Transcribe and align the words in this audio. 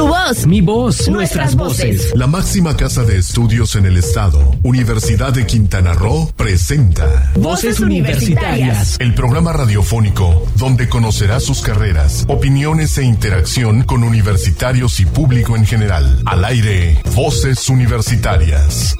Tu 0.00 0.06
voz. 0.06 0.46
Mi 0.46 0.62
voz. 0.62 1.10
Nuestras, 1.10 1.54
voces. 1.54 2.12
La 2.14 2.26
máxima 2.26 2.74
casa 2.74 3.04
de 3.04 3.18
estudios 3.18 3.76
en 3.76 3.84
el 3.84 3.98
estado, 3.98 4.56
Universidad 4.62 5.30
de 5.30 5.44
Quintana 5.44 5.92
Roo, 5.92 6.32
presenta 6.36 7.30
Voces 7.34 7.80
Universitarias. 7.80 8.96
El 8.98 9.12
programa 9.12 9.52
radiofónico 9.52 10.46
donde 10.56 10.88
conocerás 10.88 11.44
sus 11.44 11.60
carreras, 11.60 12.24
opiniones 12.28 12.96
e 12.96 13.04
interacción 13.04 13.82
con 13.82 14.02
universitarios 14.02 15.00
y 15.00 15.04
público 15.04 15.54
en 15.54 15.66
general. 15.66 16.22
Al 16.24 16.46
aire, 16.46 17.02
Voces 17.14 17.68
Universitarias. 17.68 18.96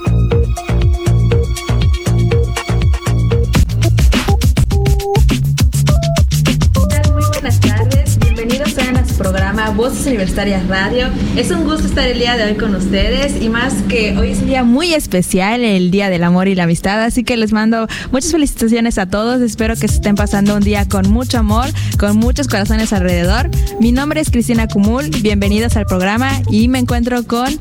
Voces 9.69 10.07
Universitarias 10.07 10.67
Radio. 10.69 11.09
Es 11.37 11.51
un 11.51 11.65
gusto 11.65 11.87
estar 11.87 12.09
el 12.09 12.19
día 12.19 12.37
de 12.37 12.45
hoy 12.45 12.55
con 12.55 12.75
ustedes 12.75 13.41
y 13.41 13.51
más 13.51 13.75
que 13.89 14.17
hoy 14.17 14.31
es 14.31 14.39
un 14.39 14.47
día 14.47 14.65
muy 14.65 14.95
especial, 14.95 15.63
el 15.63 15.91
Día 15.91 16.09
del 16.09 16.25
Amor 16.25 16.49
y 16.49 16.55
la 16.55 16.65
Amistad, 16.65 17.05
así 17.05 17.23
que 17.23 17.37
les 17.37 17.53
mando 17.53 17.87
muchas 18.11 18.33
felicitaciones 18.33 18.97
a 18.97 19.07
todos. 19.07 19.43
Espero 19.43 19.75
que 19.75 19.87
se 19.87 19.97
estén 19.97 20.17
pasando 20.17 20.57
un 20.57 20.63
día 20.63 20.89
con 20.89 21.11
mucho 21.11 21.39
amor, 21.39 21.67
con 21.99 22.17
muchos 22.17 22.49
corazones 22.49 22.93
alrededor. 22.93 23.51
Mi 23.79 23.93
nombre 23.93 24.21
es 24.21 24.31
Cristina 24.31 24.67
Cumul, 24.67 25.11
bienvenidos 25.21 25.77
al 25.77 25.85
programa 25.85 26.31
y 26.51 26.69
me 26.69 26.79
encuentro 26.79 27.23
con 27.25 27.59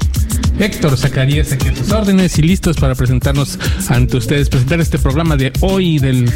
Héctor 0.59 0.97
Zacarías 0.97 1.53
aquí 1.53 1.69
a 1.69 1.73
tus 1.73 1.89
órdenes 1.91 2.37
y 2.37 2.41
listos 2.41 2.75
para 2.75 2.93
presentarnos 2.93 3.57
ante 3.87 4.17
ustedes, 4.17 4.49
presentar 4.49 4.81
este 4.81 4.99
programa 4.99 5.37
de 5.37 5.53
hoy, 5.61 5.99
del 5.99 6.29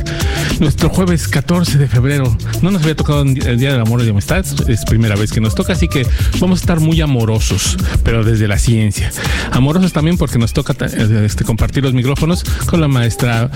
nuestro 0.62 0.90
jueves 0.90 1.28
14 1.28 1.78
de 1.78 1.90
febrero. 1.90 2.38
No 2.62 2.72
nos 2.72 2.84
había 2.84 2.96
tocado 2.96 3.24
el 3.24 3.60
Día 3.60 3.74
del 3.74 3.82
Amor 3.82 4.00
y 4.02 4.06
de 4.06 4.12
Amistad, 4.12 4.46
es 4.70 4.86
primera 4.86 5.18
vez 5.18 5.34
que 5.34 5.42
nos 5.42 5.56
toca, 5.56 5.74
así 5.74 5.90
que 5.90 6.08
vamos 6.40 6.60
a 6.60 6.62
estar 6.62 6.80
muy 6.80 7.02
amorosos, 7.02 7.78
pero 8.04 8.24
desde 8.24 8.48
la 8.48 8.58
ciencia. 8.58 9.12
Amorosos 9.52 9.92
también 9.92 10.18
porque 10.18 10.40
nos 10.40 10.54
toca 10.54 10.74
este, 10.86 11.44
compartir 11.44 11.84
los 11.84 11.94
micrófonos 11.94 12.46
con 12.66 12.80
la 12.80 12.88
maestra 12.88 13.52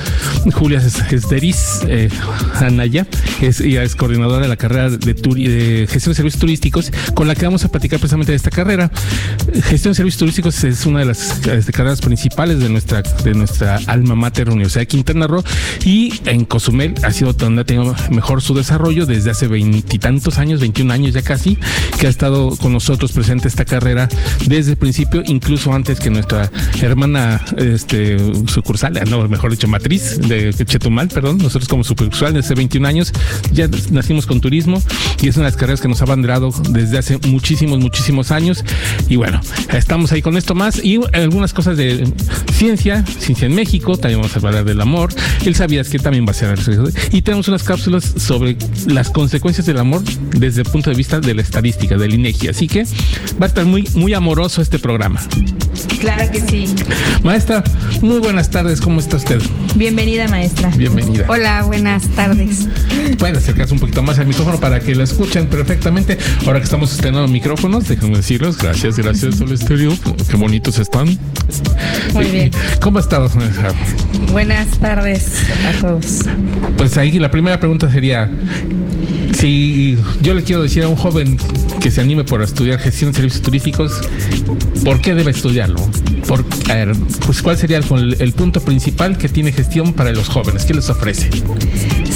Julia 0.54 0.80
Esderiz 0.80 1.80
eh, 1.88 2.10
Anaya, 2.56 3.08
es, 3.42 3.62
ella 3.62 3.84
es 3.84 3.96
coordinadora 3.96 4.42
de 4.42 4.50
la 4.50 4.58
carrera 4.58 4.90
de, 4.90 5.14
de 5.14 5.88
Gestión 5.90 6.12
de 6.12 6.16
Servicios 6.16 6.42
Turísticos, 6.42 6.92
con 7.14 7.30
la 7.30 7.36
que 7.36 7.46
vamos 7.46 7.64
a 7.64 7.70
platicar 7.70 8.00
precisamente 8.00 8.34
de 8.34 8.36
esta 8.36 8.50
carrera. 8.50 8.92
Gestión 9.64 9.92
de 9.92 9.96
Servicios 9.96 10.20
Turísticos 10.20 10.57
es 10.64 10.86
una 10.86 11.00
de 11.00 11.06
las 11.06 11.46
este, 11.48 11.72
carreras 11.72 12.02
principales 12.02 12.60
de 12.60 12.70
nuestra, 12.70 13.02
de 13.02 13.34
nuestra 13.34 13.80
alma 13.88 14.16
mater, 14.16 14.50
Universidad 14.50 14.82
de 14.82 14.88
Quintana 14.88 15.28
Roo, 15.28 15.44
y 15.86 16.22
en 16.26 16.46
Cozumel 16.46 16.96
ha 17.04 17.12
sido 17.12 17.34
donde 17.34 17.62
ha 17.62 17.66
tenido 17.66 17.96
mejor 18.12 18.42
su 18.42 18.54
desarrollo 18.54 19.06
desde 19.06 19.32
hace 19.32 19.48
veintitantos 19.48 20.38
años, 20.38 20.60
21 20.60 20.94
años 20.94 21.14
ya 21.14 21.22
casi, 21.22 21.58
que 22.00 22.08
ha 22.08 22.10
estado 22.10 22.56
con 22.58 22.74
nosotros 22.74 23.12
presente 23.12 23.48
esta 23.48 23.66
carrera 23.66 24.10
desde 24.46 24.72
el 24.72 24.78
principio, 24.78 25.24
incluso 25.26 25.74
antes 25.74 26.00
que 26.00 26.10
nuestra 26.10 26.52
hermana 26.82 27.42
este, 27.58 28.18
sucursal, 28.48 29.00
no, 29.10 29.28
mejor 29.28 29.52
dicho, 29.52 29.68
matriz 29.68 30.20
de 30.20 30.54
Chetumal, 30.54 31.08
perdón, 31.10 31.38
nosotros 31.38 31.68
como 31.68 31.84
sucursal 31.84 32.34
desde 32.34 32.48
hace 32.48 32.56
21 32.56 32.88
años 32.88 33.14
ya 33.52 33.70
nacimos 33.92 34.26
con 34.26 34.42
turismo 34.42 34.82
y 35.22 35.28
es 35.28 35.36
una 35.36 35.46
de 35.46 35.52
las 35.52 35.58
carreras 35.58 35.82
que 35.82 35.88
nos 35.88 36.02
ha 36.02 36.06
banderado 36.06 36.52
desde 36.70 36.98
hace 36.98 37.18
muchísimos, 37.28 37.80
muchísimos 37.80 38.32
años. 38.32 38.64
Y 39.10 39.16
bueno, 39.16 39.42
estamos 39.74 40.12
ahí 40.12 40.22
con 40.22 40.38
esto 40.38 40.47
más 40.54 40.84
y 40.84 41.00
algunas 41.14 41.54
cosas 41.54 41.78
de 41.78 42.08
ciencia, 42.54 43.06
ciencia 43.06 43.46
en 43.46 43.56
México, 43.56 43.98
también 43.98 44.22
vamos 44.22 44.36
a 44.36 44.48
hablar 44.48 44.66
del 44.66 44.82
amor, 44.82 45.14
el 45.46 45.56
sabías 45.56 45.90
que 45.90 46.00
también 46.00 46.26
va 46.26 46.32
a 46.32 46.34
ser 46.34 46.58
y 47.12 47.22
tenemos 47.22 47.48
unas 47.48 47.64
cápsulas 47.64 48.14
sobre 48.18 48.58
las 48.88 49.10
consecuencias 49.10 49.66
del 49.66 49.78
amor 49.78 50.02
desde 50.32 50.62
el 50.62 50.68
punto 50.68 50.90
de 50.90 50.96
vista 50.96 51.20
de 51.20 51.34
la 51.34 51.42
estadística, 51.42 51.98
del 51.98 52.14
INEGI, 52.14 52.50
así 52.50 52.68
que 52.68 52.84
va 53.40 53.46
a 53.46 53.48
estar 53.48 53.66
muy, 53.66 53.88
muy 53.96 54.14
amoroso 54.14 54.62
este 54.62 54.80
programa. 54.80 55.22
Claro 56.00 56.32
que 56.32 56.42
sí. 56.42 56.68
Maestra, 57.24 57.64
muy 58.02 58.20
buenas 58.20 58.50
tardes, 58.50 58.82
¿cómo 58.82 59.00
está 59.00 59.18
usted? 59.18 59.42
Bienvenida, 59.76 60.28
maestra. 60.28 60.70
Bienvenida. 60.70 61.26
Hola, 61.28 61.64
buenas 61.64 62.08
tardes. 62.10 62.68
Pueden 63.18 63.36
acercarse 63.36 63.74
un 63.74 63.80
poquito 63.80 64.04
más 64.04 64.20
al 64.20 64.28
micrófono 64.28 64.60
para 64.60 64.80
que 64.80 64.96
lo 64.96 65.04
escuchen 65.04 65.48
perfectamente. 65.48 66.18
Ahora 66.46 66.60
que 66.60 66.66
estamos 66.66 66.92
estrenando 66.92 67.28
micrófonos, 67.28 67.88
déjenme 67.88 68.18
decirlos, 68.18 68.58
gracias, 68.58 68.98
gracias 68.98 69.42
al 69.42 69.52
estudio 69.52 69.94
qué 70.38 70.42
bonitos 70.42 70.78
están. 70.80 71.18
Muy 72.14 72.26
bien. 72.26 72.52
¿Cómo 72.82 73.00
estás? 73.00 73.32
Buenas 74.32 74.68
tardes 74.80 75.32
a 75.66 75.82
todos. 75.82 76.22
Pues 76.78 76.98
ahí 76.98 77.18
la 77.20 77.32
primera 77.32 77.60
pregunta 77.60 77.92
sería, 77.92 78.30
si 79.34 79.98
yo 80.22 80.34
le 80.34 80.44
quiero 80.44 80.62
decir 80.62 80.84
a 80.84 80.90
un 80.90 80.96
joven 80.96 81.38
que 81.82 81.92
se 81.92 82.02
anime 82.02 82.24
por 82.24 82.42
estudiar 82.42 82.80
gestión 82.80 83.12
de 83.12 83.18
servicios 83.18 83.42
turísticos, 83.42 84.02
¿por 84.86 85.02
qué 85.02 85.16
debe 85.16 85.32
estudiarlo? 85.32 85.80
Por, 86.28 86.46
a 86.70 86.74
ver, 86.76 86.92
pues 87.26 87.42
¿cuál 87.42 87.58
sería 87.58 87.78
el, 87.78 88.16
el, 88.20 88.34
punto 88.34 88.60
principal 88.62 89.18
que 89.18 89.30
tiene 89.30 89.52
gestión 89.52 89.94
para 89.94 90.12
los 90.12 90.28
jóvenes? 90.28 90.66
¿Qué 90.66 90.74
les 90.74 90.90
ofrece? 90.90 91.30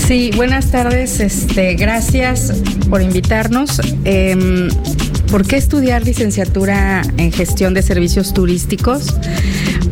Sí, 0.08 0.32
buenas 0.36 0.70
tardes. 0.70 1.20
Este, 1.22 1.76
gracias 1.76 2.54
por 2.90 3.02
invitarnos. 3.02 3.82
Eh, 4.04 4.70
¿Por 5.32 5.48
qué 5.48 5.56
estudiar 5.56 6.04
licenciatura 6.04 7.04
en 7.16 7.32
gestión 7.32 7.74
de 7.74 7.82
servicios 7.82 8.34
turísticos? 8.34 9.16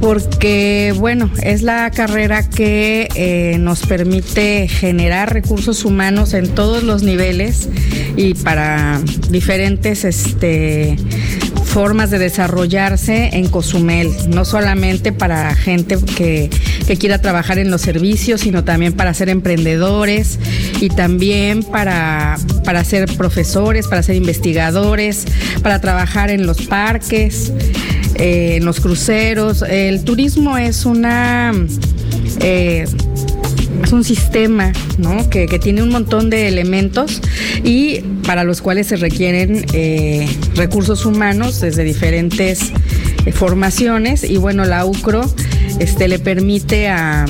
Porque, 0.01 0.93
bueno, 0.97 1.31
es 1.41 1.61
la 1.61 1.89
carrera 1.91 2.47
que 2.47 3.07
eh, 3.15 3.57
nos 3.57 3.85
permite 3.85 4.67
generar 4.67 5.31
recursos 5.33 5.85
humanos 5.85 6.33
en 6.33 6.49
todos 6.49 6.83
los 6.83 7.03
niveles 7.03 7.69
y 8.17 8.33
para 8.33 9.01
diferentes 9.29 10.03
este, 10.03 10.97
formas 11.69 12.09
de 12.09 12.17
desarrollarse 12.17 13.29
en 13.33 13.47
Cozumel, 13.47 14.09
no 14.27 14.43
solamente 14.43 15.11
para 15.11 15.53
gente 15.55 15.97
que, 16.17 16.49
que, 16.87 16.97
quiera 16.97 17.21
trabajar 17.21 17.59
en 17.59 17.69
los 17.69 17.81
servicios, 17.81 18.41
sino 18.41 18.63
también 18.63 18.93
para 18.93 19.13
ser 19.13 19.29
emprendedores 19.29 20.39
y 20.81 20.89
también 20.89 21.63
para, 21.63 22.37
para 22.65 22.83
ser 22.83 23.15
profesores, 23.15 23.87
para 23.87 24.01
ser 24.01 24.15
investigadores, 24.15 25.25
para 25.61 25.79
trabajar 25.79 26.31
en 26.31 26.47
los 26.47 26.63
parques, 26.63 27.53
eh, 28.15 28.55
en 28.57 28.65
los 28.65 28.79
cruceros. 28.79 29.61
El 29.61 30.03
turismo 30.03 30.57
es 30.57 30.85
una... 30.85 31.53
Eh, 32.41 32.85
es 33.89 33.93
un 33.93 34.03
sistema 34.03 34.71
¿no? 34.99 35.31
que, 35.31 35.47
que, 35.47 35.57
tiene 35.57 35.81
un 35.81 35.89
montón 35.89 36.29
de 36.29 36.47
elementos 36.47 37.21
y 37.63 38.01
para 38.23 38.43
los 38.43 38.61
cuales 38.61 38.85
se 38.85 38.97
requieren 38.97 39.65
eh, 39.73 40.29
recursos 40.53 41.07
humanos 41.07 41.59
desde 41.59 41.83
diferentes 41.83 42.71
eh, 43.25 43.31
formaciones 43.31 44.23
y 44.23 44.37
bueno, 44.37 44.63
la 44.65 44.85
UCRO 44.85 45.21
este, 45.79 46.07
le 46.07 46.19
permite 46.19 46.87
a 46.87 47.25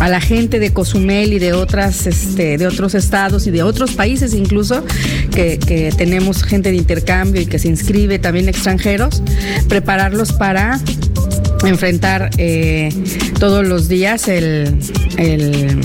a 0.00 0.08
la 0.08 0.20
gente 0.20 0.58
de 0.58 0.72
Cozumel 0.72 1.32
y 1.32 1.38
de 1.38 1.52
otras 1.52 2.08
este, 2.08 2.58
de 2.58 2.66
otros 2.66 2.96
estados 2.96 3.46
y 3.46 3.52
de 3.52 3.62
otros 3.62 3.92
países 3.92 4.34
incluso 4.34 4.84
que, 5.30 5.60
que, 5.60 5.92
tenemos 5.96 6.42
gente 6.42 6.70
de 6.72 6.76
intercambio 6.76 7.40
y 7.40 7.46
que 7.46 7.60
se 7.60 7.68
inscribe 7.68 8.18
también 8.18 8.48
extranjeros 8.48 9.22
prepararlos 9.68 10.32
para 10.32 10.80
enfrentar 11.64 12.30
eh, 12.38 12.90
todos 13.38 13.66
los 13.66 13.88
días 13.88 14.28
el, 14.28 14.76
el 15.18 15.80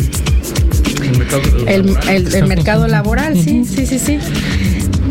el 1.03 1.17
mercado, 1.17 1.41
el, 1.67 1.97
el, 2.09 2.35
el 2.35 2.47
mercado 2.47 2.87
laboral, 2.87 3.35
sí, 3.41 3.63
sí, 3.65 3.85
sí, 3.85 3.99
sí. 3.99 4.19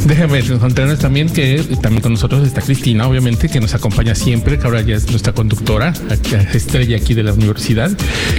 Déjame 0.09 0.39
encontrarnos 0.39 1.01
también 1.01 1.29
que 1.29 1.65
también 1.83 2.01
con 2.01 2.13
nosotros 2.13 2.47
está 2.47 2.61
Cristina, 2.61 3.09
obviamente, 3.09 3.49
que 3.49 3.59
nos 3.59 3.75
acompaña 3.75 4.15
siempre, 4.15 4.57
que 4.57 4.65
ahora 4.65 4.81
ya 4.81 4.95
es 4.95 5.11
nuestra 5.11 5.33
conductora, 5.33 5.93
estrella 6.55 6.97
aquí 6.97 7.15
de 7.15 7.25
la 7.25 7.33
universidad, 7.33 7.91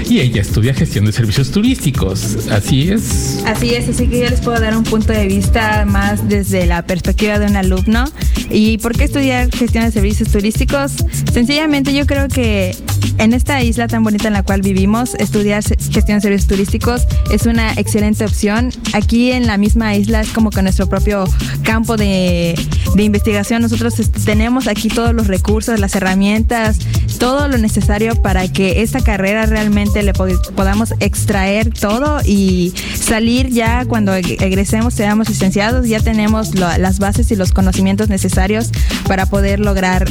y 0.09 0.19
ella 0.22 0.41
estudia 0.41 0.73
gestión 0.73 1.03
de 1.06 1.11
servicios 1.11 1.51
turísticos. 1.51 2.47
Así 2.51 2.89
es. 2.89 3.44
Así 3.45 3.73
es, 3.73 3.89
así 3.89 4.07
que 4.07 4.22
yo 4.22 4.29
les 4.29 4.39
puedo 4.39 4.59
dar 4.61 4.77
un 4.77 4.83
punto 4.83 5.11
de 5.11 5.27
vista 5.27 5.85
más 5.85 6.29
desde 6.29 6.66
la 6.66 6.85
perspectiva 6.85 7.38
de 7.38 7.47
un 7.47 7.57
alumno. 7.57 8.06
¿Y 8.50 8.77
por 8.77 8.95
qué 8.95 9.03
estudiar 9.03 9.51
gestión 9.51 9.83
de 9.83 9.91
servicios 9.91 10.30
turísticos? 10.30 10.94
Sencillamente 11.33 11.94
yo 11.94 12.06
creo 12.06 12.30
que 12.30 12.75
en 13.18 13.33
esta 13.33 13.63
isla 13.63 13.88
tan 13.88 14.03
bonita 14.03 14.27
en 14.27 14.33
la 14.33 14.44
cual 14.44 14.62
vivimos, 14.62 15.15
estudiar 15.15 15.63
gestión 15.63 16.18
de 16.18 16.21
servicios 16.21 16.47
turísticos 16.47 17.07
es 17.31 17.45
una 17.45 17.74
excelente 17.74 18.24
opción. 18.24 18.71
Aquí 18.94 19.31
en 19.31 19.47
la 19.47 19.57
misma 19.57 19.95
isla 19.95 20.21
es 20.21 20.30
como 20.30 20.51
que 20.51 20.62
nuestro 20.62 20.88
propio 20.88 21.25
campo 21.63 21.98
de, 21.98 22.56
de 22.95 23.04
investigación. 23.04 23.62
Nosotros 23.62 23.95
tenemos 24.25 24.68
aquí 24.68 24.89
todos 24.89 25.13
los 25.13 25.27
recursos, 25.27 25.80
las 25.80 25.95
herramientas, 25.95 26.80
todo 27.18 27.48
lo 27.48 27.57
necesario 27.57 28.21
para 28.21 28.48
que 28.48 28.81
esta 28.81 29.01
carrera 29.01 29.45
realmente 29.45 30.04
le 30.04 30.13
podamos 30.13 30.94
extraer 31.00 31.71
todo 31.71 32.19
y 32.25 32.74
salir 32.95 33.50
ya 33.50 33.86
cuando 33.86 34.13
egresemos, 34.13 34.94
seamos 34.94 35.30
licenciados, 35.30 35.88
ya 35.88 36.00
tenemos 36.00 36.56
las 36.56 37.00
bases 37.00 37.31
y 37.31 37.36
los 37.36 37.51
conocimientos 37.51 38.10
necesarios 38.10 38.71
para 39.07 39.25
poder 39.25 39.60
lograr 39.60 40.07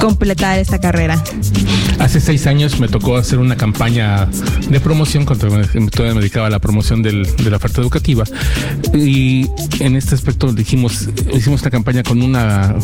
completar 0.00 0.58
esta 0.58 0.80
carrera. 0.80 1.22
Hace 2.02 2.20
seis 2.20 2.48
años 2.48 2.80
me 2.80 2.88
tocó 2.88 3.16
hacer 3.16 3.38
una 3.38 3.56
campaña 3.56 4.26
de 4.68 4.80
promoción, 4.80 5.24
cuando 5.24 5.46
todavía 5.88 6.14
me 6.14 6.20
dedicaba 6.20 6.48
a 6.48 6.50
la 6.50 6.58
promoción 6.58 7.00
de 7.00 7.12
la 7.12 7.56
oferta 7.56 7.80
educativa. 7.80 8.24
Y 8.92 9.46
en 9.78 9.94
este 9.94 10.16
aspecto 10.16 10.52
dijimos, 10.52 11.08
hicimos 11.32 11.60
esta 11.60 11.70
campaña 11.70 12.02
con 12.02 12.20
una, 12.20 12.74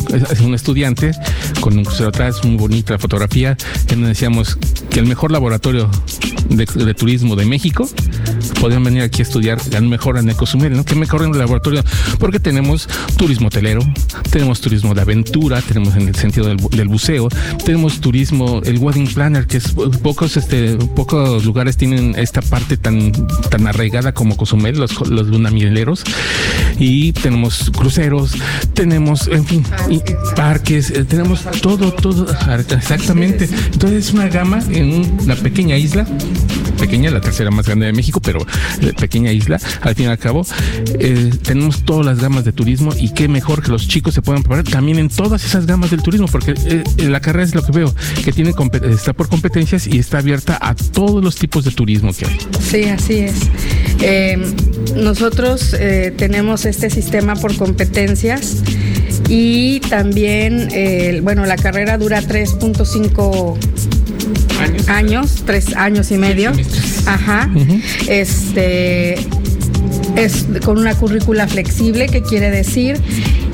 un 0.41 0.55
estudiante, 0.55 1.11
con 1.59 1.77
un 1.77 1.83
crucero 1.83 2.09
atrás, 2.09 2.45
muy 2.45 2.55
bonita 2.55 2.93
la 2.93 2.99
fotografía, 2.99 3.57
en 3.89 3.95
donde 3.95 4.07
decíamos 4.07 4.57
que 4.89 5.01
el 5.01 5.05
mejor 5.05 5.31
laboratorio 5.31 5.91
de, 6.47 6.93
turismo 6.93 7.35
de 7.35 7.45
México 7.45 7.89
podrían 8.61 8.83
venir 8.85 9.03
aquí 9.03 9.21
a 9.21 9.23
estudiar 9.23 9.59
a 9.75 9.81
mejor 9.81 10.17
en 10.17 10.29
Ecosumere, 10.29 10.75
¿no? 10.75 10.85
Que 10.85 10.95
mejor 10.95 11.23
en 11.23 11.31
el 11.31 11.39
laboratorio, 11.39 11.83
porque 12.19 12.39
tenemos 12.39 12.87
turismo 13.17 13.47
hotelero, 13.47 13.81
tenemos 14.31 14.61
turismo 14.61 14.95
de 14.95 15.01
aventura, 15.01 15.61
tenemos 15.61 15.95
en 15.97 16.07
el 16.07 16.15
sentido 16.15 16.47
del, 16.47 16.57
del 16.57 16.87
buceo, 16.87 17.27
tenemos 17.65 17.99
turismo, 17.99 18.61
el 18.63 18.77
wedding 18.77 19.08
planner, 19.09 19.47
que 19.47 19.57
es 19.57 19.73
pocos, 20.01 20.37
este, 20.37 20.75
pocos 20.95 21.45
lugares 21.45 21.77
tienen 21.77 22.15
esta 22.17 22.41
parte 22.41 22.77
tan, 22.77 23.11
tan 23.49 23.67
arraigada 23.67 24.13
como 24.13 24.37
Cozumel, 24.37 24.77
los, 24.77 25.07
los 25.09 25.27
lunamieleros, 25.27 26.03
y 26.77 27.13
tenemos 27.13 27.71
cruceros, 27.75 28.33
tenemos, 28.73 29.27
en 29.27 29.45
fin, 29.45 29.63
parques, 30.35 30.91
eh, 30.91 31.05
tenemos 31.05 31.43
todo, 31.61 31.91
todo, 31.93 32.27
exactamente. 32.71 33.49
Entonces 33.73 34.07
es 34.07 34.13
una 34.13 34.27
gama 34.27 34.59
en 34.71 35.19
una 35.21 35.35
pequeña 35.35 35.77
isla 35.77 36.05
pequeña, 36.79 37.11
la 37.11 37.21
tercera 37.21 37.51
más 37.51 37.65
grande 37.65 37.85
de 37.85 37.93
México, 37.93 38.19
pero 38.21 38.39
eh, 38.81 38.93
pequeña 38.99 39.31
isla, 39.31 39.59
al 39.81 39.95
fin 39.95 40.05
y 40.05 40.09
al 40.09 40.17
cabo, 40.17 40.45
eh, 40.99 41.31
tenemos 41.43 41.83
todas 41.83 42.05
las 42.05 42.19
gamas 42.19 42.45
de 42.45 42.51
turismo 42.51 42.91
y 42.97 43.13
qué 43.13 43.27
mejor 43.27 43.61
que 43.61 43.69
los 43.69 43.87
chicos 43.87 44.13
se 44.13 44.21
puedan 44.21 44.41
preparar 44.43 44.63
también 44.65 44.97
en 44.99 45.09
todas 45.09 45.43
esas 45.43 45.65
gamas 45.65 45.91
del 45.91 46.01
turismo, 46.01 46.27
porque 46.27 46.53
eh, 46.65 46.83
la 47.07 47.19
carrera 47.19 47.45
es 47.45 47.53
lo 47.53 47.63
que 47.63 47.71
veo, 47.71 47.93
que 48.23 48.31
tiene 48.31 48.53
está 48.89 49.13
por 49.13 49.29
competencias 49.29 49.87
y 49.87 49.99
está 49.99 50.19
abierta 50.19 50.57
a 50.61 50.73
todos 50.75 51.23
los 51.23 51.35
tipos 51.35 51.65
de 51.65 51.71
turismo 51.71 52.11
que 52.13 52.25
hay. 52.25 52.37
Sí, 52.61 52.83
así 52.85 53.19
es. 53.19 53.35
nosotros 54.95 55.75
tenemos 56.17 56.65
este 56.65 56.89
sistema 56.89 57.35
por 57.35 57.55
competencias 57.55 58.57
y 59.27 59.79
también, 59.81 60.69
bueno, 61.23 61.45
la 61.45 61.57
carrera 61.57 61.97
dura 61.97 62.21
3.5 62.21 63.57
años. 64.87 65.43
tres 65.45 65.75
años 65.75 66.11
y 66.11 66.17
medio. 66.17 66.51
Ajá. 67.05 67.49
Este 68.07 69.15
es 70.15 70.45
con 70.63 70.77
una 70.77 70.95
currícula 70.95 71.47
flexible, 71.47 72.07
que 72.07 72.21
quiere 72.21 72.49
decir 72.49 72.99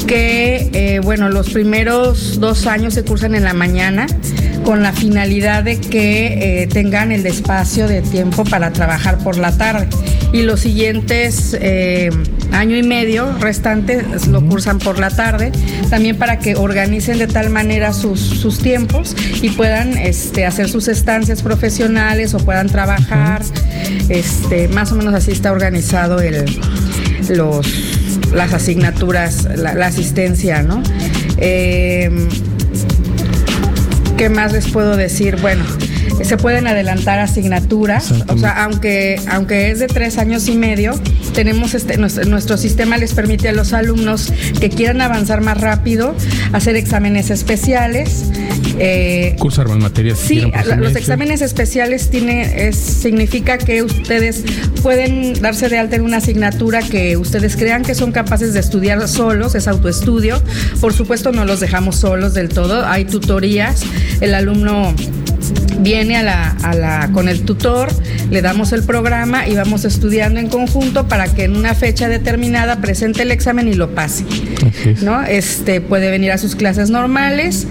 que, 0.08 0.70
eh, 0.74 1.00
bueno, 1.00 1.30
los 1.30 1.50
primeros 1.50 2.40
dos 2.40 2.68
años 2.68 2.94
se 2.94 3.04
cursan 3.04 3.36
en 3.36 3.44
la 3.44 3.54
mañana 3.54 4.06
con 4.64 4.82
la 4.82 4.94
finalidad 4.94 5.64
de 5.64 5.80
que 5.80 6.62
eh, 6.64 6.68
tengan 6.68 7.12
el 7.12 7.26
espacio 7.26 7.88
de 7.88 8.02
tiempo 8.02 8.44
para 8.44 8.72
trabajar 8.72 9.18
por 9.20 9.38
la 9.38 9.56
tarde. 9.56 9.88
Y 10.36 10.42
los 10.42 10.60
siguientes 10.60 11.56
eh, 11.62 12.10
año 12.52 12.76
y 12.76 12.84
medio 12.84 13.38
restantes 13.40 14.28
lo 14.28 14.46
cursan 14.46 14.80
por 14.80 15.00
la 15.00 15.10
tarde, 15.10 15.54
también 15.90 16.18
para 16.18 16.40
que 16.40 16.58
organicen 16.58 17.20
de 17.20 17.28
tal 17.28 17.50
manera 17.50 17.94
sus, 17.94 18.60
tiempos 18.62 19.16
y 19.42 19.52
puedan 19.52 19.98
este, 19.98 20.46
hacer 20.46 20.68
sus 20.68 20.90
estancias 20.90 21.42
profesionales 21.42 22.34
o 22.34 22.40
puedan 22.40 22.68
trabajar. 22.68 23.44
Este, 24.10 24.68
más 24.68 24.92
o 24.92 24.96
menos 24.96 25.14
así 25.14 25.32
está 25.32 25.54
organizado 25.54 26.20
el, 26.20 26.44
los, 27.30 27.66
las 28.34 28.54
asignaturas, 28.54 29.48
la, 29.56 29.86
asistencia, 29.86 30.64
¿no? 30.64 30.84
Eh, 31.38 32.28
¿Qué 34.18 34.28
más 34.28 34.52
les 34.52 34.68
puedo 34.68 34.98
decir? 34.98 35.38
Bueno, 35.42 35.64
se 36.24 36.38
pueden 36.38 36.68
adelantar 36.68 37.20
asignaturas, 37.20 38.12
o 38.28 38.38
sea, 38.38 38.64
aunque, 38.64 39.20
aunque 39.30 39.72
es 39.72 39.80
de 39.80 39.88
tres 39.88 40.18
años 40.18 40.48
y 40.48 40.56
medio, 40.56 40.94
tenemos 41.34 41.74
este, 41.74 41.98
nuestro, 41.98 42.58
sistema 42.58 42.98
les 42.98 43.14
permite 43.14 43.50
a 43.50 43.52
los 43.52 43.74
alumnos 43.74 44.32
que 44.60 44.70
quieran 44.70 45.02
avanzar 45.02 45.42
más 45.42 45.60
rápido 45.60 46.16
hacer 46.54 46.76
exámenes 46.76 47.30
especiales. 47.30 48.26
Eh, 48.80 49.36
Cursar 49.40 49.68
más 49.68 49.78
materias. 49.78 50.20
Sí, 50.20 50.42
los 50.78 50.96
exámenes 50.96 51.42
especiales 51.42 52.10
tiene, 52.10 52.68
es, 52.68 52.78
significa 52.78 53.58
que 53.58 53.84
ustedes 53.84 54.44
pueden 54.82 55.34
darse 55.42 55.70
de 55.70 55.78
alta 55.78 55.96
en 55.96 56.04
una 56.04 56.18
asignatura 56.18 56.82
que 56.82 57.18
ustedes 57.18 57.56
crean 57.56 57.84
que 57.84 57.96
son 57.96 58.12
capaces 58.12 58.54
de 58.54 58.60
estudiar 58.60 59.08
solos, 59.08 59.56
es 59.56 59.68
autoestudio. 59.68 60.42
Por 60.80 60.94
supuesto, 60.94 61.32
no 61.32 61.46
los 61.46 61.60
dejamos 61.60 61.98
solos 61.98 62.34
del 62.34 62.50
todo, 62.50 62.86
hay 62.86 63.06
tutorías, 63.06 63.84
el 64.22 64.34
alumno 64.34 64.94
viene 65.80 66.18
a 66.18 66.24
la, 66.24 66.50
a 66.64 66.74
la, 66.74 67.10
con 67.12 67.30
el 67.30 67.42
tutor, 67.42 67.90
le 68.30 68.42
damos 68.42 68.72
el 68.74 68.84
programa 68.84 69.48
y 69.48 69.56
vamos 69.56 69.86
estudiando 69.86 70.40
en 70.40 70.50
conjunto 70.50 71.08
para 71.08 71.28
que 71.34 71.44
en 71.44 71.56
una 71.56 71.76
fecha 71.76 72.08
determinada 72.08 72.82
presente 72.82 73.24
el 73.24 73.32
examen 73.32 73.68
y 73.68 73.74
lo 73.74 73.94
pase. 73.94 74.26
¿no? 75.02 75.24
Este 75.24 75.82
puede 75.82 76.10
venir 76.10 76.32
a 76.32 76.38
sus 76.38 76.56
clases 76.56 76.90
normales 76.90 77.68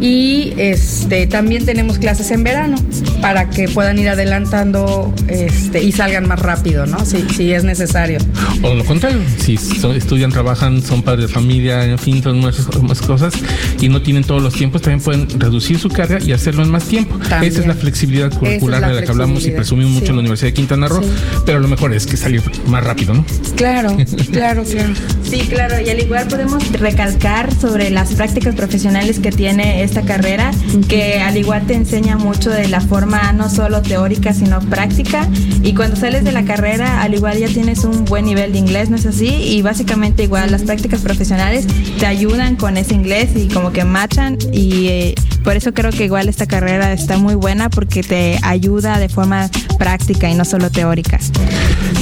y 0.00 0.52
este 0.56 1.26
también 1.26 1.64
tenemos 1.64 1.98
clases 1.98 2.30
en 2.30 2.44
verano 2.44 2.76
para 3.20 3.50
que 3.50 3.68
puedan 3.68 3.98
ir 3.98 4.08
adelantando 4.08 5.14
este, 5.28 5.82
y 5.82 5.92
salgan 5.92 6.28
más 6.28 6.40
rápido, 6.40 6.86
¿no? 6.86 7.04
Si, 7.04 7.22
si 7.34 7.52
es 7.52 7.64
necesario. 7.64 8.18
O 8.62 8.74
lo 8.74 8.84
contrario, 8.84 9.18
si 9.38 9.54
estudian, 9.54 10.30
trabajan, 10.30 10.82
son 10.82 11.02
padres 11.02 11.28
de 11.28 11.32
familia, 11.32 11.84
en 11.84 11.98
fin, 11.98 12.22
son 12.22 12.40
más, 12.40 13.00
cosas 13.00 13.34
y 13.80 13.88
no 13.88 14.02
tienen 14.02 14.24
todos 14.24 14.42
los 14.42 14.54
tiempos, 14.54 14.82
también 14.82 15.02
pueden 15.02 15.40
reducir 15.40 15.78
su 15.78 15.88
carga 15.88 16.18
y 16.24 16.32
hacerlo 16.32 16.62
en 16.62 16.70
más 16.70 16.84
tiempo. 16.84 17.18
Esa 17.42 17.60
es 17.60 17.66
la 17.66 17.74
flexibilidad 17.74 18.32
curricular 18.32 18.86
de 18.86 18.94
la 18.94 19.02
que 19.02 19.10
hablamos 19.10 19.46
y 19.46 19.50
presumimos 19.50 19.92
mucho 19.92 20.06
en 20.06 20.16
la 20.16 20.20
Universidad 20.20 20.48
de 20.48 20.54
Quintana 20.54 20.88
Roo, 20.88 21.02
pero 21.44 21.60
lo 21.60 21.68
mejor 21.68 21.92
es 21.94 22.06
que 22.06 22.16
salir 22.16 22.42
más 22.66 22.84
rápido, 22.84 23.14
¿no? 23.14 23.24
Claro, 23.56 23.96
claro, 24.32 24.64
claro. 24.64 24.92
Sí, 25.22 25.40
claro, 25.48 25.80
y 25.84 25.90
al 25.90 26.00
igual 26.00 26.26
podemos 26.28 26.70
recalcar 26.72 27.52
sobre 27.54 27.90
las 27.90 28.14
prácticas 28.14 28.54
profesionales 28.54 29.18
que 29.18 29.32
tiene 29.32 29.82
esta 29.86 30.02
carrera, 30.02 30.50
que 30.88 31.20
al 31.20 31.36
igual 31.36 31.66
te 31.66 31.74
enseña 31.74 32.16
mucho 32.16 32.50
de 32.50 32.68
la 32.68 32.80
forma 32.80 33.32
no 33.32 33.48
solo 33.48 33.82
teórica, 33.82 34.32
sino 34.34 34.60
práctica, 34.60 35.28
y 35.62 35.74
cuando 35.74 35.96
sales 35.96 36.24
de 36.24 36.32
la 36.32 36.44
carrera, 36.44 37.02
al 37.02 37.14
igual 37.14 37.38
ya 37.38 37.48
tienes 37.48 37.84
un 37.84 38.04
buen 38.04 38.24
nivel 38.24 38.52
de 38.52 38.58
inglés, 38.58 38.90
¿no 38.90 38.96
es 38.96 39.06
así? 39.06 39.28
Y 39.28 39.62
básicamente 39.62 40.24
igual 40.24 40.50
las 40.50 40.62
prácticas 40.62 41.00
profesionales 41.00 41.66
te 41.98 42.06
ayudan 42.06 42.56
con 42.56 42.76
ese 42.76 42.94
inglés 42.94 43.30
y 43.34 43.48
como 43.48 43.72
que 43.72 43.84
machan, 43.84 44.36
y 44.52 44.88
eh, 44.88 45.14
por 45.46 45.56
eso 45.56 45.72
creo 45.72 45.92
que 45.92 46.04
igual 46.04 46.28
esta 46.28 46.46
carrera 46.46 46.92
está 46.92 47.18
muy 47.18 47.36
buena 47.36 47.70
porque 47.70 48.02
te 48.02 48.36
ayuda 48.42 48.98
de 48.98 49.08
forma 49.08 49.48
práctica 49.78 50.28
y 50.28 50.34
no 50.34 50.44
solo 50.44 50.70
teórica. 50.72 51.20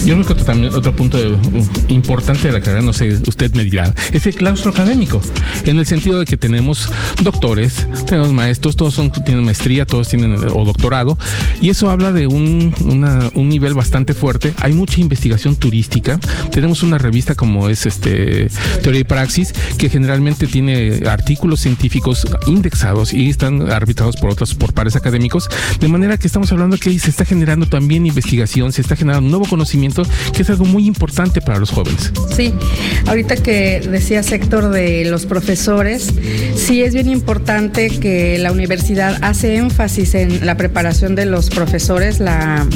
Yo 0.06 0.14
creo 0.23 0.37
que 0.37 0.44
también 0.44 0.75
otro 0.75 0.96
punto 0.96 1.19
uh, 1.19 1.93
importante 1.93 2.49
de 2.49 2.55
la 2.55 2.61
carrera, 2.61 2.81
no 2.81 2.94
sé, 2.94 3.19
usted 3.26 3.52
me 3.55 3.64
dirá, 3.64 3.94
es 4.12 4.26
el 4.26 4.35
claustro 4.35 4.70
académico, 4.70 5.20
en 5.67 5.79
el 5.79 5.85
sentido 5.85 6.20
de 6.20 6.25
que 6.25 6.38
tenemos 6.38 6.88
doctores, 7.23 7.86
tenemos 8.06 8.32
maestros, 8.32 8.77
todos 8.77 8.94
son, 8.94 9.10
tienen 9.10 9.44
maestría, 9.44 9.84
todos 9.84 10.08
tienen 10.08 10.36
o 10.36 10.65
doctorado, 10.65 11.19
y 11.60 11.69
eso 11.69 11.91
habla 11.91 12.13
de 12.13 12.27
un, 12.27 12.74
un 13.34 13.48
nivel 13.51 13.74
bastante 13.74 14.15
fuerte. 14.15 14.55
Hay 14.63 14.72
mucha 14.72 15.01
investigación 15.01 15.56
turística. 15.56 16.19
Tenemos 16.51 16.82
una 16.82 16.96
revista 16.96 17.34
como 17.34 17.69
es 17.69 17.84
este 17.84 18.48
Teoría 18.82 19.03
y 19.03 19.05
Praxis, 19.05 19.53
que 19.77 19.91
generalmente 19.91 20.46
tiene 20.46 21.03
artículos 21.06 21.60
científicos 21.60 22.27
indexados 22.46 23.13
y 23.13 23.33
están 23.34 23.70
arbitrados 23.70 24.17
por 24.17 24.31
otros, 24.31 24.55
por 24.55 24.72
pares 24.72 24.96
académicos, 24.96 25.48
de 25.81 25.88
manera 25.88 26.17
que 26.17 26.26
estamos 26.26 26.50
hablando 26.53 26.79
que 26.79 26.98
se 26.98 27.10
está 27.10 27.24
generando 27.24 27.67
también 27.67 28.06
investigación, 28.06 28.72
se 28.72 28.81
está 28.81 28.96
generando 28.96 29.29
nuevo 29.29 29.46
conocimiento 29.46 30.03
que 30.32 30.43
es 30.43 30.50
algo 30.50 30.64
muy 30.64 30.86
importante 30.86 31.41
para 31.41 31.58
los 31.58 31.70
jóvenes. 31.70 32.12
Sí, 32.34 32.55
ahorita 33.06 33.36
que 33.36 33.81
decía 33.81 34.22
sector 34.22 34.70
de 34.70 35.05
los 35.05 35.26
profesores, 35.26 36.12
sí 36.56 36.82
es 36.82 36.94
bien 36.94 37.08
importante 37.08 37.88
que 37.88 38.38
la 38.38 38.53
universidad 38.53 39.19
hace 39.22 39.56
énfasis 39.56 40.14
en 40.14 40.46
la 40.46 40.56
preparación 40.56 41.14
de 41.14 41.26
los 41.26 41.50
profesores, 41.50 42.20
la, 42.20 42.67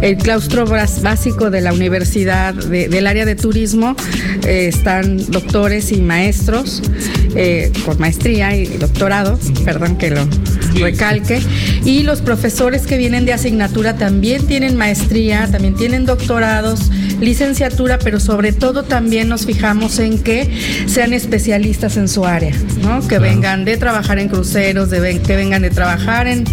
el 0.00 0.16
claustro 0.16 0.64
básico 0.66 1.50
de 1.50 1.60
la 1.60 1.72
universidad, 1.72 2.54
del 2.54 3.06
área 3.06 3.24
de 3.24 3.36
turismo, 3.36 3.94
eh, 4.46 4.66
están 4.68 5.18
doctores 5.30 5.92
y 5.92 6.00
maestros 6.00 6.82
eh, 7.34 7.72
con 7.84 7.98
maestría 7.98 8.56
y 8.56 8.66
doctorado, 8.66 9.38
perdón 9.64 9.96
que 9.96 10.10
lo 10.10 10.26
recalque, 10.74 11.40
y 11.84 12.02
los 12.02 12.20
profesores 12.20 12.86
que 12.86 12.96
vienen 12.96 13.26
de 13.26 13.32
asignatura 13.32 13.96
también 13.96 14.46
tienen 14.46 14.76
maestría, 14.76 15.48
también 15.50 15.74
tienen 15.74 16.06
doctorados, 16.06 16.90
licenciatura, 17.20 17.98
pero 17.98 18.20
sobre 18.20 18.52
todo 18.52 18.82
también 18.82 19.28
nos 19.28 19.46
fijamos 19.46 19.98
en 19.98 20.18
que 20.18 20.50
sean 20.86 21.12
especialistas 21.12 21.96
en 21.96 22.08
su 22.08 22.24
área, 22.24 22.54
¿no? 22.82 23.06
que 23.06 23.18
vengan 23.18 23.64
de 23.64 23.76
trabajar 23.76 24.18
en 24.18 24.28
cruceros, 24.28 24.90
de 24.90 25.20
que 25.20 25.36
vengan 25.36 25.62
de 25.62 25.70
trabajar 25.70 26.26
en 26.26 26.44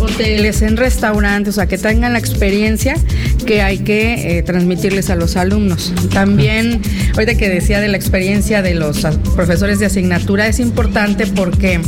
hoteles, 0.00 0.62
en 0.62 0.76
restaurantes, 0.76 1.54
o 1.54 1.56
sea, 1.56 1.66
que 1.66 1.78
tengan 1.78 2.12
la 2.12 2.18
experiencia 2.18 2.96
que 3.46 3.62
hay 3.62 3.78
que 3.78 4.38
eh, 4.38 4.42
transmitirles 4.42 5.10
a 5.10 5.16
los 5.16 5.36
alumnos. 5.36 5.92
También, 6.12 6.80
ahorita 7.14 7.36
que 7.36 7.48
decía 7.48 7.80
de 7.80 7.88
la 7.88 7.96
experiencia 7.96 8.62
de 8.62 8.74
los 8.74 9.04
profesores 9.34 9.78
de 9.78 9.86
asignatura, 9.86 10.46
es 10.46 10.60
importante 10.60 11.26
porque 11.26 11.80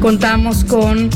contamos 0.00 0.64
con 0.64 1.10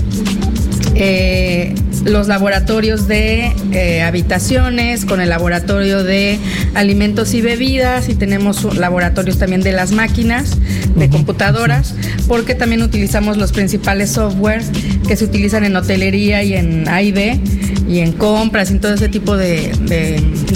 eh, 0.94 1.74
los 2.04 2.28
laboratorios 2.28 3.06
de 3.06 3.52
eh, 3.72 4.02
habitaciones, 4.02 5.04
con 5.04 5.20
el 5.20 5.28
laboratorio 5.28 6.02
de 6.02 6.38
alimentos 6.74 7.34
y 7.34 7.40
bebidas 7.40 8.08
y 8.08 8.14
tenemos 8.14 8.76
laboratorios 8.76 9.38
también 9.38 9.62
de 9.62 9.72
las 9.72 9.92
máquinas, 9.92 10.56
de 10.96 11.08
computadoras, 11.08 11.94
porque 12.28 12.54
también 12.54 12.82
utilizamos 12.82 13.36
los 13.36 13.52
principales 13.52 14.10
softwares 14.10 14.70
que 15.06 15.16
se 15.16 15.24
utilizan 15.24 15.64
en 15.64 15.76
hotelería 15.76 16.42
y 16.42 16.54
en 16.54 16.88
AIB 16.88 17.40
y 17.88 18.00
en 18.00 18.12
compras 18.12 18.70
y 18.70 18.78
todo 18.78 18.94
ese 18.94 19.08
tipo 19.08 19.36
de, 19.36 19.72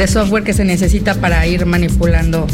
software 0.08 0.44
que 0.44 0.52
se 0.52 0.64
necesita 0.64 1.14
para 1.14 1.46
ir 1.46 1.66
manipulando 1.66 2.46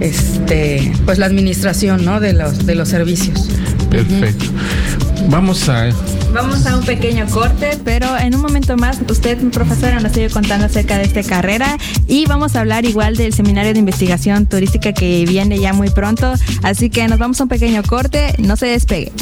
este 0.00 0.92
pues 1.04 1.18
la 1.18 1.26
administración 1.26 2.04
¿no? 2.04 2.20
de 2.20 2.34
los 2.34 2.66
de 2.66 2.74
los 2.74 2.88
servicios. 2.88 3.48
Perfecto. 3.90 4.46
Vamos 5.28 5.68
a 5.68 5.88
Vamos 6.32 6.64
a 6.66 6.76
un 6.76 6.84
pequeño 6.84 7.26
corte, 7.26 7.78
pero 7.84 8.16
en 8.16 8.34
un 8.34 8.40
momento 8.40 8.76
más 8.76 9.00
usted, 9.08 9.38
profesora, 9.50 9.98
nos 10.00 10.12
sigue 10.12 10.30
contando 10.30 10.66
acerca 10.66 10.96
de 10.96 11.04
esta 11.04 11.22
carrera 11.24 11.76
y 12.06 12.24
vamos 12.26 12.54
a 12.54 12.60
hablar 12.60 12.84
igual 12.84 13.16
del 13.16 13.32
seminario 13.32 13.72
de 13.72 13.80
investigación 13.80 14.46
turística 14.46 14.92
que 14.92 15.24
viene 15.26 15.58
ya 15.58 15.72
muy 15.72 15.90
pronto. 15.90 16.32
Así 16.62 16.88
que 16.88 17.08
nos 17.08 17.18
vamos 17.18 17.40
a 17.40 17.44
un 17.44 17.48
pequeño 17.48 17.82
corte, 17.82 18.34
no 18.38 18.56
se 18.56 18.66
despegue. 18.66 19.12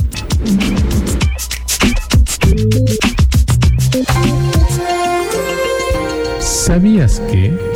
¿Sabías 6.41 7.21
que... 7.31 7.68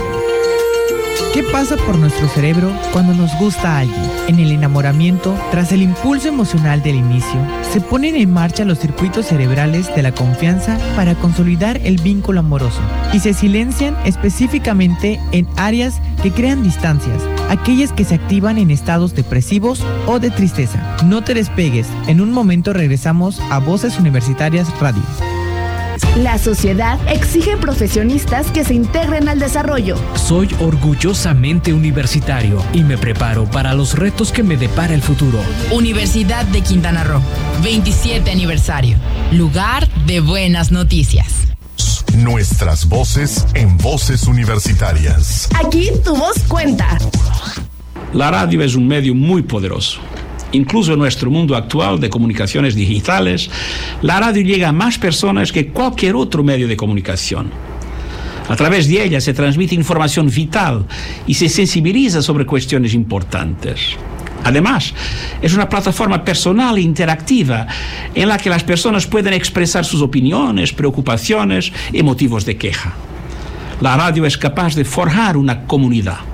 ¿Qué 1.32 1.42
pasa 1.42 1.76
por 1.78 1.98
nuestro 1.98 2.28
cerebro 2.28 2.70
cuando 2.92 3.14
nos 3.14 3.34
gusta 3.38 3.78
alguien? 3.78 4.02
En 4.28 4.38
el 4.38 4.52
enamoramiento, 4.52 5.34
tras 5.50 5.72
el 5.72 5.80
impulso 5.80 6.28
emocional 6.28 6.82
del 6.82 6.96
inicio, 6.96 7.40
se 7.72 7.80
ponen 7.80 8.16
en 8.16 8.30
marcha 8.30 8.66
los 8.66 8.78
circuitos 8.78 9.26
cerebrales 9.26 9.94
de 9.96 10.02
la 10.02 10.12
confianza 10.12 10.78
para 10.94 11.14
consolidar 11.14 11.78
el 11.84 11.96
vínculo 12.02 12.40
amoroso 12.40 12.80
y 13.14 13.20
se 13.20 13.32
silencian 13.32 13.96
específicamente 14.04 15.18
en 15.32 15.48
áreas 15.56 16.02
que 16.22 16.32
crean 16.32 16.62
distancias, 16.62 17.22
aquellas 17.48 17.92
que 17.92 18.04
se 18.04 18.16
activan 18.16 18.58
en 18.58 18.70
estados 18.70 19.14
depresivos 19.14 19.82
o 20.06 20.18
de 20.18 20.30
tristeza. 20.30 20.98
No 21.06 21.24
te 21.24 21.32
despegues, 21.32 21.86
en 22.08 22.20
un 22.20 22.30
momento 22.30 22.74
regresamos 22.74 23.40
a 23.50 23.58
Voces 23.58 23.98
Universitarias 23.98 24.68
Radio. 24.80 25.02
La 26.16 26.36
sociedad 26.38 26.98
exige 27.08 27.56
profesionistas 27.56 28.50
que 28.50 28.64
se 28.64 28.74
integren 28.74 29.28
al 29.28 29.38
desarrollo. 29.38 29.96
Soy 30.14 30.48
orgullosamente 30.60 31.72
universitario 31.72 32.62
y 32.74 32.84
me 32.84 32.98
preparo 32.98 33.46
para 33.46 33.72
los 33.74 33.98
retos 33.98 34.30
que 34.30 34.42
me 34.42 34.56
depara 34.56 34.94
el 34.94 35.02
futuro. 35.02 35.40
Universidad 35.70 36.44
de 36.46 36.60
Quintana 36.60 37.02
Roo, 37.02 37.22
27 37.62 38.30
aniversario. 38.30 38.98
Lugar 39.32 39.88
de 40.06 40.20
buenas 40.20 40.70
noticias. 40.70 41.48
Nuestras 42.14 42.86
voces 42.86 43.46
en 43.54 43.78
voces 43.78 44.26
universitarias. 44.26 45.48
Aquí 45.64 45.90
tu 46.04 46.14
voz 46.14 46.38
cuenta. 46.46 46.98
La 48.12 48.30
radio 48.30 48.62
es 48.62 48.74
un 48.74 48.86
medio 48.86 49.14
muy 49.14 49.42
poderoso 49.42 50.00
Incluso 50.52 50.92
en 50.92 50.98
nuestro 50.98 51.30
mundo 51.30 51.56
actual 51.56 51.98
de 51.98 52.10
comunicaciones 52.10 52.74
digitales, 52.74 53.50
la 54.02 54.20
radio 54.20 54.42
llega 54.42 54.68
a 54.68 54.72
más 54.72 54.98
personas 54.98 55.50
que 55.50 55.68
cualquier 55.68 56.14
otro 56.14 56.44
medio 56.44 56.68
de 56.68 56.76
comunicación. 56.76 57.50
A 58.48 58.56
través 58.56 58.88
de 58.88 59.02
ella 59.02 59.20
se 59.20 59.32
transmite 59.32 59.74
información 59.74 60.28
vital 60.28 60.84
y 61.26 61.34
se 61.34 61.48
sensibiliza 61.48 62.20
sobre 62.20 62.44
cuestiones 62.44 62.92
importantes. 62.92 63.96
Además, 64.44 64.92
es 65.40 65.54
una 65.54 65.68
plataforma 65.68 66.24
personal 66.24 66.76
e 66.76 66.82
interactiva 66.82 67.66
en 68.14 68.28
la 68.28 68.38
que 68.38 68.50
las 68.50 68.64
personas 68.64 69.06
pueden 69.06 69.34
expresar 69.34 69.84
sus 69.84 70.02
opiniones, 70.02 70.72
preocupaciones 70.72 71.72
y 71.92 72.02
motivos 72.02 72.44
de 72.44 72.56
queja. 72.56 72.92
La 73.80 73.96
radio 73.96 74.26
es 74.26 74.36
capaz 74.36 74.74
de 74.74 74.84
forjar 74.84 75.36
una 75.36 75.64
comunidad. 75.64 76.31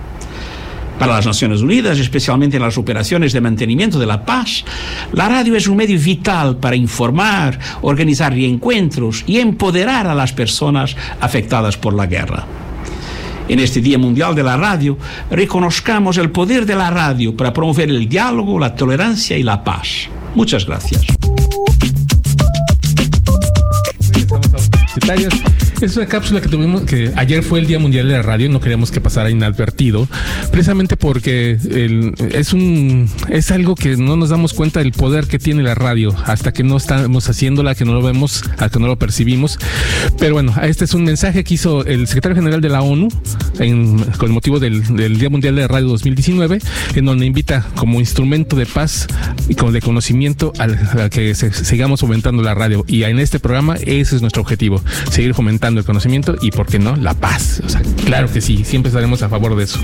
Para 0.98 1.14
las 1.14 1.26
Naciones 1.26 1.62
Unidas, 1.62 1.98
especialmente 1.98 2.56
en 2.56 2.62
las 2.62 2.76
operaciones 2.76 3.32
de 3.32 3.40
mantenimiento 3.40 3.98
de 3.98 4.06
la 4.06 4.24
paz, 4.24 4.64
la 5.12 5.28
radio 5.28 5.54
es 5.54 5.68
un 5.68 5.76
medio 5.76 5.98
vital 5.98 6.56
para 6.56 6.74
informar, 6.74 7.58
organizar 7.82 8.32
reencuentros 8.32 9.22
y 9.26 9.38
empoderar 9.38 10.08
a 10.08 10.14
las 10.14 10.32
personas 10.32 10.96
afectadas 11.20 11.76
por 11.76 11.94
la 11.94 12.06
guerra. 12.06 12.44
En 13.48 13.60
este 13.60 13.80
Día 13.80 13.96
Mundial 13.96 14.34
de 14.34 14.42
la 14.42 14.56
Radio, 14.56 14.98
reconozcamos 15.30 16.18
el 16.18 16.30
poder 16.30 16.66
de 16.66 16.74
la 16.74 16.90
radio 16.90 17.34
para 17.34 17.52
promover 17.52 17.88
el 17.88 18.08
diálogo, 18.08 18.58
la 18.58 18.74
tolerancia 18.74 19.38
y 19.38 19.42
la 19.42 19.62
paz. 19.64 20.08
Muchas 20.34 20.66
gracias. 20.66 21.06
Es 25.80 25.96
una 25.96 26.06
cápsula 26.06 26.40
que 26.40 26.48
tuvimos, 26.48 26.82
que 26.82 27.12
ayer 27.14 27.44
fue 27.44 27.60
el 27.60 27.68
Día 27.68 27.78
Mundial 27.78 28.08
de 28.08 28.14
la 28.14 28.22
Radio 28.22 28.46
y 28.46 28.48
no 28.48 28.58
queríamos 28.58 28.90
que 28.90 29.00
pasara 29.00 29.30
inadvertido, 29.30 30.08
precisamente 30.50 30.96
porque 30.96 31.56
es 32.32 32.52
un 32.52 33.08
es 33.28 33.52
algo 33.52 33.76
que 33.76 33.96
no 33.96 34.16
nos 34.16 34.30
damos 34.30 34.54
cuenta 34.54 34.80
del 34.80 34.90
poder 34.90 35.28
que 35.28 35.38
tiene 35.38 35.62
la 35.62 35.76
radio 35.76 36.16
hasta 36.26 36.52
que 36.52 36.64
no 36.64 36.76
estamos 36.76 37.28
haciéndola, 37.28 37.76
que 37.76 37.84
no 37.84 37.94
lo 37.94 38.02
vemos, 38.02 38.42
hasta 38.52 38.70
que 38.70 38.80
no 38.80 38.88
lo 38.88 38.98
percibimos. 38.98 39.60
Pero 40.18 40.34
bueno, 40.34 40.52
este 40.62 40.84
es 40.84 40.94
un 40.94 41.04
mensaje 41.04 41.44
que 41.44 41.54
hizo 41.54 41.84
el 41.84 42.08
secretario 42.08 42.34
general 42.34 42.60
de 42.60 42.70
la 42.70 42.82
ONU 42.82 43.08
con 43.56 44.28
el 44.28 44.32
motivo 44.32 44.58
del, 44.58 44.82
Día 45.18 45.30
Mundial 45.30 45.54
de 45.54 45.62
la 45.62 45.68
Radio 45.68 45.86
2019, 45.88 46.58
en 46.96 47.04
donde 47.04 47.24
invita 47.24 47.64
como 47.76 48.00
instrumento 48.00 48.56
de 48.56 48.66
paz 48.66 49.06
y 49.48 49.54
como 49.54 49.70
de 49.70 49.80
conocimiento 49.80 50.52
a, 50.58 51.08
que 51.08 51.36
sigamos 51.36 52.00
fomentando 52.00 52.42
la 52.42 52.54
radio. 52.54 52.84
Y 52.88 53.04
en 53.04 53.20
este 53.20 53.38
programa 53.38 53.76
ese 53.76 54.16
es 54.16 54.22
nuestro 54.22 54.42
objetivo, 54.42 54.82
seguir 55.10 55.34
fomentando 55.34 55.67
el 55.76 55.84
conocimiento 55.84 56.36
y, 56.40 56.50
¿por 56.50 56.66
qué 56.66 56.78
no?, 56.78 56.96
la 56.96 57.14
paz. 57.14 57.60
O 57.64 57.68
sea, 57.68 57.82
claro 58.04 58.30
que 58.32 58.40
sí, 58.40 58.64
siempre 58.64 58.88
estaremos 58.88 59.22
a 59.22 59.28
favor 59.28 59.56
de 59.56 59.64
eso. 59.64 59.78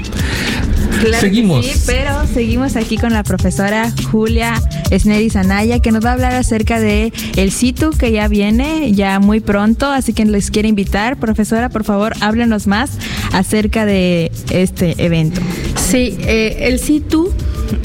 seguimos. 1.20 1.66
sí, 1.66 1.82
pero 1.86 2.26
seguimos 2.32 2.76
aquí 2.76 2.96
con 2.96 3.12
la 3.12 3.22
profesora 3.22 3.92
Julia 4.10 4.62
Snedis 4.90 5.36
Anaya, 5.36 5.80
que 5.80 5.92
nos 5.92 6.04
va 6.04 6.10
a 6.10 6.12
hablar 6.14 6.34
acerca 6.34 6.80
de 6.80 7.12
el 7.36 7.52
CITU 7.52 7.90
que 7.90 8.12
ya 8.12 8.28
viene, 8.28 8.92
ya 8.92 9.18
muy 9.20 9.40
pronto, 9.40 9.90
así 9.90 10.12
que 10.12 10.24
les 10.24 10.50
quiere 10.50 10.68
invitar. 10.68 11.18
Profesora, 11.18 11.68
por 11.68 11.84
favor, 11.84 12.14
háblenos 12.20 12.66
más 12.66 12.92
acerca 13.32 13.84
de 13.84 14.32
este 14.50 15.04
evento. 15.04 15.40
Sí, 15.76 16.16
eh, 16.20 16.68
el 16.68 16.78
CITU 16.78 17.32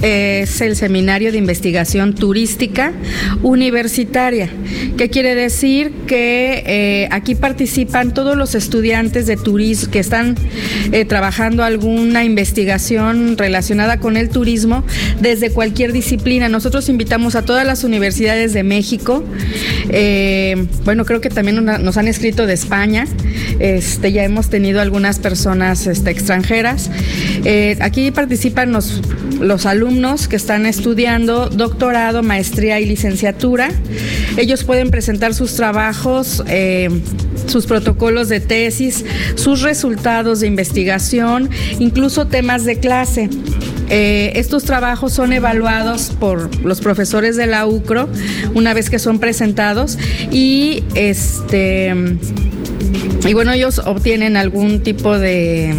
es 0.02 0.62
el 0.62 0.76
Seminario 0.76 1.32
de 1.32 1.38
Investigación 1.38 2.16
Turística 2.16 2.94
Universitaria, 3.44 4.50
que 4.98 5.10
quiere 5.10 5.36
decir 5.36 5.92
que 6.08 6.64
eh, 6.66 7.08
aquí 7.12 7.36
participan 7.36 8.14
todos 8.14 8.38
los 8.38 8.56
estudiantes 8.56 9.28
de 9.28 9.36
turismo 9.38 9.92
que 9.92 10.00
están 10.00 10.36
eh, 10.92 11.06
trabajando 11.06 11.64
alguna 11.64 12.24
investigación 12.24 13.38
relacionada 13.38 14.00
con 14.00 14.18
el 14.18 14.30
turismo 14.30 14.84
desde 15.22 15.52
cualquier 15.52 15.94
disciplina. 15.94 16.50
Nosotros 16.50 16.90
invitamos 16.90 17.36
a 17.36 17.44
todas 17.44 17.66
las 17.66 17.84
universidades 17.84 18.54
de 18.54 18.64
México, 18.64 19.24
eh, 19.90 20.68
bueno, 20.86 21.06
creo 21.06 21.22
que 21.22 21.30
también 21.30 21.64
nos 21.64 21.98
han 21.98 22.08
escrito 22.08 22.46
de 22.46 22.54
España, 22.54 23.06
este, 23.60 24.12
ya 24.12 24.24
hemos 24.24 24.50
tenido 24.50 24.82
algunas 24.82 25.20
personas 25.20 25.88
este, 25.88 26.12
extranjeras. 26.12 26.90
aquí 27.80 28.12
participan 28.12 28.72
los, 28.72 29.02
los 29.40 29.66
alumnos 29.66 30.28
que 30.28 30.36
están 30.36 30.66
estudiando 30.66 31.50
doctorado, 31.50 32.24
maestría 32.24 32.80
y 32.80 32.86
licenciatura. 32.86 33.70
Ellos 34.38 34.64
pueden 34.64 34.92
presentar 34.92 35.34
sus 35.34 35.56
trabajos, 35.56 36.44
eh, 36.48 36.90
sus 37.48 37.66
protocolos 37.66 38.30
de 38.30 38.40
tesis, 38.40 39.06
sus 39.36 39.62
resultados 39.62 40.42
de 40.42 40.48
investigación, 40.48 41.50
incluso 41.80 42.28
temas 42.28 42.66
de 42.66 42.80
clase. 42.80 43.30
Eh, 43.90 44.34
estos 44.36 44.66
trabajos 44.66 45.14
son 45.14 45.34
evaluados 45.34 46.12
por 46.20 46.64
los 46.64 46.80
profesores 46.80 47.36
de 47.36 47.48
la 47.48 47.66
UCRO 47.66 48.08
una 48.54 48.76
vez 48.76 48.90
que 48.92 49.00
son 49.00 49.20
presentados 49.20 49.98
y 50.32 50.84
este 50.94 51.96
y 53.30 53.34
bueno 53.36 53.54
ellos 53.54 53.78
obtienen 53.86 54.38
algún 54.38 54.82
tipo 54.82 55.20
de, 55.20 55.72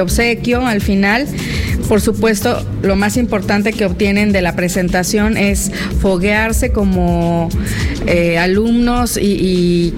obsequio 0.00 0.66
al 0.66 0.80
final 0.80 1.28
por 1.88 2.00
supuesto, 2.00 2.66
lo 2.82 2.96
más 2.96 3.16
importante 3.16 3.72
que 3.72 3.84
obtienen 3.84 4.32
de 4.32 4.42
la 4.42 4.56
presentación 4.56 5.36
es 5.36 5.70
foguearse 6.00 6.72
como 6.72 7.48
eh, 8.08 8.38
alumnos 8.38 9.16
y, 9.16 9.94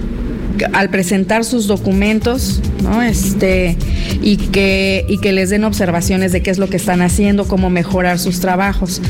al 0.73 0.91
presentar 0.91 1.45
sus 1.45 1.65
documentos, 1.65 2.61
¿no? 2.83 3.01
Este, 3.01 3.75
y 4.21 4.37
que, 4.37 5.03
y 5.09 5.17
que 5.17 5.31
les 5.31 5.49
den 5.49 5.63
observaciones 5.63 6.31
de 6.31 6.43
qué 6.43 6.51
es 6.51 6.59
lo 6.59 6.69
que 6.69 6.77
están 6.77 7.01
haciendo, 7.01 7.47
cómo 7.47 7.71
mejorar 7.71 8.19
sus 8.19 8.39
trabajos. 8.39 9.01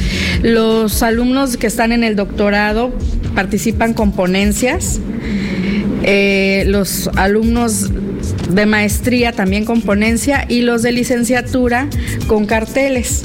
Los 0.42 1.04
alumnos 1.04 1.58
que 1.58 1.68
están 1.68 1.92
en 1.92 2.06
el 2.06 2.16
doctorado 2.16 2.94
participan 3.36 3.94
con 3.94 4.14
ponencias. 4.14 5.02
Eh, 6.12 6.64
los 6.66 7.08
alumnos 7.18 7.92
de 8.50 8.66
maestría 8.66 9.32
también 9.32 9.66
con 9.66 9.82
ponencia 9.82 10.46
y 10.50 10.62
los 10.62 10.82
de 10.82 10.92
licenciatura 10.92 11.88
con 12.28 12.46
carteles. 12.46 13.24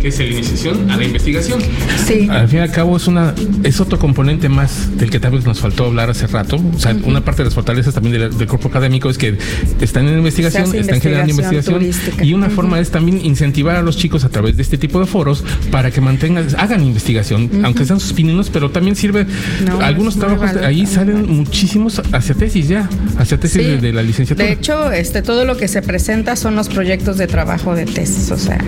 Que 0.00 0.08
es 0.08 0.18
la 0.18 0.24
iniciación 0.24 0.90
a 0.90 0.96
la 0.96 1.04
investigación. 1.04 1.60
Sí. 2.06 2.28
Al 2.30 2.48
fin 2.48 2.58
y 2.60 2.62
al 2.62 2.70
cabo 2.72 2.96
es 2.96 3.06
una 3.06 3.34
es 3.64 3.80
otro 3.80 3.98
componente 3.98 4.48
más 4.48 4.96
del 4.96 5.10
que 5.10 5.20
tal 5.20 5.32
vez 5.32 5.44
nos 5.44 5.60
faltó 5.60 5.84
hablar 5.86 6.10
hace 6.10 6.26
rato. 6.26 6.56
O 6.74 6.78
sea, 6.78 6.96
una 7.04 7.24
parte 7.24 7.42
de 7.42 7.46
las 7.46 7.54
fortalezas 7.54 7.94
también 7.94 8.18
del, 8.18 8.36
del 8.38 8.48
cuerpo 8.48 8.68
académico 8.68 9.10
es 9.10 9.18
que 9.18 9.36
están 9.80 10.08
en 10.08 10.18
investigación, 10.18 10.74
están 10.74 11.00
generando 11.00 11.30
investigación 11.30 11.74
turística. 11.76 12.24
y 12.24 12.32
una 12.34 12.48
forma 12.50 12.78
es 12.80 12.90
también 12.90 13.24
incentivar 13.24 13.76
a 13.76 13.82
los 13.82 13.96
chicos 13.96 14.24
a 14.24 14.28
través 14.28 14.56
de 14.56 14.62
este 14.62 14.78
tipo 14.78 15.00
de 15.00 15.06
foros 15.06 15.44
para 15.70 15.90
que 15.90 16.00
mantengan, 16.00 16.46
hagan 16.58 16.82
investigación, 16.84 17.50
aunque 17.64 17.84
sean 17.84 18.00
sus 18.00 18.12
pininos, 18.12 18.50
pero 18.50 18.70
también 18.70 18.96
sirve. 18.96 19.26
No, 19.66 19.80
algunos 19.80 20.16
trabajos 20.18 20.56
ahí 20.62 20.86
salen 20.86 21.28
muchísimos 21.28 22.00
hacia 22.12 22.34
tesis 22.34 22.68
ya, 22.68 22.88
hacia 23.18 23.38
tesis 23.38 23.50
Sí. 23.50 23.58
de, 23.68 23.78
de 23.78 23.92
la 23.92 24.02
licenciatura. 24.02 24.29
De 24.34 24.52
hecho, 24.52 24.92
este, 24.92 25.22
todo 25.22 25.44
lo 25.44 25.56
que 25.56 25.68
se 25.68 25.82
presenta 25.82 26.36
son 26.36 26.56
los 26.56 26.68
proyectos 26.68 27.16
de 27.18 27.26
trabajo 27.26 27.74
de 27.74 27.86
tesis, 27.86 28.30
o 28.30 28.38
sea, 28.38 28.58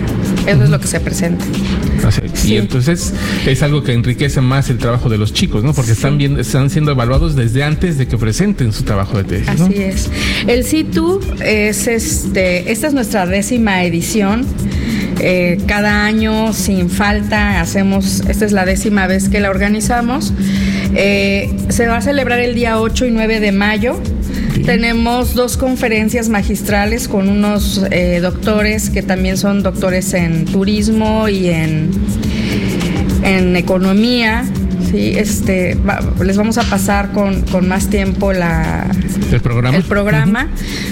eso 0.45 0.63
es 0.63 0.69
lo 0.69 0.79
que 0.79 0.87
se 0.87 0.99
presenta. 0.99 1.45
O 2.05 2.11
sea, 2.11 2.23
Sí. 2.33 2.53
Y 2.53 2.57
entonces 2.57 3.13
es 3.45 3.63
algo 3.63 3.83
que 3.83 3.93
enriquece 3.93 4.41
más 4.41 4.69
el 4.69 4.77
trabajo 4.77 5.09
de 5.09 5.17
los 5.17 5.33
chicos, 5.33 5.63
¿no? 5.63 5.73
Porque 5.73 5.91
están 5.91 6.17
bien, 6.17 6.39
están 6.39 6.69
siendo 6.69 6.91
evaluados 6.91 7.35
desde 7.35 7.63
antes 7.63 7.97
de 7.97 8.07
que 8.07 8.17
presenten 8.17 8.73
su 8.73 8.83
trabajo 8.83 9.17
de 9.17 9.23
tesis, 9.23 9.59
¿no? 9.59 9.65
Así 9.65 9.81
es. 9.81 10.09
El 10.47 10.63
CITU 10.65 11.21
es 11.43 11.87
este, 11.87 12.71
esta 12.71 12.87
es 12.87 12.93
nuestra 12.93 13.25
décima 13.25 13.83
edición. 13.83 14.45
Eh, 15.19 15.59
cada 15.67 16.05
año, 16.05 16.53
sin 16.53 16.89
falta, 16.89 17.61
hacemos, 17.61 18.21
esta 18.27 18.45
es 18.45 18.51
la 18.51 18.65
décima 18.65 19.07
vez 19.07 19.29
que 19.29 19.39
la 19.39 19.49
organizamos. 19.49 20.33
Eh, 20.95 21.53
se 21.69 21.87
va 21.87 21.97
a 21.97 22.01
celebrar 22.01 22.39
el 22.39 22.55
día 22.55 22.79
8 22.79 23.05
y 23.05 23.11
9 23.11 23.39
de 23.39 23.51
mayo. 23.51 23.99
Tenemos 24.65 25.33
dos 25.33 25.57
conferencias 25.57 26.29
magistrales 26.29 27.07
con 27.07 27.27
unos 27.27 27.81
eh, 27.91 28.19
doctores 28.21 28.89
que 28.89 29.01
también 29.01 29.37
son 29.37 29.61
doctores 29.63 30.13
en 30.13 30.45
turismo 30.45 31.27
y 31.27 31.49
en, 31.49 31.89
en 33.23 33.55
economía. 33.55 34.45
Sí, 34.91 35.13
este, 35.17 35.75
va- 35.75 35.99
les 36.23 36.37
vamos 36.37 36.57
a 36.59 36.63
pasar 36.63 37.11
con, 37.11 37.41
con 37.41 37.67
más 37.67 37.89
tiempo 37.89 38.31
la, 38.31 38.85
El 39.31 39.41
programa. 39.41 39.75
el 39.77 39.83
programa. 39.83 40.47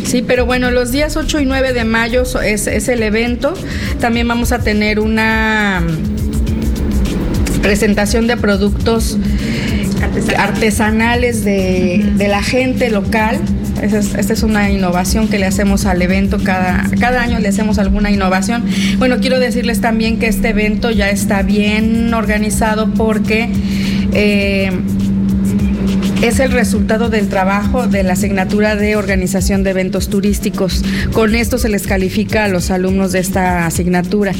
Sí, 0.05 0.23
pero 0.25 0.45
bueno, 0.45 0.71
los 0.71 0.91
días 0.91 1.15
8 1.15 1.39
y 1.41 1.45
9 1.45 1.71
de 1.73 1.83
mayo 1.85 2.23
es, 2.43 2.67
es 2.67 2.87
el 2.89 3.03
evento. 3.03 3.53
También 3.99 4.27
vamos 4.27 4.51
a 4.51 4.59
tener 4.59 4.99
una 4.99 5.81
mm, 5.85 7.61
presentación 7.61 8.25
de 8.27 8.37
productos 8.37 9.17
artesanales 10.37 11.43
de, 11.43 12.03
de 12.15 12.27
la 12.27 12.41
gente 12.43 12.89
local. 12.89 13.39
Es, 13.81 13.93
esta 13.93 14.33
es 14.33 14.43
una 14.43 14.69
innovación 14.69 15.27
que 15.27 15.39
le 15.39 15.45
hacemos 15.45 15.85
al 15.85 16.01
evento. 16.01 16.37
Cada, 16.43 16.83
cada 16.99 17.21
año 17.21 17.39
le 17.39 17.47
hacemos 17.47 17.79
alguna 17.79 18.11
innovación. 18.11 18.63
Bueno, 18.97 19.17
quiero 19.19 19.39
decirles 19.39 19.81
también 19.81 20.19
que 20.19 20.27
este 20.27 20.49
evento 20.49 20.91
ya 20.91 21.09
está 21.09 21.41
bien 21.41 22.13
organizado 22.13 22.93
porque 22.93 23.49
eh, 24.13 24.71
es 26.21 26.39
el 26.39 26.51
resultado 26.51 27.09
del 27.09 27.29
trabajo 27.29 27.87
de 27.87 28.03
la 28.03 28.13
asignatura 28.13 28.75
de 28.75 28.95
organización 28.95 29.63
de 29.63 29.71
eventos 29.71 30.09
turísticos. 30.09 30.83
Con 31.13 31.33
esto 31.35 31.57
se 31.57 31.67
les 31.69 31.87
califica 31.87 32.45
a 32.45 32.47
los 32.47 32.69
alumnos 32.69 33.11
de 33.11 33.19
esta 33.19 33.65
asignatura. 33.65 34.33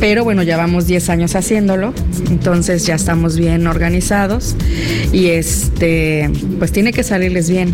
Pero 0.00 0.24
bueno, 0.24 0.42
ya 0.42 0.56
vamos 0.56 0.86
10 0.88 1.08
años 1.10 1.36
haciéndolo, 1.36 1.94
entonces 2.28 2.84
ya 2.86 2.96
estamos 2.96 3.36
bien 3.36 3.68
organizados 3.68 4.56
y 5.12 5.28
este, 5.28 6.28
pues 6.58 6.72
tiene 6.72 6.92
que 6.92 7.04
salirles 7.04 7.48
bien, 7.48 7.72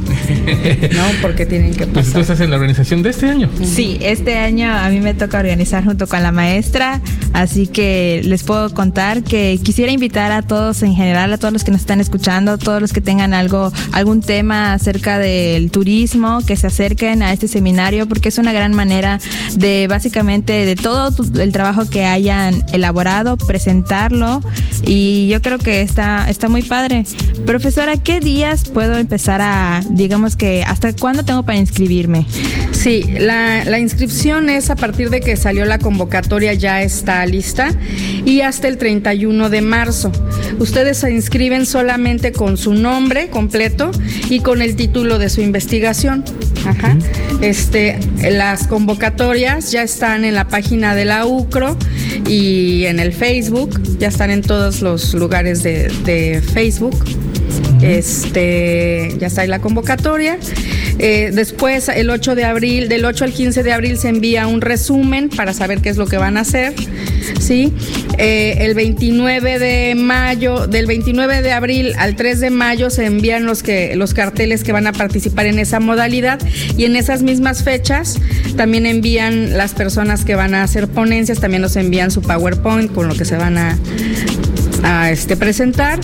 ¿no? 0.95 1.02
Porque 1.23 1.47
tienen 1.47 1.71
que 1.73 1.87
Pues 1.87 1.88
pasar. 1.88 2.07
entonces 2.09 2.31
hacen 2.31 2.50
la 2.50 2.57
organización 2.57 3.02
de 3.02 3.11
este 3.11 3.31
año. 3.31 3.49
Sí, 3.64 3.97
este 4.02 4.37
año 4.37 4.71
a 4.71 4.90
mí 4.90 5.00
me 5.00 5.14
toca 5.14 5.38
organizar 5.38 5.85
junto 5.85 6.07
con 6.07 6.23
la 6.23 6.33
maestra, 6.33 7.00
así 7.33 7.67
que 7.67 8.21
les 8.25 8.43
puedo 8.43 8.75
contar 8.75 9.23
que 9.23 9.59
quisiera 9.62 9.90
invitar 9.90 10.31
a 10.33 10.43
todos 10.43 10.83
en 10.83 10.95
general, 10.95 11.33
a 11.33 11.38
todos 11.38 11.52
los 11.55 11.64
que 11.64 11.71
nos 11.71 11.81
están 11.81 12.00
escuchando, 12.00 12.59
todos 12.59 12.83
los 12.83 12.93
que 12.93 13.00
tengan 13.00 13.33
algo, 13.38 13.73
algún 13.92 14.21
tema 14.21 14.75
acerca 14.75 15.18
del 15.18 15.71
turismo, 15.71 16.40
que 16.47 16.57
se 16.57 16.66
acerquen 16.66 17.23
a 17.23 17.33
este 17.33 17.49
seminario, 17.49 18.07
porque 18.07 18.28
es 18.28 18.38
una 18.38 18.52
gran 18.52 18.75
manera 18.75 19.18
de 19.57 19.87
básicamente 19.88 20.52
de 20.66 20.76
todo 20.76 21.11
el 21.40 21.52
trabajo 21.52 21.88
que 21.88 22.04
hayan 22.04 22.64
elaborado, 22.73 23.37
presentarlo, 23.37 24.42
y 24.85 25.28
yo 25.28 25.40
creo 25.42 25.59
que 25.59 25.83
está, 25.83 26.28
está 26.28 26.49
muy 26.49 26.62
padre. 26.62 27.04
Profesora, 27.47 27.97
¿qué 27.97 28.21
días 28.21 28.68
puedo 28.68 28.97
empezar 28.99 29.40
a, 29.40 29.81
digamos 29.90 30.37
que, 30.37 30.62
hasta 30.64 30.92
cuándo 30.94 31.24
tengo 31.24 31.42
para 31.42 31.59
inscribirme? 31.59 32.27
Sí, 32.72 33.05
la, 33.18 33.64
la 33.64 33.79
inscripción 33.79 34.48
es 34.48 34.70
a 34.70 34.77
partir 34.77 35.11
de 35.11 35.20
que 35.20 35.37
salió 35.37 35.64
la 35.64 35.79
convocatoria, 35.79 36.55
ya 36.55 36.83
está 36.83 37.24
lista 37.27 37.70
y 38.24 38.40
hasta 38.42 38.68
el 38.68 38.79
31 38.79 39.51
de 39.51 39.61
marzo. 39.61 40.12
Ustedes 40.59 40.98
se 40.98 41.12
inscriben 41.12 41.66
solamente 41.66 42.33
con 42.33 42.57
su 42.57 42.74
nombre 42.74 43.28
completo 43.31 43.91
y 44.29 44.41
con 44.41 44.62
el 44.62 44.77
título 44.77 45.19
de 45.19 45.29
su 45.29 45.41
investigación. 45.41 46.25
Ajá. 46.67 46.97
Este, 47.41 47.99
las 48.31 48.67
convocatorias 48.67 49.71
ya 49.71 49.83
están 49.83 50.25
en 50.25 50.35
la 50.35 50.49
página 50.49 50.95
de 50.95 51.05
la 51.05 51.25
UCRO 51.27 51.77
y 52.27 52.85
en 52.87 53.01
el 53.01 53.12
Facebook, 53.12 53.81
ya 53.99 54.09
están 54.09 54.31
en 54.31 54.43
todos 54.43 54.83
los 54.83 55.14
lugares 55.14 55.62
de, 55.62 55.88
de 56.05 56.43
Facebook. 56.43 57.05
Este, 57.83 59.14
ya 59.19 59.29
está 59.29 59.43
ahí 59.43 59.49
la 59.49 59.61
convocatoria. 59.61 60.38
Eh, 60.99 61.31
después, 61.33 61.89
el 61.89 62.11
8 62.11 62.35
de 62.35 62.45
abril, 62.45 62.89
del 62.89 63.05
8 63.05 63.25
al 63.25 63.33
15 63.33 63.63
de 63.63 63.73
abril, 63.73 63.99
se 63.99 64.09
envía 64.09 64.47
un 64.47 64.61
resumen 64.61 65.29
para 65.29 65.53
saber 65.53 65.81
qué 65.81 65.89
es 65.89 65.97
lo 65.97 66.07
que 66.07 66.17
van 66.17 66.37
a 66.37 66.41
hacer. 66.41 66.75
¿sí? 67.41 67.73
Eh, 68.19 68.57
el 68.61 68.75
29 68.75 69.59
de 69.59 69.95
mayo, 69.95 70.67
del 70.67 70.87
29 70.87 71.43
de 71.43 71.53
abril 71.53 71.93
al 71.99 72.17
3 72.17 72.41
de 72.41 72.51
mayo, 72.51 72.91
se 72.91 73.05
envían 73.07 73.47
los, 73.47 73.63
que, 73.63 73.95
los 73.97 74.15
carteles 74.15 74.65
que 74.65 74.73
van 74.73 74.87
a 74.87 74.93
participar 74.93 75.47
en 75.47 75.59
esa 75.59 75.81
modalidad. 75.81 76.41
Y 76.77 76.85
en 76.85 76.97
esas 76.97 77.23
mismas 77.23 77.63
fechas, 77.63 78.19
también 78.57 78.87
envían 78.87 79.57
las 79.57 79.75
personas 79.75 80.25
que 80.25 80.35
van 80.35 80.55
a 80.55 80.63
hacer 80.63 80.89
ponencias, 80.89 81.41
también 81.41 81.63
nos 81.63 81.77
envían 81.77 82.11
su 82.11 82.23
PowerPoint 82.23 82.93
con 82.93 83.09
lo 83.09 83.15
que 83.15 83.25
se 83.25 83.37
van 83.37 83.57
a, 83.57 83.79
a 84.83 85.11
este, 85.11 85.37
presentar. 85.37 86.01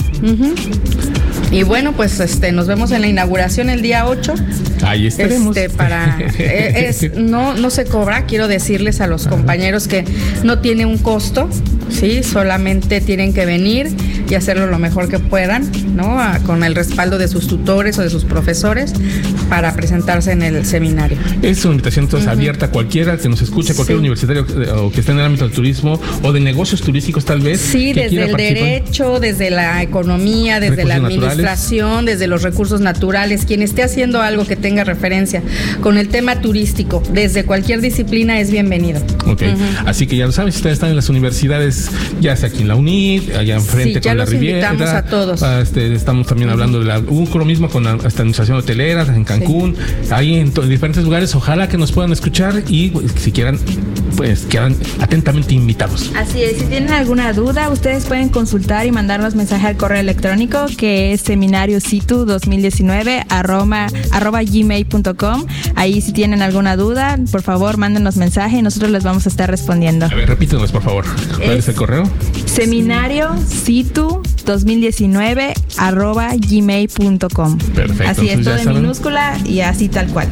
Y 1.50 1.62
bueno, 1.62 1.92
pues 1.92 2.18
este, 2.20 2.52
nos 2.52 2.66
vemos 2.66 2.90
en 2.90 3.00
la 3.00 3.08
inauguración 3.08 3.70
el 3.70 3.82
día 3.82 4.06
8. 4.06 4.34
Ahí 4.84 5.06
estaremos. 5.06 5.56
Este, 5.56 5.70
para, 5.70 6.18
eh, 6.38 6.86
es, 6.88 7.14
no, 7.14 7.54
no 7.54 7.70
se 7.70 7.84
cobra, 7.84 8.26
quiero 8.26 8.48
decirles 8.48 9.00
a 9.00 9.06
los 9.06 9.26
compañeros 9.26 9.88
que 9.88 10.04
no 10.42 10.60
tiene 10.60 10.86
un 10.86 10.98
costo, 10.98 11.48
¿sí? 11.90 12.22
Solamente 12.22 13.00
tienen 13.00 13.32
que 13.32 13.46
venir 13.46 13.88
y 14.28 14.34
hacerlo 14.34 14.66
lo 14.66 14.78
mejor 14.78 15.08
que 15.08 15.18
puedan, 15.18 15.70
¿no? 15.94 16.18
A- 16.20 16.38
con 16.40 16.64
el 16.64 16.74
respaldo 16.74 17.18
de 17.18 17.28
sus 17.28 17.46
tutores 17.46 17.98
o 17.98 18.02
de 18.02 18.10
sus 18.10 18.24
profesores 18.24 18.92
para 19.48 19.74
presentarse 19.74 20.32
en 20.32 20.42
el 20.42 20.64
seminario. 20.64 21.18
Es 21.42 21.64
una 21.64 21.72
invitación 21.74 22.06
entonces 22.06 22.28
abierta 22.28 22.66
a 22.66 22.70
cualquiera 22.70 23.16
que 23.16 23.28
nos 23.28 23.42
escuche, 23.42 23.74
cualquier 23.74 23.98
Sí. 23.98 24.00
universitario 24.00 24.46
eh, 24.62 24.70
o 24.70 24.90
que 24.90 25.00
esté 25.00 25.12
en 25.12 25.18
el 25.18 25.24
ámbito 25.26 25.44
del 25.44 25.54
turismo 25.54 26.00
o 26.22 26.32
de 26.32 26.40
negocios 26.40 26.80
turísticos 26.82 27.24
tal 27.24 27.40
vez. 27.40 27.60
Sí, 27.60 27.92
desde 27.92 28.22
el 28.24 28.30
participar. 28.30 28.62
derecho, 28.64 29.20
desde 29.20 29.50
la 29.50 29.82
economía, 29.82 30.60
desde 30.60 30.84
la 30.84 30.96
naturales. 30.98 31.18
administración, 31.32 32.04
desde 32.06 32.26
los 32.26 32.42
recursos 32.42 32.80
naturales, 32.80 33.44
quien 33.44 33.62
esté 33.62 33.82
haciendo 33.82 34.22
algo 34.22 34.46
que 34.46 34.56
tenga 34.56 34.84
referencia 34.84 35.42
con 35.80 35.98
el 35.98 36.08
tema 36.08 36.40
turístico, 36.40 37.02
desde 37.12 37.44
cualquier 37.44 37.80
disciplina 37.80 38.40
es 38.40 38.50
bienvenido. 38.50 39.00
Ok, 39.26 39.42
así 39.86 40.06
que 40.06 40.16
ya 40.16 40.26
lo 40.26 40.32
saben, 40.32 40.52
si 40.52 40.56
ustedes 40.58 40.74
están 40.74 40.90
en 40.90 40.96
las 40.96 41.08
universidades, 41.08 41.90
ya 42.20 42.36
sea 42.36 42.48
aquí 42.48 42.62
en 42.62 42.68
la 42.68 42.76
UNIT, 42.76 43.34
allá 43.36 43.56
enfrente 43.56 43.94
Sí, 43.94 44.00
la 44.16 44.24
los 44.24 44.30
Riviera. 44.32 44.72
invitamos 44.72 44.94
a 44.94 45.04
todos. 45.04 45.42
ah, 45.42 45.60
este, 45.60 45.92
estamos 45.94 46.26
también 46.26 46.50
hablando 46.50 46.80
de 46.80 46.86
la 46.86 46.98
UCRO 46.98 47.44
mismo 47.44 47.68
con 47.68 47.84
la 47.84 47.92
administración 47.92 48.56
hotelera 48.58 49.02
en 49.14 49.24
Cancún, 49.24 49.76
ahí 50.10 50.34
en, 50.36 50.52
en 50.56 50.68
diferentes 50.68 51.04
lugares. 51.04 51.34
Ojalá 51.34 51.68
que 51.68 51.76
nos 51.78 51.92
puedan 51.92 52.12
escuchar 52.12 52.62
y 52.68 52.90
pues, 52.90 53.12
si 53.16 53.32
quieran, 53.32 53.58
pues 54.16 54.42
quedan 54.46 54.76
atentamente 55.00 55.54
invitados. 55.54 56.10
Así 56.16 56.42
es, 56.42 56.58
si 56.58 56.64
tienen 56.64 56.92
alguna 56.92 57.32
duda, 57.32 57.68
ustedes 57.70 58.04
pueden 58.04 58.28
consultar 58.28 58.86
y 58.86 58.92
mandarnos 58.92 59.34
mensaje 59.34 59.66
al 59.66 59.76
correo 59.76 60.00
electrónico 60.00 60.66
que 60.76 61.12
es 61.12 61.20
seminariositu 61.22 62.24
2019 62.24 63.24
arroba, 63.28 63.86
arroba 64.12 64.42
gmail.com. 64.42 65.46
Ahí 65.76 66.00
si 66.00 66.12
tienen 66.12 66.42
alguna 66.42 66.76
duda, 66.76 67.18
por 67.30 67.42
favor, 67.42 67.76
mándenos 67.76 68.16
mensaje 68.16 68.58
y 68.58 68.62
nosotros 68.62 68.90
les 68.90 69.02
vamos 69.04 69.26
a 69.26 69.28
estar 69.28 69.50
respondiendo. 69.50 70.06
A 70.06 70.14
ver, 70.14 70.28
repítenos 70.28 70.70
por 70.72 70.82
favor. 70.82 71.04
¿Cuál 71.36 71.50
es, 71.52 71.58
Es- 71.60 71.68
el 71.68 71.74
correo? 71.74 72.04
Seminario 72.46 73.30
situ 73.48 74.22
2019 74.46 75.54
arroba 75.78 76.30
gmail.com. 76.36 77.58
Perfecto. 77.74 78.10
Así 78.10 78.28
es, 78.28 78.42
todo 78.44 78.56
en 78.56 78.64
saben. 78.64 78.82
minúscula 78.82 79.38
y 79.44 79.60
así 79.60 79.88
tal 79.88 80.06
cual. 80.08 80.28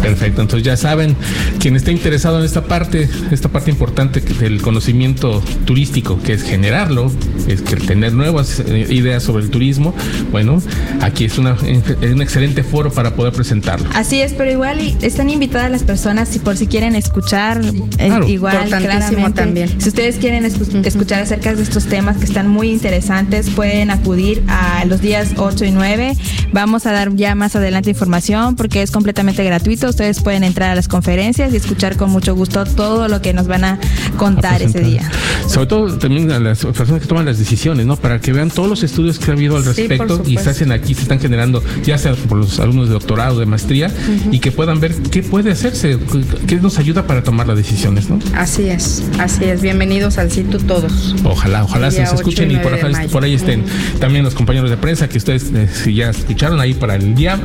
Perfecto, 0.00 0.42
entonces 0.42 0.64
ya 0.64 0.76
saben, 0.76 1.16
quien 1.58 1.74
esté 1.76 1.90
interesado 1.92 2.38
en 2.38 2.44
esta 2.44 2.64
parte, 2.64 3.08
esta 3.30 3.48
parte 3.48 3.70
importante 3.70 4.20
del 4.20 4.60
conocimiento 4.62 5.42
turístico, 5.64 6.20
que 6.22 6.32
es 6.34 6.42
generarlo, 6.42 7.10
es 7.48 7.62
que 7.62 7.76
tener 7.76 8.12
nuevas 8.12 8.60
eh, 8.60 8.86
ideas 8.90 9.22
sobre 9.22 9.44
el 9.44 9.50
turismo, 9.50 9.94
bueno, 10.30 10.62
aquí 11.00 11.24
es, 11.24 11.38
una, 11.38 11.56
es 12.00 12.12
un 12.12 12.22
excelente 12.22 12.62
foro 12.62 12.90
para 12.92 13.14
poder 13.14 13.32
presentarlo. 13.32 13.88
Así 13.94 14.20
es, 14.20 14.32
pero 14.32 14.50
igual 14.50 14.78
están 15.02 15.30
invitadas 15.30 15.70
las 15.70 15.82
personas 15.82 16.28
si 16.28 16.38
por 16.38 16.56
si 16.56 16.66
quieren 16.66 16.94
escuchar, 16.96 17.60
eh, 17.64 18.06
Claro. 18.06 18.28
igual 18.28 18.68
claramente. 18.68 19.32
también. 19.32 19.80
Si 19.80 19.88
ustedes 19.88 20.16
quieren 20.16 20.44
escu- 20.44 20.84
escuchar 20.86 21.22
acerca 21.22 21.54
de 21.54 21.62
estos 21.62 21.84
temas 21.86 22.16
que 22.18 22.24
están 22.24 22.48
muy 22.48 22.70
interesantes, 22.70 23.50
pueden 23.50 23.90
acudir 23.90 24.42
a 24.48 24.84
los 24.86 25.00
días 25.00 25.30
8 25.36 25.64
y 25.64 25.70
9. 25.70 26.16
Vamos 26.52 26.86
a 26.86 26.92
dar 26.92 27.14
ya 27.14 27.34
más 27.34 27.56
adelante 27.56 27.90
información 27.90 28.56
porque 28.56 28.82
es 28.82 28.90
completamente 28.90 29.44
gratuito. 29.44 29.88
Ustedes 29.88 30.20
pueden 30.20 30.44
entrar 30.44 30.70
a 30.70 30.74
las 30.74 30.88
conferencias 30.88 31.52
y 31.52 31.56
escuchar 31.56 31.96
con 31.96 32.10
mucho 32.10 32.34
gusto 32.34 32.64
todo 32.64 33.05
lo 33.08 33.20
que 33.22 33.32
nos 33.32 33.46
van 33.46 33.64
a 33.64 33.78
contar 34.16 34.62
ese 34.62 34.80
día. 34.80 35.10
Sobre 35.46 35.66
todo 35.66 35.98
también 35.98 36.30
a 36.32 36.40
las 36.40 36.64
personas 36.64 37.00
que 37.00 37.06
toman 37.06 37.24
las 37.24 37.38
decisiones, 37.38 37.86
¿no? 37.86 37.96
Para 37.96 38.20
que 38.20 38.32
vean 38.32 38.50
todos 38.50 38.68
los 38.68 38.82
estudios 38.82 39.18
que 39.18 39.30
ha 39.30 39.34
habido 39.34 39.56
al 39.56 39.62
Sí, 39.62 39.86
respecto 39.86 40.22
y 40.26 40.36
se 40.38 40.50
hacen 40.50 40.72
aquí, 40.72 40.94
se 40.94 41.02
están 41.02 41.20
generando, 41.20 41.62
ya 41.84 41.98
sea 41.98 42.14
por 42.14 42.38
los 42.38 42.58
alumnos 42.60 42.88
de 42.88 42.94
doctorado, 42.94 43.38
de 43.38 43.46
maestría, 43.46 43.90
y 44.30 44.40
que 44.40 44.52
puedan 44.52 44.80
ver 44.80 44.94
qué 45.10 45.22
puede 45.22 45.52
hacerse, 45.52 45.98
qué 46.46 46.56
nos 46.56 46.78
ayuda 46.78 47.06
para 47.06 47.22
tomar 47.22 47.46
las 47.46 47.56
decisiones, 47.56 48.08
¿no? 48.08 48.18
Así 48.34 48.68
es, 48.68 49.02
así 49.18 49.44
es. 49.44 49.60
Bienvenidos 49.60 50.18
al 50.18 50.30
CITU 50.30 50.58
todos. 50.58 51.14
Ojalá, 51.24 51.64
ojalá 51.64 51.90
se 51.90 52.02
nos 52.02 52.14
escuchen 52.14 52.46
8 52.48 52.52
y 52.52 52.56
y 52.56 52.62
por 52.62 52.72
9 52.72 52.76
de 52.76 52.88
acá, 52.88 52.98
mayo. 52.98 53.10
por 53.10 53.24
ahí 53.24 53.34
estén 53.34 53.64
también 54.00 54.24
los 54.24 54.34
compañeros 54.34 54.70
de 54.70 54.76
prensa 54.76 55.08
que 55.08 55.18
ustedes 55.18 55.50
eh, 55.54 55.68
si 55.72 55.94
ya 55.94 56.10
escucharon 56.10 56.60
ahí 56.60 56.74
para 56.74 56.96
el 56.96 57.14
día. 57.14 57.38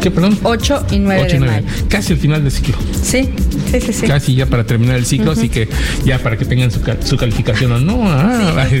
¿Qué, 0.00 0.10
perdón? 0.10 0.38
8 0.42 0.86
y 0.92 0.98
9 0.98 1.22
Ocho 1.22 1.36
y 1.36 1.38
de 1.40 1.46
nueve. 1.46 1.62
mayo. 1.62 1.84
Casi 1.88 2.12
el 2.14 2.18
final 2.18 2.42
del 2.42 2.50
ciclo. 2.52 2.74
Sí, 3.02 3.28
sí, 3.70 3.80
sí, 3.80 3.92
sí. 3.92 4.06
Casi 4.06 4.34
ya 4.34 4.46
para 4.46 4.64
terminar 4.64 4.96
el 4.96 5.04
ciclo, 5.06 5.32
así 5.32 5.48
que 5.48 5.68
ya 6.04 6.18
para 6.18 6.36
que 6.38 6.44
tengan 6.46 6.70
su, 6.70 6.80
su 7.04 7.16
calificación 7.16 7.72
o 7.72 7.78
no. 7.80 8.00
ah, 8.10 8.66
Sí, 8.70 8.80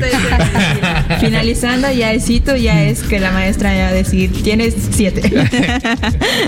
Finalizando 1.18 1.90
ya 1.90 2.12
el 2.12 2.20
cito, 2.20 2.56
ya 2.56 2.84
es 2.84 3.02
que 3.02 3.18
la 3.18 3.32
maestra 3.32 3.72
va 3.74 3.88
a 3.88 3.92
decir, 3.92 4.30
tienes 4.42 4.74
siete. 4.90 5.22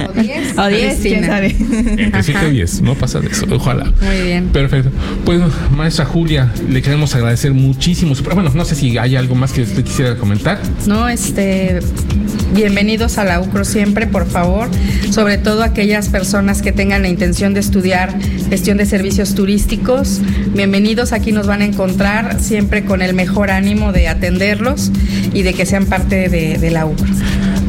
O 0.08 0.12
10. 0.20 0.58
o 0.58 0.66
diez, 0.68 0.98
quién 1.00 1.26
sabe. 1.26 1.56
Entre 1.58 2.22
7 2.22 2.48
y 2.48 2.52
10, 2.52 2.82
no 2.82 2.94
pasa 2.94 3.20
de 3.20 3.28
eso, 3.28 3.46
ojalá. 3.50 3.92
Muy 4.00 4.20
bien. 4.22 4.48
Perfecto. 4.48 4.90
Pues, 5.24 5.40
maestra 5.74 6.04
Julia, 6.04 6.52
le 6.68 6.82
queremos 6.82 7.14
agradecer 7.14 7.52
muchísimo. 7.52 8.14
Bueno, 8.34 8.50
no 8.54 8.64
sé 8.64 8.74
si 8.74 8.98
hay 8.98 9.16
algo 9.16 9.34
más 9.34 9.52
que 9.52 9.62
usted 9.62 9.82
quisiera 9.82 10.16
comentar. 10.16 10.60
No, 10.86 11.08
este, 11.08 11.80
bienvenidos 12.54 13.18
a 13.18 13.24
la 13.24 13.40
UCRO 13.40 13.64
siempre, 13.64 14.06
por 14.06 14.28
favor. 14.28 14.68
Sobre 15.10 15.38
todo 15.38 15.62
aquellas 15.62 16.08
personas 16.08 16.62
que 16.62 16.72
tengan 16.72 17.02
la 17.02 17.08
intención 17.08 17.54
de 17.54 17.60
estudiar 17.60 18.14
gestión 18.48 18.78
de 18.78 18.86
servicios 18.86 19.34
turísticos. 19.34 20.20
Bienvenidos, 20.54 21.12
aquí 21.12 21.32
nos 21.32 21.46
van 21.46 21.62
a 21.62 21.64
encontrar 21.64 22.40
siempre 22.40 22.84
con 22.84 23.02
el 23.02 23.14
mejor 23.14 23.50
ánimo 23.50 23.92
de 23.92 24.08
y 25.32 25.42
de 25.42 25.54
que 25.54 25.66
sean 25.66 25.86
parte 25.86 26.28
de, 26.28 26.70
la 26.70 26.86
UCRO. 26.86 27.06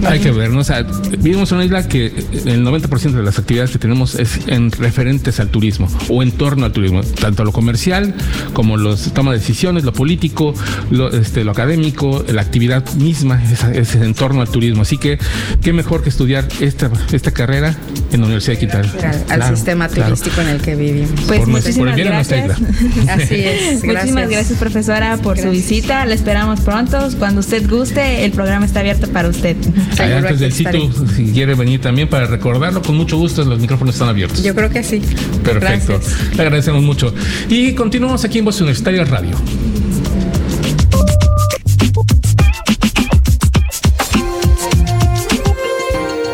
Hay 0.06 0.20
que 0.20 0.32
ver, 0.32 0.50
¿no? 0.52 0.60
O 0.60 0.64
sea, 0.64 0.84
vivimos 1.20 1.52
en 1.52 1.56
una 1.58 1.66
isla 1.66 1.88
que 1.88 2.08
el 2.08 2.66
90% 2.66 3.12
de 3.12 3.24
las 3.24 3.40
actividades 3.40 3.72
que 3.72 3.80
tenemos 3.80 4.16
es 4.16 4.40
en 4.48 4.72
referentes 4.72 5.40
al 5.40 5.50
turismo 5.50 5.88
o 6.10 6.22
en 6.24 6.32
torno 6.32 6.66
al 6.66 6.72
turismo, 6.72 7.02
tanto 7.04 7.44
lo 7.46 7.52
comercial 7.52 8.14
como 8.54 8.78
los 8.78 9.14
toma 9.14 9.32
de 9.32 9.40
decisiones, 9.40 9.84
lo 9.84 9.94
político, 9.94 10.54
lo, 10.92 11.10
este, 11.12 11.44
lo 11.44 11.52
académico, 11.52 12.24
la 12.28 12.42
actividad 12.42 12.84
misma 12.96 13.42
es, 13.44 13.64
es 13.64 13.96
en 13.96 14.14
torno 14.14 14.42
al 14.42 14.50
turismo. 14.50 14.82
Así 14.82 14.98
que 14.98 15.18
qué 15.62 15.74
mejor 15.74 16.04
que 16.04 16.10
estudiar 16.10 16.48
esta, 16.60 16.92
esta 17.12 17.32
carrera 17.32 17.76
en 18.12 18.20
la 18.20 18.26
Universidad 18.26 18.54
de 18.56 18.60
Quintana. 18.60 18.92
Al, 19.02 19.06
al 19.06 19.26
Claro, 19.44 19.56
sistema 19.56 19.88
claro. 19.88 20.16
turístico 20.16 20.42
en 20.42 20.50
el 20.50 20.62
que 20.62 20.76
vivimos. 20.76 21.12
Pues 21.28 21.40
Por 21.40 21.48
nuestro- 21.48 21.74
por 21.76 21.88
el 21.88 21.94
muchísimas 21.94 21.96
bien 21.96 22.08
de 22.08 22.14
nuestra 22.14 22.38
gracias. 22.46 23.10
Así 23.10 23.36
es, 23.36 23.84
Muchísimas 23.84 24.30
gracias. 24.30 24.60
profesora, 24.60 25.18
por 25.18 25.40
su 25.40 25.50
visita. 25.50 26.06
La 26.06 26.14
esperamos 26.14 26.60
pronto. 26.62 27.08
Cuando 27.20 27.40
usted 27.40 27.68
guste, 27.70 28.26
el 28.26 28.32
programa 28.32 28.66
está 28.66 28.82
abierto 28.82 29.08
para 29.10 29.30
usted. 29.30 29.56
Antes 30.00 30.26
aquí 30.26 30.36
del 30.36 30.52
estaré. 30.52 30.82
sitio, 30.82 31.08
si 31.16 31.32
quiere 31.32 31.56
venir 31.56 31.82
también 31.82 32.08
para 32.08 32.26
recordarlo, 32.26 32.82
con 32.82 32.96
mucho 32.96 33.18
gusto, 33.18 33.44
los 33.44 33.60
micrófonos 33.60 33.96
están 33.96 34.10
abiertos. 34.10 34.42
Yo 34.44 34.54
creo 34.56 34.70
que 34.70 34.84
sí. 34.84 35.02
Perfecto. 35.44 35.94
Gracias. 36.00 36.36
Le 36.36 36.42
agradecemos 36.42 36.82
mucho. 36.84 37.14
Y 37.50 37.74
continuamos 37.74 38.24
aquí 38.26 38.40
en 38.40 38.46
Voz 38.46 38.60
Universitaria 38.62 39.04
Radio. 39.06 39.36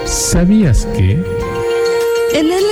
¿Sabías 0.06 0.86
que? 0.96 1.12
En 2.34 2.52
el 2.52 2.64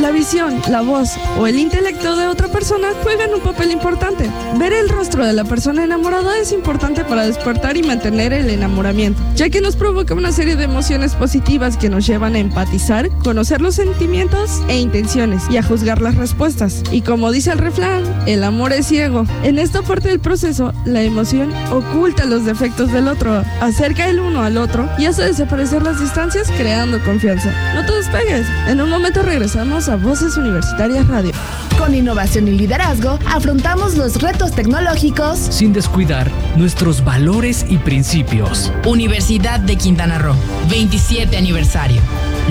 la 0.00 0.10
visión, 0.10 0.60
la 0.68 0.82
voz 0.82 1.10
o 1.38 1.46
el 1.46 1.58
intelecto 1.58 2.16
de 2.16 2.26
otra 2.26 2.48
persona 2.48 2.88
juegan 3.02 3.34
un 3.34 3.40
papel 3.40 3.70
importante. 3.70 4.30
Ver 4.58 4.72
el 4.72 4.88
rostro 4.88 5.24
de 5.26 5.32
la 5.32 5.44
persona 5.44 5.84
enamorada 5.84 6.38
es 6.38 6.52
importante 6.52 7.04
para 7.04 7.26
despertar 7.26 7.76
y 7.76 7.82
mantener 7.82 8.32
el 8.32 8.50
enamoramiento, 8.50 9.22
ya 9.34 9.50
que 9.50 9.60
nos 9.60 9.76
provoca 9.76 10.14
una 10.14 10.32
serie 10.32 10.56
de 10.56 10.64
emociones 10.64 11.14
positivas 11.14 11.76
que 11.76 11.88
nos 11.88 12.06
llevan 12.06 12.34
a 12.34 12.38
empatizar, 12.38 13.08
conocer 13.22 13.60
los 13.60 13.74
sentimientos 13.74 14.62
e 14.68 14.78
intenciones 14.78 15.42
y 15.50 15.56
a 15.56 15.62
juzgar 15.62 16.00
las 16.00 16.16
respuestas. 16.16 16.82
Y 16.90 17.02
como 17.02 17.30
dice 17.30 17.52
el 17.52 17.58
refrán, 17.58 18.02
el 18.26 18.44
amor 18.44 18.72
es 18.72 18.86
ciego. 18.86 19.26
En 19.42 19.58
esta 19.58 19.82
parte 19.82 20.08
del 20.08 20.20
proceso, 20.20 20.72
la 20.84 21.02
emoción 21.02 21.52
oculta 21.70 22.24
los 22.24 22.44
defectos 22.44 22.92
del 22.92 23.08
otro, 23.08 23.44
acerca 23.60 24.08
el 24.08 24.20
uno 24.20 24.42
al 24.42 24.56
otro 24.56 24.88
y 24.98 25.06
hace 25.06 25.22
desaparecer 25.22 25.82
las 25.82 26.00
distancias 26.00 26.50
creando 26.56 27.02
confianza. 27.04 27.52
No 27.74 27.84
te 27.84 27.92
despegues. 27.92 28.46
En 28.68 28.80
un 28.80 28.90
momento 28.90 29.22
regresamos 29.64 29.88
a 29.88 29.96
Voces 29.96 30.36
Universitarias 30.36 31.06
Radio. 31.08 31.32
Con 31.78 31.94
innovación 31.94 32.48
y 32.48 32.52
liderazgo, 32.52 33.18
afrontamos 33.26 33.96
los 33.96 34.20
retos 34.20 34.52
tecnológicos 34.52 35.38
sin 35.38 35.72
descuidar 35.72 36.30
nuestros 36.56 37.04
valores 37.04 37.64
y 37.68 37.78
principios. 37.78 38.70
Universidad 38.86 39.60
de 39.60 39.76
Quintana 39.76 40.18
Roo, 40.18 40.36
27 40.70 41.36
aniversario. 41.36 42.00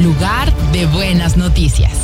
Lugar 0.02 0.52
de 0.71 0.86
buenas 0.88 1.38
noticias. 1.38 2.02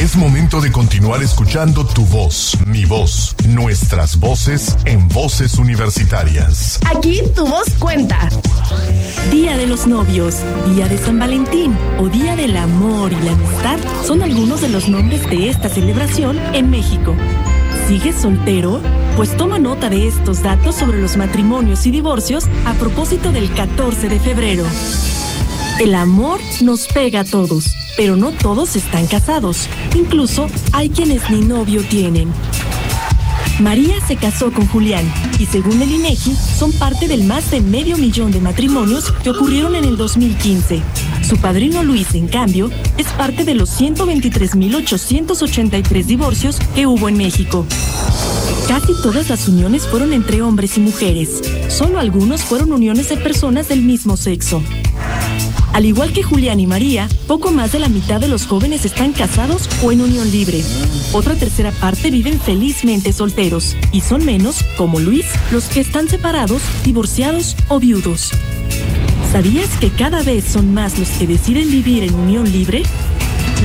Es 0.00 0.14
momento 0.14 0.60
de 0.60 0.70
continuar 0.70 1.22
escuchando 1.22 1.86
tu 1.86 2.04
voz, 2.04 2.56
mi 2.66 2.84
voz, 2.84 3.34
nuestras 3.48 4.20
voces 4.20 4.76
en 4.84 5.08
voces 5.08 5.54
universitarias. 5.54 6.78
Aquí 6.94 7.22
tu 7.34 7.46
voz 7.46 7.64
cuenta. 7.78 8.28
Día 9.30 9.56
de 9.56 9.66
los 9.66 9.86
novios, 9.86 10.36
Día 10.74 10.86
de 10.86 10.98
San 10.98 11.18
Valentín 11.18 11.74
o 11.98 12.08
Día 12.08 12.36
del 12.36 12.58
Amor 12.58 13.10
y 13.10 13.16
la 13.24 13.32
Amistad 13.32 13.78
son 14.04 14.22
algunos 14.22 14.60
de 14.60 14.68
los 14.68 14.86
nombres 14.86 15.28
de 15.30 15.48
esta 15.48 15.70
celebración 15.70 16.38
en 16.52 16.68
México. 16.68 17.14
¿Sigues 17.88 18.16
soltero? 18.16 18.82
Pues 19.16 19.34
toma 19.38 19.58
nota 19.58 19.88
de 19.88 20.06
estos 20.06 20.42
datos 20.42 20.74
sobre 20.74 21.00
los 21.00 21.16
matrimonios 21.16 21.86
y 21.86 21.90
divorcios 21.90 22.44
a 22.66 22.74
propósito 22.74 23.32
del 23.32 23.50
14 23.50 24.10
de 24.10 24.20
febrero. 24.20 24.64
El 25.78 25.94
amor 25.94 26.40
nos 26.62 26.86
pega 26.86 27.20
a 27.20 27.24
todos, 27.24 27.74
pero 27.98 28.16
no 28.16 28.32
todos 28.32 28.76
están 28.76 29.06
casados. 29.06 29.68
Incluso 29.94 30.46
hay 30.72 30.88
quienes 30.88 31.28
ni 31.28 31.40
novio 31.40 31.82
tienen. 31.82 32.32
María 33.60 33.96
se 34.06 34.16
casó 34.16 34.50
con 34.52 34.66
Julián 34.68 35.04
y 35.38 35.44
según 35.44 35.82
el 35.82 35.90
INEGI 35.90 36.34
son 36.34 36.72
parte 36.72 37.08
del 37.08 37.24
más 37.24 37.50
de 37.50 37.60
medio 37.60 37.98
millón 37.98 38.32
de 38.32 38.40
matrimonios 38.40 39.12
que 39.22 39.28
ocurrieron 39.28 39.74
en 39.74 39.84
el 39.84 39.98
2015. 39.98 40.80
Su 41.28 41.36
padrino 41.36 41.82
Luis, 41.82 42.14
en 42.14 42.28
cambio, 42.28 42.70
es 42.96 43.08
parte 43.08 43.44
de 43.44 43.54
los 43.54 43.78
123.883 43.78 46.04
divorcios 46.04 46.58
que 46.74 46.86
hubo 46.86 47.10
en 47.10 47.18
México. 47.18 47.66
Casi 48.66 48.94
todas 49.02 49.28
las 49.28 49.46
uniones 49.46 49.86
fueron 49.86 50.14
entre 50.14 50.40
hombres 50.40 50.78
y 50.78 50.80
mujeres. 50.80 51.42
Solo 51.68 51.98
algunos 51.98 52.40
fueron 52.42 52.72
uniones 52.72 53.10
de 53.10 53.18
personas 53.18 53.68
del 53.68 53.82
mismo 53.82 54.16
sexo. 54.16 54.62
Al 55.76 55.84
igual 55.84 56.14
que 56.14 56.22
Julián 56.22 56.58
y 56.58 56.66
María, 56.66 57.06
poco 57.26 57.52
más 57.52 57.70
de 57.70 57.78
la 57.78 57.90
mitad 57.90 58.18
de 58.18 58.28
los 58.28 58.46
jóvenes 58.46 58.86
están 58.86 59.12
casados 59.12 59.68
o 59.82 59.92
en 59.92 60.00
unión 60.00 60.30
libre. 60.30 60.64
Otra 61.12 61.34
tercera 61.34 61.70
parte 61.70 62.10
viven 62.10 62.40
felizmente 62.40 63.12
solteros 63.12 63.76
y 63.92 64.00
son 64.00 64.24
menos, 64.24 64.64
como 64.78 65.00
Luis, 65.00 65.26
los 65.52 65.64
que 65.64 65.80
están 65.80 66.08
separados, 66.08 66.62
divorciados 66.82 67.56
o 67.68 67.78
viudos. 67.78 68.30
¿Sabías 69.30 69.68
que 69.78 69.90
cada 69.90 70.22
vez 70.22 70.44
son 70.44 70.72
más 70.72 70.98
los 70.98 71.10
que 71.10 71.26
deciden 71.26 71.70
vivir 71.70 72.04
en 72.04 72.14
unión 72.14 72.50
libre? 72.50 72.82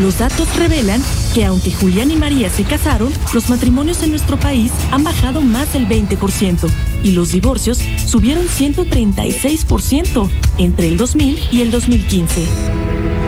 Los 0.01 0.19
datos 0.19 0.53
revelan 0.57 1.01
que 1.33 1.45
aunque 1.45 1.71
Julián 1.71 2.11
y 2.11 2.15
María 2.15 2.49
se 2.49 2.63
casaron, 2.63 3.11
los 3.33 3.49
matrimonios 3.49 4.03
en 4.03 4.11
nuestro 4.11 4.37
país 4.37 4.71
han 4.91 5.03
bajado 5.03 5.41
más 5.41 5.73
del 5.73 5.87
20% 5.87 6.69
y 7.03 7.11
los 7.11 7.31
divorcios 7.31 7.79
subieron 8.05 8.45
136% 8.45 10.29
entre 10.57 10.87
el 10.87 10.97
2000 10.97 11.39
y 11.51 11.61
el 11.61 11.71
2015. 11.71 12.45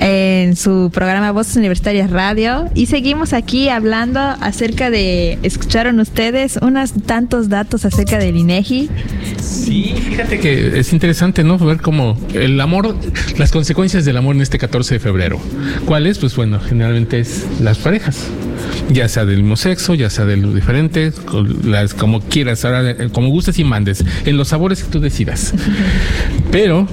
en 0.00 0.56
su 0.56 0.90
programa 0.94 1.30
Voces 1.30 1.56
Universitarias 1.56 2.10
Radio. 2.10 2.70
Y 2.74 2.86
seguimos 2.86 3.34
aquí 3.34 3.68
hablando 3.68 4.18
acerca 4.18 4.88
de, 4.88 5.38
escucharon 5.42 6.00
ustedes 6.00 6.58
unos 6.62 6.94
tantos 7.04 7.50
datos 7.50 7.84
acerca 7.84 8.18
del 8.18 8.36
INEGI. 8.36 8.88
Sí, 9.42 9.94
fíjate 10.08 10.40
que 10.40 10.78
es 10.78 10.92
interesante, 10.94 11.44
¿no? 11.44 11.58
Ver 11.58 11.82
cómo 11.82 12.18
el 12.32 12.58
amor, 12.58 12.96
las 13.36 13.52
consecuencias 13.52 14.06
del 14.06 14.16
amor 14.16 14.36
en 14.36 14.40
este 14.42 14.58
14 14.58 14.94
de 14.94 15.00
febrero. 15.00 15.38
¿Cuáles? 15.84 16.18
Pues 16.18 16.34
bueno, 16.34 16.60
generalmente 16.60 17.20
es 17.20 17.44
las 17.60 17.76
parejas 17.76 18.26
ya 18.90 19.08
sea 19.08 19.24
del 19.24 19.38
mismo 19.38 19.56
sexo, 19.56 19.94
ya 19.94 20.10
sea 20.10 20.24
del 20.24 20.54
diferente, 20.54 21.12
las, 21.64 21.94
como 21.94 22.20
quieras, 22.20 22.64
ahora, 22.64 22.90
eh, 22.90 23.08
como 23.12 23.28
gustes 23.28 23.58
y 23.58 23.64
mandes, 23.64 24.04
en 24.24 24.36
los 24.36 24.48
sabores 24.48 24.84
que 24.84 24.90
tú 24.90 25.00
decidas. 25.00 25.54
Pero 26.50 26.86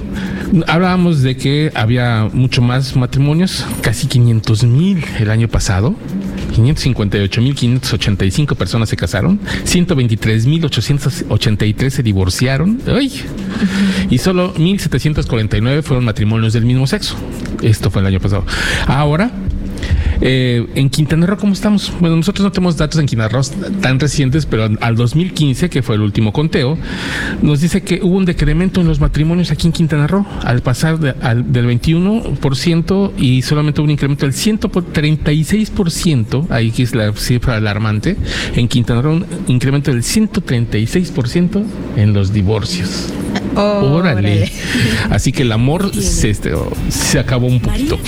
hablábamos 0.66 1.22
de 1.22 1.36
que 1.36 1.70
había 1.74 2.28
mucho 2.32 2.62
más 2.62 2.96
matrimonios, 2.96 3.66
casi 3.80 4.06
500 4.06 4.64
mil 4.64 5.04
el 5.18 5.30
año 5.30 5.48
pasado. 5.48 5.94
558.585 6.52 8.56
personas 8.56 8.90
se 8.90 8.96
casaron, 8.96 9.40
123.883 9.64 11.90
se 11.90 12.02
divorciaron 12.02 12.82
¡ay! 12.86 13.22
y 14.10 14.18
solo 14.18 14.52
1.749 14.54 15.82
fueron 15.82 16.04
matrimonios 16.04 16.52
del 16.52 16.66
mismo 16.66 16.86
sexo. 16.86 17.16
Esto 17.62 17.90
fue 17.90 18.02
el 18.02 18.08
año 18.08 18.20
pasado. 18.20 18.44
Ahora 18.86 19.30
eh, 20.24 20.66
en 20.76 20.88
Quintana 20.88 21.26
Roo, 21.26 21.36
¿cómo 21.36 21.52
estamos? 21.52 21.92
Bueno, 21.98 22.16
nosotros 22.16 22.44
no 22.44 22.52
tenemos 22.52 22.76
datos 22.76 23.00
en 23.00 23.06
Quintana 23.06 23.28
Roo 23.28 23.42
tan 23.80 23.98
recientes, 23.98 24.46
pero 24.46 24.68
al 24.80 24.96
2015, 24.96 25.68
que 25.68 25.82
fue 25.82 25.96
el 25.96 26.02
último 26.02 26.32
conteo, 26.32 26.78
nos 27.42 27.60
dice 27.60 27.82
que 27.82 28.00
hubo 28.02 28.16
un 28.16 28.24
decremento 28.24 28.80
en 28.80 28.86
los 28.86 29.00
matrimonios 29.00 29.50
aquí 29.50 29.66
en 29.66 29.72
Quintana 29.72 30.06
Roo, 30.06 30.24
al 30.44 30.62
pasar 30.62 31.00
del 31.00 31.66
21% 31.66 33.12
y 33.18 33.42
solamente 33.42 33.80
un 33.80 33.90
incremento 33.90 34.26
del 34.26 34.34
136%, 34.34 36.46
ahí 36.50 36.70
que 36.70 36.84
es 36.84 36.94
la 36.94 37.12
cifra 37.14 37.56
alarmante, 37.56 38.16
en 38.54 38.68
Quintana 38.68 39.02
Roo, 39.02 39.14
un 39.14 39.26
incremento 39.48 39.90
del 39.90 40.02
136% 40.02 41.64
en 41.96 42.12
los 42.12 42.32
divorcios. 42.32 43.12
Órale. 43.54 44.50
Así 45.10 45.32
que 45.32 45.42
el 45.42 45.52
amor 45.52 45.94
se, 45.94 46.30
este, 46.30 46.52
se 46.88 47.18
acabó 47.18 47.46
un 47.46 47.60
poquito. 47.60 47.98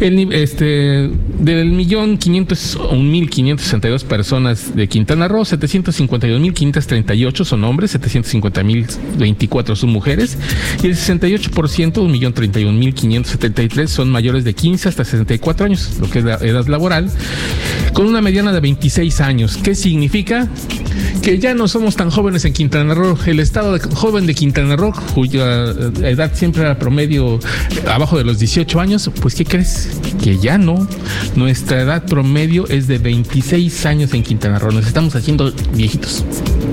El, 0.00 0.32
este, 0.32 1.10
del 1.38 1.70
millón 1.70 2.18
quinientos 2.18 2.76
un 2.76 3.10
mil 3.10 3.30
quinientos 3.30 3.66
sesenta 3.66 3.88
y 3.88 3.90
dos 3.90 4.04
personas 4.04 4.74
de 4.74 4.88
Quintana 4.88 5.28
Roo, 5.28 5.44
752 5.44 6.40
mil 6.40 6.52
quinientos 6.52 6.86
treinta 6.86 7.14
y 7.14 7.24
ocho 7.24 7.44
son 7.44 7.64
hombres, 7.64 7.92
750 7.92 8.62
mil 8.62 8.86
veinticuatro 9.18 9.76
son 9.76 9.90
mujeres 9.90 10.38
y 10.82 10.86
el 10.86 10.96
68 10.96 11.50
por 11.50 11.68
ciento, 11.68 12.02
un 12.02 12.12
millón 12.12 12.32
treinta 12.32 12.60
y 12.60 12.64
un 12.64 12.78
mil 12.78 12.94
quinientos 12.94 13.32
setenta 13.32 13.62
y 13.62 13.68
tres 13.68 13.90
son 13.90 14.10
mayores 14.10 14.44
de 14.44 14.54
15 14.54 14.88
hasta 14.88 15.04
64 15.04 15.66
años, 15.66 15.98
lo 16.00 16.08
que 16.10 16.20
es 16.20 16.24
la 16.24 16.34
edad 16.34 16.66
laboral, 16.66 17.10
con 17.92 18.06
una 18.06 18.20
mediana 18.20 18.52
de 18.52 18.60
26 18.60 19.20
años. 19.20 19.58
¿Qué 19.62 19.74
significa? 19.74 20.48
Que 21.22 21.38
ya 21.38 21.54
no 21.54 21.68
somos 21.68 21.96
tan 21.96 22.10
jóvenes 22.10 22.44
en 22.44 22.52
Quintana 22.52 22.94
Roo. 22.94 23.18
El 23.26 23.40
estado 23.40 23.72
de, 23.72 23.80
joven 23.80 24.26
de 24.26 24.34
Quintana 24.34 24.76
Roo, 24.76 24.83
cuya 24.92 25.70
edad 26.02 26.32
siempre 26.34 26.62
era 26.62 26.78
promedio 26.78 27.38
abajo 27.88 28.18
de 28.18 28.24
los 28.24 28.38
18 28.38 28.80
años, 28.80 29.10
pues 29.20 29.34
¿qué 29.34 29.44
crees? 29.44 30.00
Que 30.22 30.38
ya 30.38 30.58
no. 30.58 30.86
Nuestra 31.36 31.80
edad 31.80 32.04
promedio 32.04 32.66
es 32.68 32.86
de 32.86 32.98
26 32.98 33.86
años 33.86 34.14
en 34.14 34.22
Quintana 34.22 34.58
Roo. 34.58 34.72
Nos 34.72 34.86
estamos 34.86 35.14
haciendo 35.14 35.52
viejitos. 35.74 36.24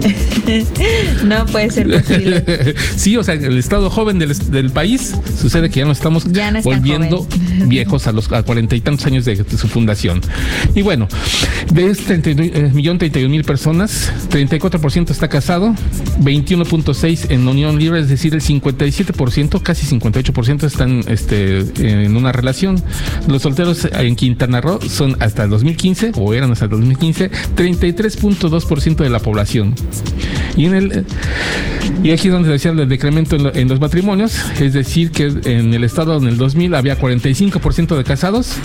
no 1.26 1.45
puede 1.45 1.69
ser 1.69 1.89
posible. 1.89 2.76
sí, 2.95 3.17
o 3.17 3.24
sea, 3.24 3.36
el 3.36 3.58
estado 3.58 3.89
joven 3.89 4.19
del, 4.19 4.71
país 4.71 5.15
sucede 5.39 5.69
que 5.69 5.80
ya 5.80 5.86
nos 5.86 5.97
estamos 5.97 6.26
volviendo 6.63 7.28
viejos 7.65 8.08
a 8.08 8.12
los 8.12 8.28
cuarenta 8.28 8.76
y 8.76 8.82
tantos 8.82 9.06
años 9.06 9.26
de, 9.26 9.36
su 9.36 9.67
fundación. 9.67 10.21
Y 10.76 10.82
bueno, 10.82 11.08
de 11.74 11.88
este 11.88 12.21
eh, 12.26 12.71
millón 12.74 12.97
treinta 12.97 13.19
y 13.19 13.28
mil 13.28 13.43
personas, 13.43 14.12
34% 14.30 15.10
está 15.10 15.28
casado, 15.28 15.76
21.6 16.21 17.32
en 17.32 17.47
unión 17.47 17.78
libre, 17.78 18.01
es 18.02 18.10
decir, 18.10 18.34
el 18.34 18.42
57%, 18.42 19.62
casi 19.62 19.88
58% 19.96 20.64
están 20.64 21.04
este, 21.08 21.60
en 21.78 22.16
una 22.16 22.32
relación. 22.32 22.82
Los 23.28 23.44
solteros 23.44 23.88
en 23.92 24.16
Quintana 24.16 24.62
Roo 24.62 24.80
son 24.82 25.16
hasta 25.20 25.44
el 25.44 25.50
2015, 25.50 26.14
o 26.16 26.34
eran 26.34 26.52
hasta 26.52 26.66
el 26.66 26.72
2015, 26.72 27.32
33.2% 27.56 28.96
de 28.96 29.10
la 29.10 29.20
población. 29.20 29.76
Y 30.56 30.66
en 30.66 30.76
el 30.76 31.06
y 32.04 32.12
aquí 32.12 32.28
es 32.28 32.34
donde 32.34 32.50
decía 32.50 32.72
el 32.72 32.89
decremento 32.89 33.36
en, 33.36 33.67
los 33.67 33.80
matrimonios, 33.80 34.36
es 34.60 34.74
decir, 34.74 35.12
que 35.12 35.26
en 35.46 35.74
el 35.74 35.84
estado 35.84 36.17
en 36.17 36.28
el 36.28 36.38
2000 36.38 36.76
había 36.76 37.00
45% 37.00 37.96
de 37.96 38.04
casados 38.04 38.58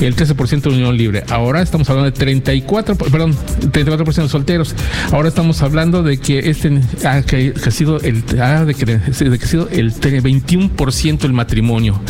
y 0.00 0.04
el 0.04 0.16
13% 0.16 0.60
de 0.62 0.68
unión 0.70 0.96
libre. 0.96 1.24
Ahora 1.30 1.62
estamos 1.62 1.88
hablando 1.88 2.10
de 2.10 2.16
34, 2.16 2.96
perdón, 2.96 3.34
34% 3.60 4.22
de 4.22 4.28
solteros. 4.28 4.74
Ahora 5.12 5.28
estamos 5.28 5.62
hablando 5.62 6.02
de 6.02 6.18
que 6.18 6.50
este 6.50 6.80
ha, 7.04 7.70
sido 7.70 8.00
el 8.00 8.24
ha 8.40 8.64
de 8.64 8.74
que, 8.74 8.86
de 8.86 9.38
que 9.38 9.44
ha 9.44 9.48
sido 9.48 9.68
el 9.68 9.92
21% 9.92 11.24
el 11.24 11.32
matrimonio. 11.32 12.00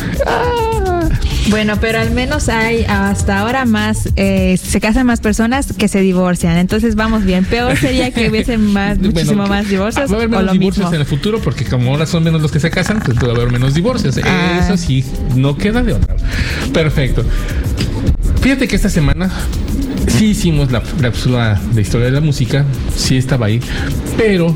Bueno, 1.49 1.77
pero 1.81 1.99
al 1.99 2.11
menos 2.11 2.49
hay 2.49 2.85
hasta 2.87 3.39
ahora 3.39 3.65
más, 3.65 4.09
eh, 4.15 4.57
se 4.61 4.79
casan 4.79 5.05
más 5.05 5.19
personas 5.19 5.73
que 5.73 5.87
se 5.87 6.01
divorcian. 6.01 6.57
Entonces 6.57 6.95
vamos 6.95 7.25
bien. 7.25 7.45
Peor 7.45 7.75
sería 7.77 8.11
que 8.11 8.29
hubiesen 8.29 8.65
más, 8.73 8.99
muchísimo 8.99 9.47
más 9.47 9.67
divorcios. 9.67 10.09
Va 10.09 10.15
a 10.15 10.17
haber 10.17 10.29
menos 10.29 10.51
divorcios 10.53 10.93
en 10.93 10.99
el 10.99 11.05
futuro 11.05 11.39
porque 11.39 11.65
como 11.65 11.91
ahora 11.91 12.05
son 12.05 12.23
menos 12.23 12.41
los 12.41 12.51
que 12.51 12.59
se 12.59 12.69
casan, 12.69 13.01
pues 13.03 13.17
puede 13.17 13.33
haber 13.33 13.51
menos 13.51 13.73
divorcios. 13.73 14.19
Ah. 14.23 14.59
Eso 14.63 14.77
sí, 14.77 15.03
no 15.35 15.57
queda 15.57 15.83
de 15.83 15.93
otra. 15.93 16.15
Perfecto. 16.73 17.25
Fíjate 18.41 18.67
que 18.67 18.75
esta 18.75 18.89
semana 18.89 19.29
sí 20.07 20.27
hicimos 20.27 20.71
la 20.71 20.81
cápsula 21.01 21.59
de 21.73 21.81
historia 21.81 22.07
de 22.07 22.11
la 22.11 22.21
música, 22.21 22.65
sí 22.95 23.17
estaba 23.17 23.47
ahí, 23.47 23.61
pero 24.17 24.55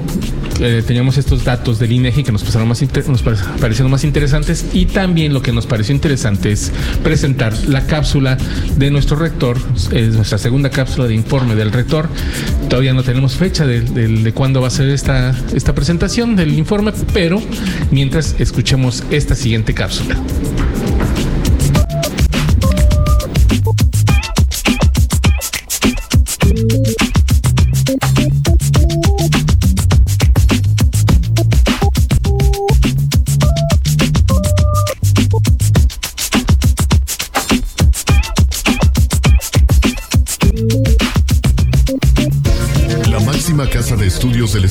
eh, 0.60 0.84
teníamos 0.86 1.18
estos 1.18 1.44
datos 1.44 1.80
del 1.80 1.92
INEGI 1.92 2.24
que 2.24 2.32
nos, 2.32 2.44
parecieron 2.44 3.92
más 3.92 4.04
interesantes 4.04 4.66
y 4.74 4.86
también 4.86 5.34
lo 5.34 5.42
que 5.42 5.52
nos 5.52 5.66
pareció 5.66 5.94
interesante 5.94 6.52
es 6.52 6.72
presentar 7.04 7.54
la 7.68 7.86
cápsula 7.86 8.38
de 8.78 8.92
nuestro 8.92 9.18
rector, 9.18 9.58
es 9.92 10.14
nuestra 10.16 10.38
segunda 10.38 10.70
cápsula 10.70 11.08
de 11.08 11.16
informe 11.16 11.56
del 11.56 11.72
rector. 11.72 12.10
Todavía 12.70 12.94
no 12.94 13.04
tenemos 13.04 13.36
fecha 13.36 13.66
de, 13.66 13.82
de 13.82 14.34
cuándo 14.34 14.62
va 14.62 14.68
a 14.68 14.72
ser 14.72 14.90
esta, 14.90 15.36
esta 15.54 15.76
presentación 15.76 16.36
del 16.36 16.54
informe, 16.58 16.94
pero 17.14 17.42
mientras 17.92 18.36
escuchemos 18.40 19.04
esta 19.12 19.36
siguiente 19.36 19.74
cápsula. 19.74 20.16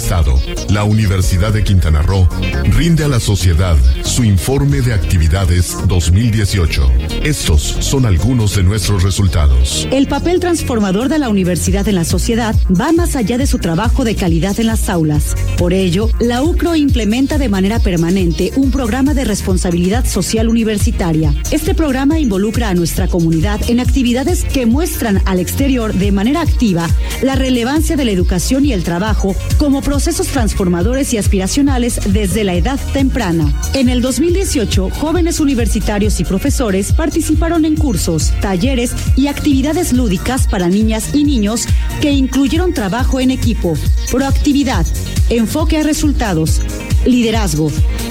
Estado, 0.05 0.39
la 0.69 0.85
Universidad 0.85 1.55
de 1.55 1.65
Quintana 1.65 2.03
Roo, 2.03 2.29
rinde 2.77 3.05
a 3.05 3.09
la 3.09 3.21
sociedad 3.21 3.75
su 4.03 4.23
informe 4.23 4.83
de 4.83 4.93
actividades 4.93 5.79
2018. 5.89 6.91
Estos 7.23 7.63
son 7.63 8.05
algunos 8.05 8.55
de 8.55 8.65
nuestros 8.65 9.03
resultados. 9.03 9.89
El 9.91 10.07
papel 10.07 10.41
transformador 10.41 11.09
de 11.09 11.19
la 11.19 11.31
universidad 11.31 11.89
en 11.89 11.95
la 11.95 12.05
sociedad 12.05 12.55
va 12.79 12.93
más 12.93 13.17
allá 13.17 13.39
de 13.39 13.47
su 13.47 13.59
trabajo 13.59 14.05
de 14.05 14.15
calidad 14.15 14.61
en 14.61 14.67
las 14.67 14.91
aulas. 14.91 15.37
Por 15.57 15.73
ello, 15.73 16.11
la 16.21 16.43
UCRO 16.43 16.77
implementa 16.77 17.39
de 17.39 17.49
manera 17.49 17.79
permanente 17.79 18.53
un 18.57 18.71
programa 18.71 19.15
de 19.15 19.25
responsabilidad 19.25 20.05
social 20.05 20.51
universitaria. 20.51 21.33
Este 21.51 21.75
programa 21.75 22.19
involucra 22.19 22.69
a 22.69 22.75
nuestra 22.75 23.09
comunidad 23.09 23.59
en 23.71 23.81
actividades 23.81 24.45
que 24.45 24.67
muestran 24.67 25.23
al 25.25 25.41
exterior 25.41 25.95
de 25.95 26.13
manera 26.13 26.43
activa 26.43 26.91
la 27.23 27.37
relevancia 27.37 27.97
de 27.97 28.05
la 28.05 28.11
educación 28.11 28.67
y 28.67 28.75
el 28.75 28.85
trabajo 28.85 29.35
como 29.57 29.81
procesos 29.95 30.27
transformadores 30.27 31.15
y 31.15 31.19
aspiracionales 31.19 32.01
desde 32.13 32.43
la 32.43 32.55
edad 32.55 32.81
temprana. 32.93 33.55
En 33.75 33.89
el 33.89 34.03
2018, 34.03 34.91
jóvenes 34.91 35.39
universitarios 35.39 36.19
y 36.19 36.25
profesores 36.25 36.93
participaron 36.93 37.65
en 37.65 37.77
cursos, 37.77 38.33
talleres 38.41 38.93
y 39.15 39.29
actividades 39.29 39.93
lúdicas 39.93 40.49
para 40.49 40.67
niñas 40.67 41.15
y 41.15 41.23
niños 41.23 41.69
que 42.01 42.11
incluyeron 42.11 42.75
trabajo 42.75 43.21
en 43.21 43.31
equipo, 43.31 43.75
proactividad, 44.11 44.85
enfoque 45.31 45.79
a 45.79 45.85
resultados, 45.85 46.61
liderazgo, 47.07 47.71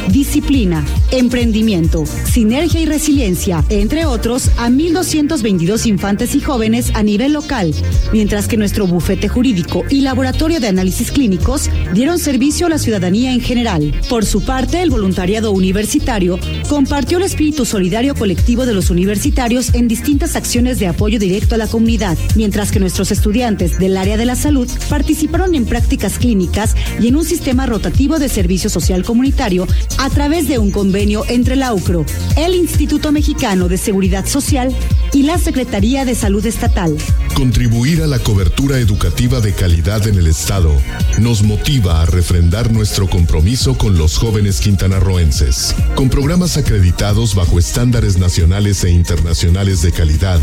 disciplina, 0.09 0.85
emprendimiento, 1.11 2.05
sinergia 2.05 2.81
y 2.81 2.85
resiliencia, 2.85 3.63
entre 3.69 4.05
otros, 4.05 4.49
a 4.57 4.69
1.222 4.69 5.85
infantes 5.85 6.35
y 6.35 6.41
jóvenes 6.41 6.91
a 6.93 7.03
nivel 7.03 7.33
local, 7.33 7.73
mientras 8.11 8.47
que 8.47 8.57
nuestro 8.57 8.87
bufete 8.87 9.27
jurídico 9.27 9.83
y 9.89 10.01
laboratorio 10.01 10.59
de 10.59 10.67
análisis 10.67 11.11
clínicos 11.11 11.69
dieron 11.93 12.19
servicio 12.19 12.67
a 12.67 12.69
la 12.69 12.77
ciudadanía 12.77 13.33
en 13.33 13.41
general. 13.41 13.93
Por 14.09 14.25
su 14.25 14.41
parte, 14.41 14.81
el 14.81 14.89
voluntariado 14.89 15.51
universitario 15.51 16.39
compartió 16.69 17.17
el 17.17 17.23
espíritu 17.23 17.65
solidario 17.65 18.15
colectivo 18.15 18.65
de 18.65 18.73
los 18.73 18.89
universitarios 18.89 19.73
en 19.73 19.87
distintas 19.87 20.35
acciones 20.35 20.79
de 20.79 20.87
apoyo 20.87 21.19
directo 21.19 21.55
a 21.55 21.57
la 21.57 21.67
comunidad, 21.67 22.17
mientras 22.35 22.71
que 22.71 22.79
nuestros 22.79 23.11
estudiantes 23.11 23.79
del 23.79 23.97
área 23.97 24.17
de 24.17 24.25
la 24.25 24.35
salud 24.35 24.69
participaron 24.89 25.55
en 25.55 25.65
prácticas 25.65 26.17
clínicas 26.17 26.75
y 26.99 27.07
en 27.07 27.15
un 27.15 27.25
sistema 27.25 27.65
rotativo 27.65 28.19
de 28.19 28.29
servicio 28.29 28.69
social 28.69 29.03
comunitario 29.03 29.67
a 29.97 30.10
través 30.10 30.47
de 30.47 30.60
un 30.60 30.71
convenio 30.71 31.23
entre 31.27 31.56
la 31.56 31.73
UCRO, 31.73 32.06
el 32.36 32.56
Instituto 32.56 33.12
Mexicano 33.12 33.67
de 33.67 33.77
Seguridad 33.77 34.25
Social 34.25 34.75
y 35.12 35.23
la 35.23 35.38
Secretaría 35.38 36.06
de 36.06 36.15
Salud 36.15 36.45
Estatal. 36.45 36.97
Contribuir 37.36 38.01
a 38.01 38.08
la 38.08 38.19
cobertura 38.19 38.79
educativa 38.79 39.39
de 39.39 39.53
calidad 39.53 40.08
en 40.08 40.15
el 40.15 40.27
Estado 40.27 40.71
nos 41.19 41.43
motiva 41.43 42.01
a 42.01 42.06
refrendar 42.06 42.71
nuestro 42.71 43.10
compromiso 43.10 43.77
con 43.77 43.97
los 43.97 44.17
jóvenes 44.17 44.60
quintanarroenses. 44.60 45.75
Con 45.95 46.10
programas 46.10 46.58
acreditados 46.58 47.36
bajo 47.36 47.60
estándares 47.60 48.17
nacionales 48.17 48.84
e 48.84 48.91
internacionales 48.91 49.82
de 49.82 49.91
calidad, 49.91 50.39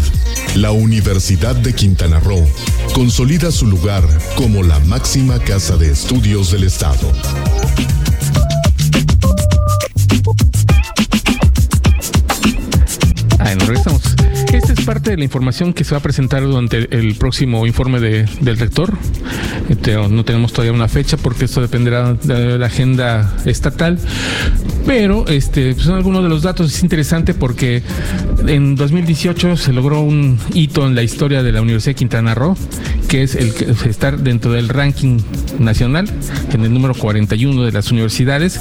la 0.55 0.73
Universidad 0.73 1.57
de 1.57 1.75
Quintana 1.75 2.21
Roo 2.21 2.47
consolida 2.93 3.51
su 3.51 3.67
lugar 3.67 4.05
como 4.37 4.63
la 4.63 4.79
máxima 4.81 5.39
casa 5.39 5.77
de 5.77 5.91
estudios 5.91 6.51
del 6.51 6.65
Estado. 6.65 7.13
Ahí 13.44 13.57
nos 13.57 13.68
regresamos. 13.68 14.03
Esta 14.53 14.72
es 14.72 14.81
parte 14.85 15.11
de 15.11 15.16
la 15.16 15.24
información 15.24 15.72
que 15.72 15.85
se 15.85 15.92
va 15.92 15.98
a 15.98 16.03
presentar 16.03 16.42
durante 16.42 16.94
el 16.96 17.14
próximo 17.14 17.66
informe 17.66 18.00
de, 18.00 18.29
del 18.40 18.59
rector. 18.59 18.92
Este, 19.68 19.94
no 19.94 20.24
tenemos 20.24 20.53
todavía 20.53 20.72
una 20.72 20.88
fecha 20.88 21.16
porque 21.16 21.44
esto 21.44 21.61
dependerá 21.61 22.14
de 22.14 22.59
la 22.59 22.66
agenda 22.66 23.37
estatal. 23.44 23.98
Pero 24.87 25.26
este, 25.29 25.74
son 25.74 25.94
algunos 25.94 26.22
de 26.22 26.29
los 26.29 26.42
datos. 26.42 26.74
Es 26.74 26.83
interesante 26.83 27.35
porque 27.35 27.83
en 28.46 28.74
2018 28.74 29.57
se 29.57 29.72
logró 29.72 30.00
un 30.00 30.38
hito 30.55 30.87
en 30.87 30.94
la 30.94 31.03
historia 31.03 31.42
de 31.42 31.53
la 31.53 31.62
Universidad 31.62 31.90
de 31.90 31.96
Quintana 31.96 32.35
Roo, 32.35 32.57
que 33.11 33.25
es 33.25 33.35
el 33.35 33.53
estar 33.88 34.20
dentro 34.20 34.53
del 34.53 34.68
ranking 34.68 35.18
nacional, 35.59 36.09
en 36.53 36.64
el 36.64 36.73
número 36.73 36.94
41 36.94 37.64
de 37.64 37.73
las 37.73 37.90
universidades, 37.90 38.61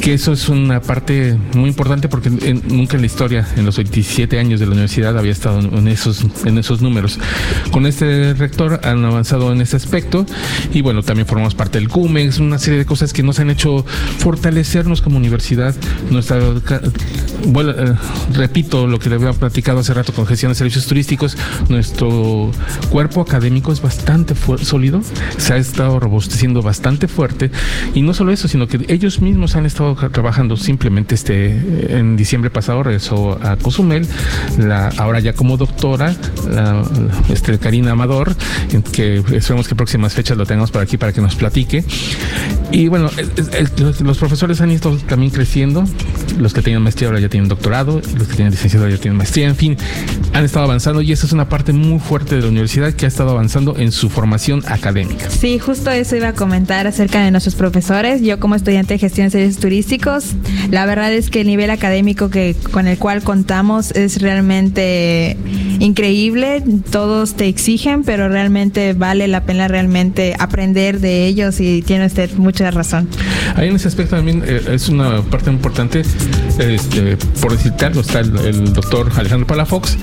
que 0.00 0.14
eso 0.14 0.32
es 0.32 0.48
una 0.48 0.80
parte 0.80 1.36
muy 1.56 1.68
importante 1.70 2.08
porque 2.08 2.28
en- 2.28 2.62
nunca 2.68 2.94
en 2.94 3.02
la 3.02 3.06
historia, 3.06 3.48
en 3.56 3.66
los 3.66 3.76
27 3.76 4.38
años 4.38 4.60
de 4.60 4.66
la 4.66 4.72
universidad, 4.72 5.18
había 5.18 5.32
estado 5.32 5.58
en 5.58 5.88
esos, 5.88 6.24
en 6.44 6.56
esos 6.58 6.80
números. 6.80 7.18
Con 7.72 7.84
este 7.84 8.32
rector 8.34 8.80
han 8.84 9.04
avanzado 9.04 9.52
en 9.52 9.60
ese 9.60 9.74
aspecto 9.76 10.24
y 10.72 10.82
bueno, 10.82 11.02
también 11.02 11.26
formamos 11.26 11.56
parte 11.56 11.78
del 11.80 11.88
CUMEX, 11.88 12.38
una 12.38 12.58
serie 12.60 12.78
de 12.78 12.86
cosas 12.86 13.12
que 13.12 13.24
nos 13.24 13.40
han 13.40 13.50
hecho 13.50 13.84
fortalecernos 14.18 15.02
como 15.02 15.16
universidad. 15.16 15.74
Nuestra, 16.10 16.38
bueno, 17.48 17.72
eh, 17.72 17.94
repito 18.34 18.86
lo 18.86 19.00
que 19.00 19.08
le 19.08 19.16
había 19.16 19.32
platicado 19.32 19.80
hace 19.80 19.92
rato 19.94 20.12
con 20.12 20.26
gestión 20.26 20.52
de 20.52 20.54
servicios 20.56 20.86
turísticos, 20.86 21.36
nuestro 21.68 22.52
cuerpo 22.90 23.20
académico 23.22 23.72
es 23.72 23.79
bastante 23.80 24.34
sólido, 24.62 25.02
se 25.36 25.54
ha 25.54 25.56
estado 25.56 26.00
robusteciendo 26.00 26.62
bastante 26.62 27.08
fuerte 27.08 27.50
y 27.94 28.02
no 28.02 28.14
solo 28.14 28.32
eso, 28.32 28.48
sino 28.48 28.66
que 28.66 28.84
ellos 28.88 29.20
mismos 29.20 29.56
han 29.56 29.66
estado 29.66 29.94
trabajando 30.10 30.56
simplemente 30.56 31.14
este 31.14 31.98
en 31.98 32.16
diciembre 32.16 32.50
pasado 32.50 32.82
regresó 32.82 33.38
a 33.42 33.56
Cozumel, 33.56 34.06
la, 34.58 34.88
ahora 34.98 35.20
ya 35.20 35.32
como 35.32 35.56
doctora, 35.56 36.14
la, 36.48 36.82
este, 37.28 37.58
Karina 37.58 37.92
Amador, 37.92 38.34
que 38.92 39.22
esperemos 39.32 39.68
que 39.68 39.74
próximas 39.74 40.14
fechas 40.14 40.36
lo 40.36 40.46
tengamos 40.46 40.70
por 40.70 40.82
aquí 40.82 40.96
para 40.96 41.12
que 41.12 41.20
nos 41.20 41.34
platique. 41.34 41.84
Y 42.72 42.88
bueno, 42.88 43.10
los, 44.02 44.18
profesores 44.18 44.60
han 44.60 44.70
ido 44.70 44.96
también 45.08 45.32
creciendo, 45.32 45.84
los 46.38 46.54
que 46.54 46.62
tenían 46.62 46.82
maestría 46.82 47.08
ahora 47.08 47.20
ya 47.20 47.28
tienen 47.28 47.48
doctorado, 47.48 48.00
los 48.16 48.28
que 48.28 48.34
tienen 48.34 48.52
licenciatura 48.52 48.90
ya 48.90 48.98
tienen 48.98 49.18
maestría, 49.18 49.48
en 49.48 49.56
fin, 49.56 49.76
han 50.32 50.44
estado 50.44 50.66
avanzando 50.66 51.02
y 51.02 51.10
esa 51.12 51.26
es 51.26 51.32
una 51.32 51.48
parte 51.48 51.72
muy 51.72 51.98
fuerte 51.98 52.36
de 52.36 52.42
la 52.42 52.48
universidad 52.48 52.92
que 52.92 53.06
ha 53.06 53.08
estado 53.08 53.30
avanzando 53.30 53.69
en 53.76 53.92
su 53.92 54.08
formación 54.08 54.62
académica. 54.66 55.30
Sí, 55.30 55.58
justo 55.58 55.90
eso 55.90 56.16
iba 56.16 56.28
a 56.28 56.32
comentar 56.34 56.86
acerca 56.86 57.22
de 57.22 57.30
nuestros 57.30 57.54
profesores. 57.54 58.22
Yo 58.22 58.40
como 58.40 58.54
estudiante 58.54 58.94
de 58.94 58.98
gestión 58.98 59.26
de 59.26 59.30
servicios 59.30 59.60
turísticos, 59.60 60.34
la 60.70 60.86
verdad 60.86 61.12
es 61.12 61.30
que 61.30 61.42
el 61.42 61.46
nivel 61.46 61.70
académico 61.70 62.30
que 62.30 62.56
con 62.72 62.86
el 62.86 62.98
cual 62.98 63.22
contamos 63.22 63.90
es 63.92 64.20
realmente 64.20 65.36
increíble. 65.80 66.62
Todos 66.90 67.34
te 67.34 67.48
exigen, 67.48 68.04
pero 68.04 68.28
realmente 68.28 68.92
vale 68.92 69.26
la 69.26 69.42
pena 69.44 69.66
realmente 69.66 70.36
aprender 70.38 71.00
de 71.00 71.26
ellos 71.26 71.60
y 71.60 71.82
tiene 71.82 72.06
usted 72.06 72.30
mucha 72.36 72.70
razón. 72.70 73.08
Ahí 73.56 73.68
en 73.68 73.76
ese 73.76 73.88
aspecto 73.88 74.14
también 74.16 74.42
eh, 74.46 74.60
es 74.72 74.88
una 74.88 75.22
parte 75.22 75.50
importante, 75.50 76.02
este, 76.58 77.16
por 77.40 77.52
decirte 77.52 77.86
algo, 77.86 78.00
está 78.02 78.20
el, 78.20 78.36
el 78.38 78.72
doctor 78.72 79.10
Alejandro 79.16 79.46
Palafox, 79.46 79.96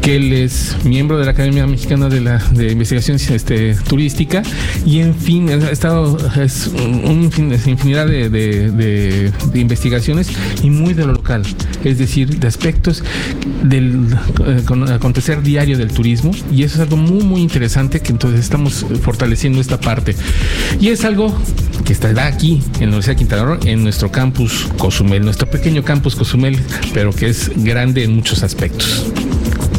que 0.00 0.16
él 0.16 0.32
es 0.32 0.76
miembro 0.84 1.18
de 1.18 1.24
la 1.24 1.32
Academia 1.32 1.66
Mexicana 1.66 2.08
de, 2.08 2.20
la, 2.20 2.38
de 2.52 2.70
Investigación 2.72 3.16
este, 3.16 3.74
Turística 3.88 4.42
y 4.84 5.00
en 5.00 5.14
fin, 5.14 5.48
ha 5.50 5.70
estado 5.70 6.16
es 6.40 6.68
un, 6.68 7.30
infinidad 7.66 8.06
de, 8.06 8.28
de- 8.30 8.70
de- 8.70 9.32
de 9.52 9.58
investigaciones 9.60 10.28
y 10.62 10.70
muy 10.70 10.94
de 10.94 11.06
lo 11.06 11.12
local, 11.14 11.42
es 11.84 11.98
decir, 11.98 12.38
de 12.38 12.46
aspectos 12.46 13.02
del 13.62 14.06
eh, 14.46 14.62
con- 14.66 14.86
acontecer 15.06 15.40
diario 15.40 15.78
del 15.78 15.92
turismo 15.92 16.32
y 16.50 16.64
eso 16.64 16.74
es 16.74 16.80
algo 16.80 16.96
muy 16.96 17.22
muy 17.22 17.40
interesante 17.40 18.00
que 18.00 18.10
entonces 18.10 18.40
estamos 18.40 18.84
fortaleciendo 19.02 19.60
esta 19.60 19.78
parte 19.78 20.16
y 20.80 20.88
es 20.88 21.04
algo 21.04 21.32
que 21.84 21.92
estará 21.92 22.26
aquí 22.26 22.60
en 22.80 22.80
la 22.80 22.96
Universidad 22.96 23.12
de 23.12 23.18
Quintana 23.18 23.44
Roo, 23.44 23.58
en 23.64 23.84
nuestro 23.84 24.10
campus 24.10 24.66
Cozumel, 24.76 25.24
nuestro 25.24 25.48
pequeño 25.48 25.84
campus 25.84 26.16
Cozumel, 26.16 26.58
pero 26.92 27.12
que 27.12 27.28
es 27.28 27.52
grande 27.54 28.02
en 28.02 28.16
muchos 28.16 28.42
aspectos. 28.42 29.06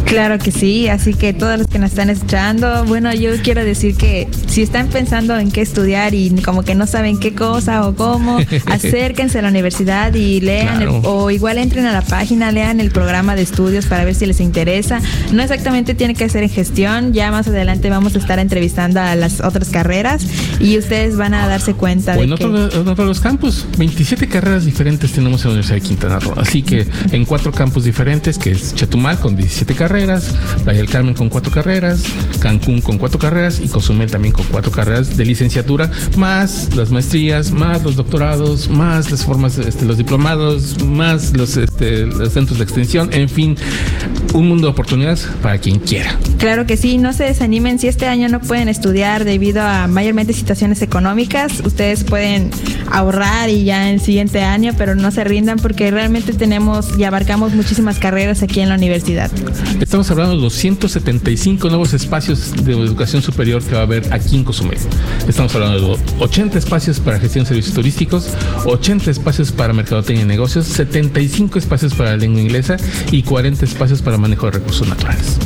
Claro 0.06 0.40
que 0.40 0.54
sí, 0.54 0.88
así 0.88 1.14
que 1.14 1.34
todos 1.34 1.60
los 1.60 1.68
que 1.68 1.78
nos 1.78 1.90
están 1.90 2.10
escuchando, 2.10 2.86
bueno, 2.86 3.14
yo 3.14 3.32
quiero 3.44 3.66
decir 3.66 3.98
que 3.98 4.30
si 4.58 4.64
están 4.64 4.88
pensando 4.88 5.38
en 5.38 5.52
qué 5.52 5.62
estudiar 5.62 6.16
y 6.16 6.32
como 6.44 6.64
que 6.64 6.74
no 6.74 6.88
saben 6.88 7.20
qué 7.20 7.36
cosa 7.36 7.88
o 7.88 7.94
cómo, 7.94 8.40
acérquense 8.66 9.38
a 9.38 9.44
la 9.44 9.50
universidad 9.50 10.12
y 10.16 10.42
lean 10.42 10.82
el- 10.82 10.88
o 11.04 11.30
igual 11.30 11.60
entren 11.60 11.86
a 11.86 11.92
la 11.94 12.02
página, 12.02 12.52
lean 12.52 12.80
el 12.80 12.90
programa 12.90 13.36
de 13.36 13.44
estudios 13.44 13.86
para 13.86 14.04
ver 14.04 14.16
si 14.16 14.26
les 14.26 14.40
interesa. 14.42 15.00
No 15.32 15.44
exactamente 15.44 15.94
tiene 15.94 16.16
que 16.16 16.28
ser 16.28 16.42
en 16.42 16.50
gestión, 16.50 17.14
ya 17.14 17.30
más 17.30 17.48
adelante 17.48 17.88
vamos 17.92 18.16
a 18.16 18.18
estar 18.18 18.40
entrevistando 18.40 19.00
a 19.00 19.14
las 19.16 19.42
otras 19.42 19.70
carreras 19.70 20.26
y 20.60 20.76
ustedes 20.80 21.18
van 21.18 21.36
a 21.36 21.48
darse 21.48 21.76
cuenta 21.76 22.14
O 22.14 22.18
de 22.18 22.24
en 22.24 22.36
que 22.36 22.46
otro- 22.46 22.82
en 22.82 22.88
otros 22.88 23.08
los 23.08 23.20
campus, 23.20 23.64
27 23.78 24.28
carreras 24.28 24.66
diferentes 24.66 25.12
tenemos 25.12 25.42
en 25.42 25.50
la 25.50 25.54
Universidad 25.54 25.76
de 25.76 25.82
Quintana 25.88 26.18
Roo. 26.20 26.34
Así 26.36 26.64
que 26.64 26.88
en 27.12 27.26
cuatro 27.26 27.52
campus 27.52 27.84
diferentes, 27.84 28.40
que 28.40 28.54
es 28.54 28.74
Chetumal 28.74 29.20
con 29.20 29.36
17 29.36 29.76
carreras, 29.76 30.34
Playa 30.64 30.80
del 30.80 30.90
Carmen 30.90 31.14
con 31.14 31.30
cuatro 31.30 31.52
carreras, 31.52 32.02
Cancún 32.40 32.82
con 32.82 32.98
cuatro 32.98 33.20
carreras 33.20 33.60
y 33.64 33.68
Cozumel 33.68 34.10
también 34.10 34.34
con 34.34 34.47
cuatro 34.52 34.72
carreras 34.72 35.18
de 35.18 35.26
licenciatura, 35.26 35.92
más 36.18 36.76
las 36.76 36.92
maestrías, 36.92 37.52
más 37.52 37.84
los 37.84 37.96
doctorados, 37.96 38.70
más 38.70 39.12
las 39.12 39.24
formas, 39.24 39.58
este, 39.58 39.86
los 39.86 39.98
diplomados, 39.98 40.84
más 40.84 41.36
los, 41.36 41.58
este, 41.58 42.06
los 42.06 42.34
centros 42.34 42.58
de 42.58 42.64
extensión, 42.64 43.10
en 43.14 43.30
fin, 43.30 43.56
un 44.34 44.48
mundo 44.48 44.68
de 44.68 44.72
oportunidades 44.72 45.28
para 45.42 45.58
quien 45.58 45.80
quiera. 45.80 46.18
Claro 46.38 46.66
que 46.66 46.78
sí, 46.78 46.98
no 46.98 47.14
se 47.14 47.26
desanimen 47.26 47.80
si 47.80 47.88
este 47.88 48.08
año 48.08 48.30
no 48.30 48.40
pueden 48.40 48.70
estudiar 48.70 49.26
debido 49.26 49.62
a 49.62 49.88
mayormente 49.88 50.34
situaciones 50.34 50.82
económicas, 50.82 51.62
ustedes 51.66 52.04
pueden 52.04 52.52
ahorrar 52.92 53.50
y 53.50 53.64
ya 53.64 53.90
en 53.90 53.96
el 53.96 54.02
siguiente 54.02 54.44
año, 54.44 54.74
pero 54.78 54.96
no 54.96 55.12
se 55.12 55.24
rindan 55.24 55.58
porque 55.60 55.92
realmente 55.92 56.34
tenemos 56.34 56.98
y 56.98 57.04
abarcamos 57.04 57.54
muchísimas 57.54 58.00
carreras 58.00 58.44
aquí 58.44 58.60
en 58.60 58.70
la 58.70 58.76
universidad. 58.76 59.32
Estamos 59.80 60.10
hablando 60.12 60.36
de 60.36 60.42
275 60.42 61.70
nuevos 61.70 61.94
espacios 61.94 62.54
de 62.64 62.74
educación 62.74 63.22
superior 63.22 63.64
que 63.64 63.74
va 63.74 63.82
a 63.82 63.84
haber 63.84 64.14
aquí 64.14 64.37
Estamos 65.28 65.54
hablando 65.56 65.96
de 65.96 66.04
80 66.20 66.58
espacios 66.58 67.00
para 67.00 67.20
gestión 67.20 67.44
de 67.44 67.50
servicios 67.50 67.76
turísticos, 67.76 68.30
80 68.66 69.12
espacios 69.12 69.52
para 69.52 69.74
mercadotecnia 69.74 70.24
y 70.24 70.28
negocios, 70.28 70.66
75 70.68 71.60
espacios 71.60 71.94
para 71.94 72.12
la 72.12 72.18
lengua 72.18 72.42
inglesa 72.42 72.78
y 73.12 73.24
40 73.24 73.66
espacios 73.66 74.02
para 74.02 74.18
manejo 74.18 74.46
de 74.48 74.54
recursos 74.54 74.88
naturales. 74.88 75.38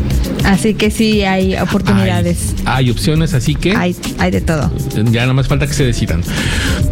Así 0.46 0.74
que 0.74 0.92
sí 0.92 1.24
hay 1.24 1.56
oportunidades. 1.56 2.56
Hay 2.66 2.90
opciones, 2.90 3.34
así 3.34 3.56
que 3.56 3.76
hay, 3.76 3.96
hay 4.20 4.32
de 4.32 4.42
todo. 4.42 4.72
Ya 5.12 5.22
nada 5.22 5.34
más 5.34 5.48
falta 5.48 5.68
que 5.68 5.74
se 5.74 5.86
decidan. 5.86 6.24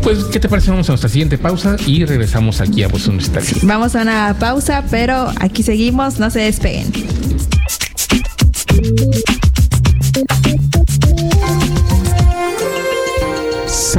Pues, 0.01 0.25
¿qué 0.25 0.39
te 0.39 0.47
parece? 0.47 0.71
Vamos 0.71 0.89
a 0.89 0.93
nuestra 0.93 1.09
siguiente 1.09 1.37
pausa 1.37 1.75
y 1.85 2.05
regresamos 2.05 2.61
aquí 2.61 2.83
a 2.83 2.87
Voz 2.87 3.07
Universitaria. 3.07 3.51
Vamos 3.63 3.95
a 3.95 4.01
una 4.01 4.35
pausa, 4.39 4.83
pero 4.89 5.31
aquí 5.39 5.63
seguimos, 5.63 6.19
no 6.19 6.29
se 6.29 6.39
despeguen. 6.39 6.91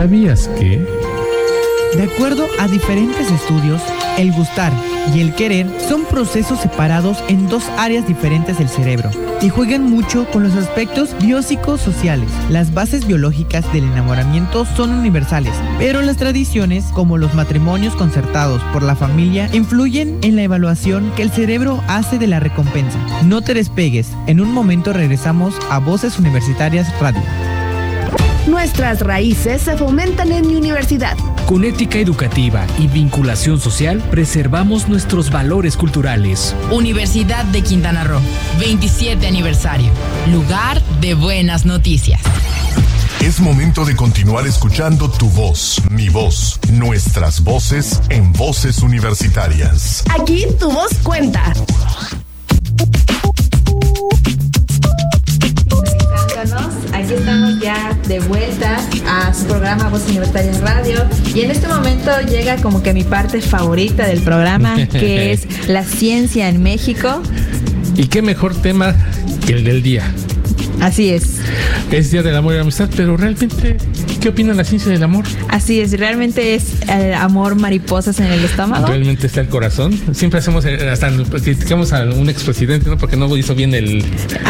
¿Sabías 0.00 0.48
que? 0.58 0.82
De 1.94 2.02
acuerdo 2.04 2.46
a 2.58 2.66
diferentes 2.68 3.30
estudios, 3.30 3.82
El 4.16 4.32
gustar 4.32 4.72
y 5.14 5.20
el 5.20 5.34
querer 5.34 5.66
son 5.90 6.06
procesos 6.06 6.58
separados 6.58 7.22
en 7.28 7.48
dos 7.50 7.64
áreas 7.76 8.06
diferentes 8.06 8.56
del 8.56 8.70
cerebro 8.70 9.10
y 9.42 9.50
juegan 9.50 9.82
mucho 9.82 10.26
con 10.30 10.42
los 10.42 10.54
aspectos 10.54 11.14
biopsicosociales. 11.20 12.30
Las 12.48 12.72
bases 12.72 13.06
biológicas 13.06 13.70
del 13.74 13.84
enamoramiento 13.84 14.64
son 14.64 14.90
universales, 14.90 15.52
pero 15.78 16.00
las 16.00 16.16
tradiciones, 16.16 16.84
como 16.94 17.18
los 17.18 17.34
matrimonios 17.34 17.94
concertados 17.94 18.62
por 18.72 18.82
la 18.82 18.96
familia, 18.96 19.50
influyen 19.52 20.18
en 20.22 20.34
la 20.34 20.44
evaluación 20.44 21.12
que 21.14 21.22
el 21.22 21.30
cerebro 21.30 21.84
hace 21.88 22.18
de 22.18 22.26
la 22.26 22.40
recompensa. 22.40 22.98
No 23.26 23.42
te 23.42 23.52
despegues, 23.52 24.08
en 24.26 24.40
un 24.40 24.50
momento 24.50 24.94
regresamos 24.94 25.54
a 25.68 25.78
Voces 25.78 26.18
Universitarias 26.18 26.88
Radio. 27.00 27.20
Nuestras 28.46 29.00
raíces 29.00 29.62
se 29.62 29.76
fomentan 29.76 30.32
en 30.32 30.46
mi 30.46 30.54
universidad. 30.54 31.16
Con 31.46 31.64
ética 31.64 31.98
educativa 31.98 32.66
y 32.78 32.86
vinculación 32.86 33.60
social, 33.60 34.00
preservamos 34.10 34.88
nuestros 34.88 35.30
valores 35.30 35.76
culturales. 35.76 36.54
Universidad 36.70 37.44
de 37.46 37.62
Quintana 37.62 38.04
Roo, 38.04 38.20
27 38.58 39.26
aniversario. 39.26 39.90
Lugar 40.32 40.80
de 41.00 41.14
buenas 41.14 41.66
noticias. 41.66 42.20
Es 43.20 43.38
momento 43.38 43.84
de 43.84 43.94
continuar 43.94 44.46
escuchando 44.46 45.10
tu 45.10 45.28
voz, 45.28 45.82
mi 45.90 46.08
voz, 46.08 46.58
nuestras 46.72 47.44
voces 47.44 48.00
en 48.08 48.32
voces 48.32 48.78
universitarias. 48.78 50.02
Aquí 50.18 50.46
tu 50.58 50.70
voz 50.72 50.94
cuenta. 51.02 51.52
Aquí 57.10 57.18
estamos 57.18 57.58
ya 57.58 57.98
de 58.06 58.20
vuelta 58.20 58.76
a 59.08 59.34
su 59.34 59.44
programa 59.46 59.88
Voz 59.88 60.06
Universitaria 60.08 60.52
en 60.52 60.62
Radio 60.62 61.04
y 61.34 61.40
en 61.40 61.50
este 61.50 61.66
momento 61.66 62.08
llega 62.20 62.54
como 62.58 62.84
que 62.84 62.92
mi 62.92 63.02
parte 63.02 63.40
favorita 63.40 64.06
del 64.06 64.20
programa 64.20 64.76
que 64.86 65.32
es 65.32 65.68
la 65.68 65.82
ciencia 65.82 66.48
en 66.48 66.62
México. 66.62 67.20
¿Y 67.96 68.06
qué 68.06 68.22
mejor 68.22 68.54
tema 68.54 68.94
que 69.44 69.54
el 69.54 69.64
del 69.64 69.82
día? 69.82 70.04
Así 70.80 71.10
es. 71.10 71.36
Es 71.90 72.10
Día 72.10 72.22
del 72.22 72.34
Amor 72.36 72.52
y 72.52 72.56
la 72.56 72.62
Amistad, 72.62 72.88
pero 72.96 73.16
realmente, 73.16 73.76
¿qué 74.20 74.28
opina 74.30 74.54
la 74.54 74.64
ciencia 74.64 74.90
del 74.90 75.02
amor? 75.02 75.24
Así 75.48 75.80
es, 75.80 75.98
realmente 75.98 76.54
es 76.54 76.74
el 76.88 77.12
amor 77.14 77.54
mariposas 77.56 78.18
en 78.20 78.26
el 78.26 78.44
estómago. 78.44 78.86
Realmente 78.86 79.26
está 79.26 79.40
el 79.40 79.48
corazón. 79.48 79.98
Siempre 80.12 80.38
hacemos, 80.38 80.64
eh, 80.64 80.88
hasta 80.88 81.10
criticamos 81.42 81.92
a 81.92 82.04
un 82.04 82.28
expresidente, 82.30 82.88
¿no? 82.88 82.96
Porque 82.96 83.16
no 83.16 83.34
hizo 83.36 83.54
bien 83.54 83.74
el, 83.74 84.04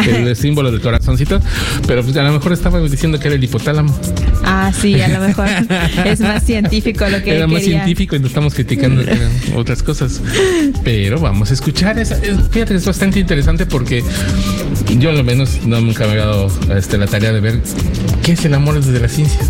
el 0.06 0.36
símbolo 0.36 0.70
del 0.70 0.80
corazoncito, 0.80 1.40
pero 1.86 2.02
pues 2.04 2.16
a 2.16 2.22
lo 2.22 2.32
mejor 2.32 2.52
estaba 2.52 2.80
diciendo 2.80 3.18
que 3.18 3.28
era 3.28 3.34
el 3.36 3.42
hipotálamo. 3.44 3.98
Ah, 4.44 4.72
sí, 4.78 5.00
a 5.00 5.08
lo 5.08 5.20
mejor 5.20 5.48
es 6.04 6.20
más 6.20 6.44
científico 6.44 7.08
lo 7.08 7.22
que 7.22 7.36
Era 7.36 7.46
más 7.46 7.60
quería. 7.60 7.78
científico 7.84 8.16
y 8.16 8.20
no 8.20 8.26
estamos 8.26 8.54
criticando 8.54 9.02
otras 9.56 9.82
cosas. 9.82 10.20
Pero 10.84 11.18
vamos 11.20 11.50
a 11.50 11.54
escuchar. 11.54 11.98
Esa, 11.98 12.16
es- 12.16 12.36
fíjate, 12.50 12.74
es 12.74 12.84
bastante 12.84 13.18
interesante 13.20 13.66
porque 13.66 14.02
yo, 14.98 15.10
al 15.10 15.24
menos, 15.24 15.60
no 15.66 15.80
nunca 15.80 16.06
me 16.06 16.19
este, 16.74 16.98
la 16.98 17.06
tarea 17.06 17.32
de 17.32 17.40
ver 17.40 17.60
qué 18.22 18.32
es 18.32 18.44
el 18.44 18.54
amor 18.54 18.82
desde 18.82 19.00
la 19.00 19.08
ciencia. 19.08 19.40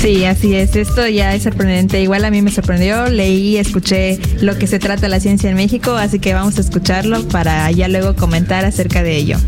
Sí, 0.00 0.24
así 0.24 0.54
es. 0.54 0.76
Esto 0.76 1.06
ya 1.08 1.34
es 1.34 1.44
sorprendente. 1.44 2.00
Igual 2.00 2.24
a 2.24 2.30
mí 2.30 2.42
me 2.42 2.50
sorprendió. 2.50 3.06
Leí, 3.06 3.56
escuché 3.56 4.18
lo 4.40 4.58
que 4.58 4.66
se 4.66 4.78
trata 4.78 5.08
la 5.08 5.20
ciencia 5.20 5.48
en 5.48 5.56
México, 5.56 5.92
así 5.92 6.18
que 6.18 6.34
vamos 6.34 6.58
a 6.58 6.60
escucharlo 6.60 7.26
para 7.28 7.70
ya 7.70 7.88
luego 7.88 8.14
comentar 8.14 8.64
acerca 8.64 9.02
de 9.02 9.16
ello. 9.16 9.38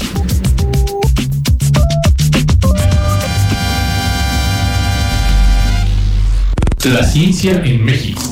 La 6.85 7.03
ciencia 7.03 7.61
en 7.65 7.85
México. 7.85 8.23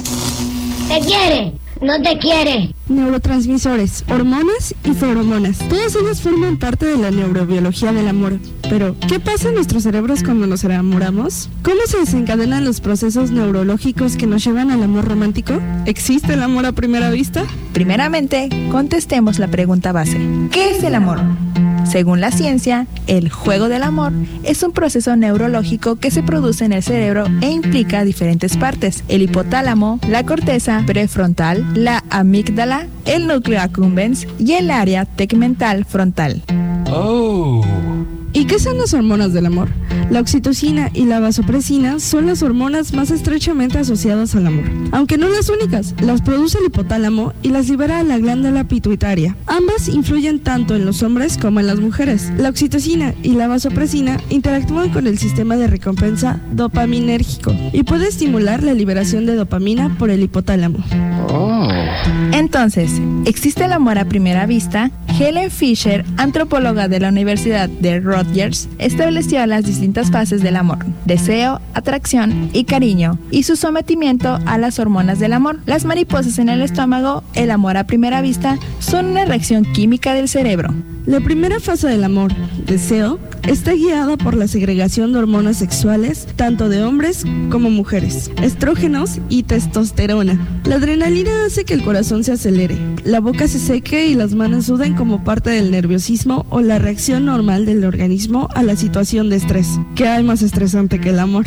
Te 0.88 1.00
quiere, 1.00 1.52
no 1.84 2.00
te 2.02 2.18
quiere. 2.18 2.74
Neurotransmisores, 2.88 4.04
hormonas 4.08 4.74
y 4.84 4.92
feromonas. 4.92 5.58
Todas 5.68 5.94
ellas 5.94 6.20
forman 6.20 6.58
parte 6.58 6.86
de 6.86 6.96
la 6.96 7.10
neurobiología 7.10 7.92
del 7.92 8.08
amor. 8.08 8.38
Pero, 8.68 8.96
¿qué 9.08 9.20
pasa 9.20 9.48
en 9.48 9.54
nuestros 9.54 9.82
cerebros 9.82 10.22
cuando 10.22 10.46
nos 10.46 10.64
enamoramos? 10.64 11.50
¿Cómo 11.62 11.80
se 11.86 11.98
desencadenan 11.98 12.64
los 12.64 12.80
procesos 12.80 13.30
neurológicos 13.30 14.16
que 14.16 14.26
nos 14.26 14.44
llevan 14.44 14.70
al 14.70 14.82
amor 14.82 15.04
romántico? 15.04 15.60
¿Existe 15.86 16.34
el 16.34 16.42
amor 16.42 16.66
a 16.66 16.72
primera 16.72 17.10
vista? 17.10 17.44
Primeramente, 17.72 18.48
contestemos 18.70 19.38
la 19.38 19.48
pregunta 19.48 19.92
base. 19.92 20.18
¿Qué 20.50 20.70
es 20.70 20.82
el 20.82 20.94
amor? 20.94 21.20
Según 21.84 22.20
la 22.20 22.30
ciencia, 22.30 22.86
el 23.06 23.30
juego 23.30 23.68
del 23.68 23.82
amor 23.82 24.12
es 24.42 24.62
un 24.62 24.72
proceso 24.72 25.16
neurológico 25.16 25.96
que 25.96 26.10
se 26.10 26.22
produce 26.22 26.64
en 26.64 26.72
el 26.72 26.82
cerebro 26.82 27.26
e 27.40 27.50
implica 27.50 28.04
diferentes 28.04 28.56
partes, 28.56 29.04
el 29.08 29.22
hipotálamo, 29.22 30.00
la 30.08 30.24
corteza 30.24 30.82
prefrontal, 30.86 31.64
la 31.74 32.04
amígdala, 32.10 32.86
el 33.04 33.26
núcleo 33.26 33.60
accumbens 33.60 34.26
y 34.38 34.54
el 34.54 34.70
área 34.70 35.04
tegmental 35.04 35.84
frontal. 35.84 36.42
Oh. 36.90 37.62
¿Y 38.36 38.46
qué 38.46 38.58
son 38.58 38.78
las 38.78 38.92
hormonas 38.92 39.32
del 39.32 39.46
amor? 39.46 39.68
La 40.10 40.20
oxitocina 40.20 40.90
y 40.92 41.04
la 41.04 41.20
vasopresina 41.20 42.00
son 42.00 42.26
las 42.26 42.42
hormonas 42.42 42.92
más 42.92 43.12
estrechamente 43.12 43.78
asociadas 43.78 44.34
al 44.34 44.48
amor. 44.48 44.64
Aunque 44.90 45.16
no 45.16 45.28
las 45.28 45.48
únicas, 45.48 45.94
las 46.00 46.20
produce 46.20 46.58
el 46.58 46.66
hipotálamo 46.66 47.32
y 47.42 47.50
las 47.50 47.68
libera 47.68 48.02
la 48.02 48.18
glándula 48.18 48.64
pituitaria. 48.64 49.36
Ambas 49.46 49.88
influyen 49.88 50.40
tanto 50.40 50.74
en 50.74 50.84
los 50.84 51.04
hombres 51.04 51.38
como 51.38 51.60
en 51.60 51.68
las 51.68 51.78
mujeres. 51.78 52.32
La 52.36 52.48
oxitocina 52.48 53.14
y 53.22 53.34
la 53.34 53.46
vasopresina 53.46 54.18
interactúan 54.30 54.90
con 54.90 55.06
el 55.06 55.16
sistema 55.16 55.56
de 55.56 55.68
recompensa 55.68 56.40
dopaminérgico 56.50 57.54
y 57.72 57.84
puede 57.84 58.08
estimular 58.08 58.64
la 58.64 58.74
liberación 58.74 59.26
de 59.26 59.36
dopamina 59.36 59.96
por 59.96 60.10
el 60.10 60.24
hipotálamo. 60.24 60.78
Entonces, 62.32 62.90
¿existe 63.26 63.64
el 63.64 63.72
amor 63.72 63.98
a 63.98 64.06
primera 64.06 64.44
vista? 64.46 64.90
Helen 65.18 65.50
Fisher, 65.50 66.04
antropóloga 66.16 66.88
de 66.88 66.98
la 66.98 67.08
Universidad 67.08 67.68
de 67.68 68.00
Rutgers, 68.24 68.68
estableció 68.78 69.44
las 69.46 69.64
distintas 69.64 70.10
fases 70.10 70.42
del 70.42 70.56
amor, 70.56 70.78
deseo, 71.04 71.60
atracción 71.74 72.50
y 72.52 72.64
cariño, 72.64 73.18
y 73.30 73.42
su 73.44 73.56
sometimiento 73.56 74.38
a 74.46 74.58
las 74.58 74.78
hormonas 74.78 75.18
del 75.18 75.32
amor. 75.32 75.60
Las 75.66 75.84
mariposas 75.84 76.38
en 76.38 76.48
el 76.48 76.62
estómago, 76.62 77.22
el 77.34 77.50
amor 77.50 77.76
a 77.76 77.84
primera 77.84 78.22
vista, 78.22 78.58
son 78.78 79.06
una 79.06 79.24
reacción 79.24 79.64
química 79.64 80.14
del 80.14 80.28
cerebro. 80.28 80.74
La 81.06 81.20
primera 81.20 81.60
fase 81.60 81.86
del 81.86 82.02
amor, 82.02 82.32
deseo, 82.66 83.18
está 83.46 83.74
guiada 83.74 84.16
por 84.16 84.34
la 84.34 84.48
segregación 84.48 85.12
de 85.12 85.18
hormonas 85.18 85.58
sexuales, 85.58 86.26
tanto 86.34 86.70
de 86.70 86.82
hombres 86.82 87.24
como 87.50 87.68
mujeres, 87.68 88.30
estrógenos 88.42 89.18
y 89.28 89.42
testosterona. 89.42 90.40
La 90.64 90.76
adrenalina 90.76 91.44
hace 91.44 91.66
que 91.66 91.74
el 91.74 91.84
corazón 91.84 92.24
se 92.24 92.32
acelere, 92.32 92.78
la 93.04 93.20
boca 93.20 93.48
se 93.48 93.58
seque 93.58 94.06
y 94.06 94.14
las 94.14 94.34
manos 94.34 94.64
suden 94.64 94.94
como 94.94 95.22
parte 95.24 95.50
del 95.50 95.70
nerviosismo 95.70 96.46
o 96.48 96.62
la 96.62 96.78
reacción 96.78 97.26
normal 97.26 97.66
del 97.66 97.84
organismo 97.84 98.13
a 98.54 98.62
la 98.62 98.76
situación 98.76 99.28
de 99.28 99.36
estrés. 99.36 99.80
¿Qué 99.96 100.06
hay 100.06 100.22
más 100.22 100.42
estresante 100.42 101.00
que 101.00 101.10
el 101.10 101.18
amor? 101.18 101.46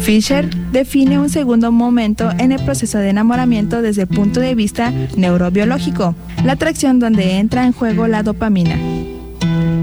Fisher 0.00 0.48
define 0.72 1.18
un 1.18 1.28
segundo 1.28 1.70
momento 1.70 2.30
en 2.38 2.50
el 2.50 2.64
proceso 2.64 2.98
de 2.98 3.10
enamoramiento 3.10 3.82
desde 3.82 4.02
el 4.02 4.08
punto 4.08 4.40
de 4.40 4.54
vista 4.54 4.92
neurobiológico, 5.16 6.16
la 6.44 6.54
atracción 6.54 6.98
donde 6.98 7.38
entra 7.38 7.64
en 7.64 7.72
juego 7.72 8.08
la 8.08 8.22
dopamina. 8.22 8.76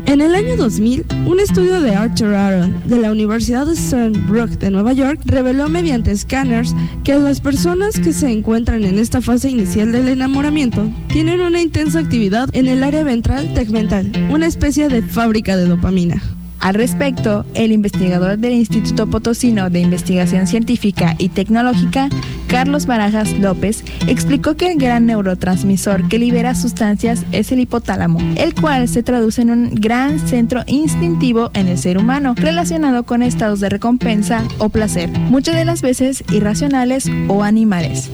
En 0.06 0.22
el 0.22 0.36
año 0.36 0.58
2000, 0.58 1.06
un 1.26 1.40
estudio 1.40 1.82
de 1.82 1.96
Arthur 1.96 2.34
Aaron 2.34 2.82
de 2.86 3.00
la 3.00 3.12
Universidad 3.12 3.66
de 3.66 3.74
Stony 3.74 4.14
de 4.60 4.72
Nueva 4.72 4.94
York 4.94 5.22
reveló 5.26 5.70
mediante 5.70 6.12
escáneres 6.12 6.76
que 7.04 7.16
las 7.16 7.40
personas 7.40 8.00
que 8.00 8.14
se 8.14 8.32
encuentran 8.32 8.84
en 8.84 9.00
esta 9.00 9.22
fase 9.22 9.50
inicial 9.50 9.92
del 9.92 10.08
enamoramiento 10.08 10.90
tienen 11.08 11.42
una 11.42 11.62
intensa 11.62 12.00
actividad 12.00 12.50
en 12.54 12.68
el 12.68 12.84
área 12.84 13.04
ventral 13.04 13.54
tegmental, 13.54 14.12
una 14.30 14.48
especie 14.48 14.90
de 14.90 15.02
fábrica 15.02 15.56
de 15.56 15.68
dopamina. 15.68 16.35
Al 16.60 16.74
respecto, 16.74 17.46
el 17.54 17.72
investigador 17.72 18.38
del 18.38 18.54
Instituto 18.54 19.08
Potosino 19.08 19.70
de 19.70 19.82
Investigación 19.82 20.48
Científica 20.48 21.16
y 21.18 21.30
Tecnológica, 21.30 22.10
Carlos 22.48 22.86
Barajas 22.86 23.32
López, 23.34 23.84
explicó 24.08 24.56
que 24.56 24.72
el 24.72 24.80
gran 24.80 25.06
neurotransmisor 25.06 26.08
que 26.08 26.20
libera 26.20 26.56
sustancias 26.56 27.24
es 27.32 27.52
el 27.52 27.60
hipotálamo, 27.60 28.20
el 28.36 28.56
cual 28.56 28.88
se 28.88 29.04
traduce 29.04 29.42
en 29.42 29.52
un 29.52 29.76
gran 29.76 30.20
centro 30.20 30.64
instintivo 30.68 31.52
en 31.54 31.68
el 31.68 31.78
ser 31.78 31.98
humano, 31.98 32.34
relacionado 32.36 33.04
con 33.04 33.22
estados 33.22 33.60
de 33.60 33.70
recompensa 33.70 34.44
o 34.58 34.70
placer, 34.70 35.10
muchas 35.10 35.56
de 35.56 35.66
las 35.66 35.82
veces 35.82 36.24
irracionales 36.32 37.10
o 37.28 37.44
animales. 37.44 38.10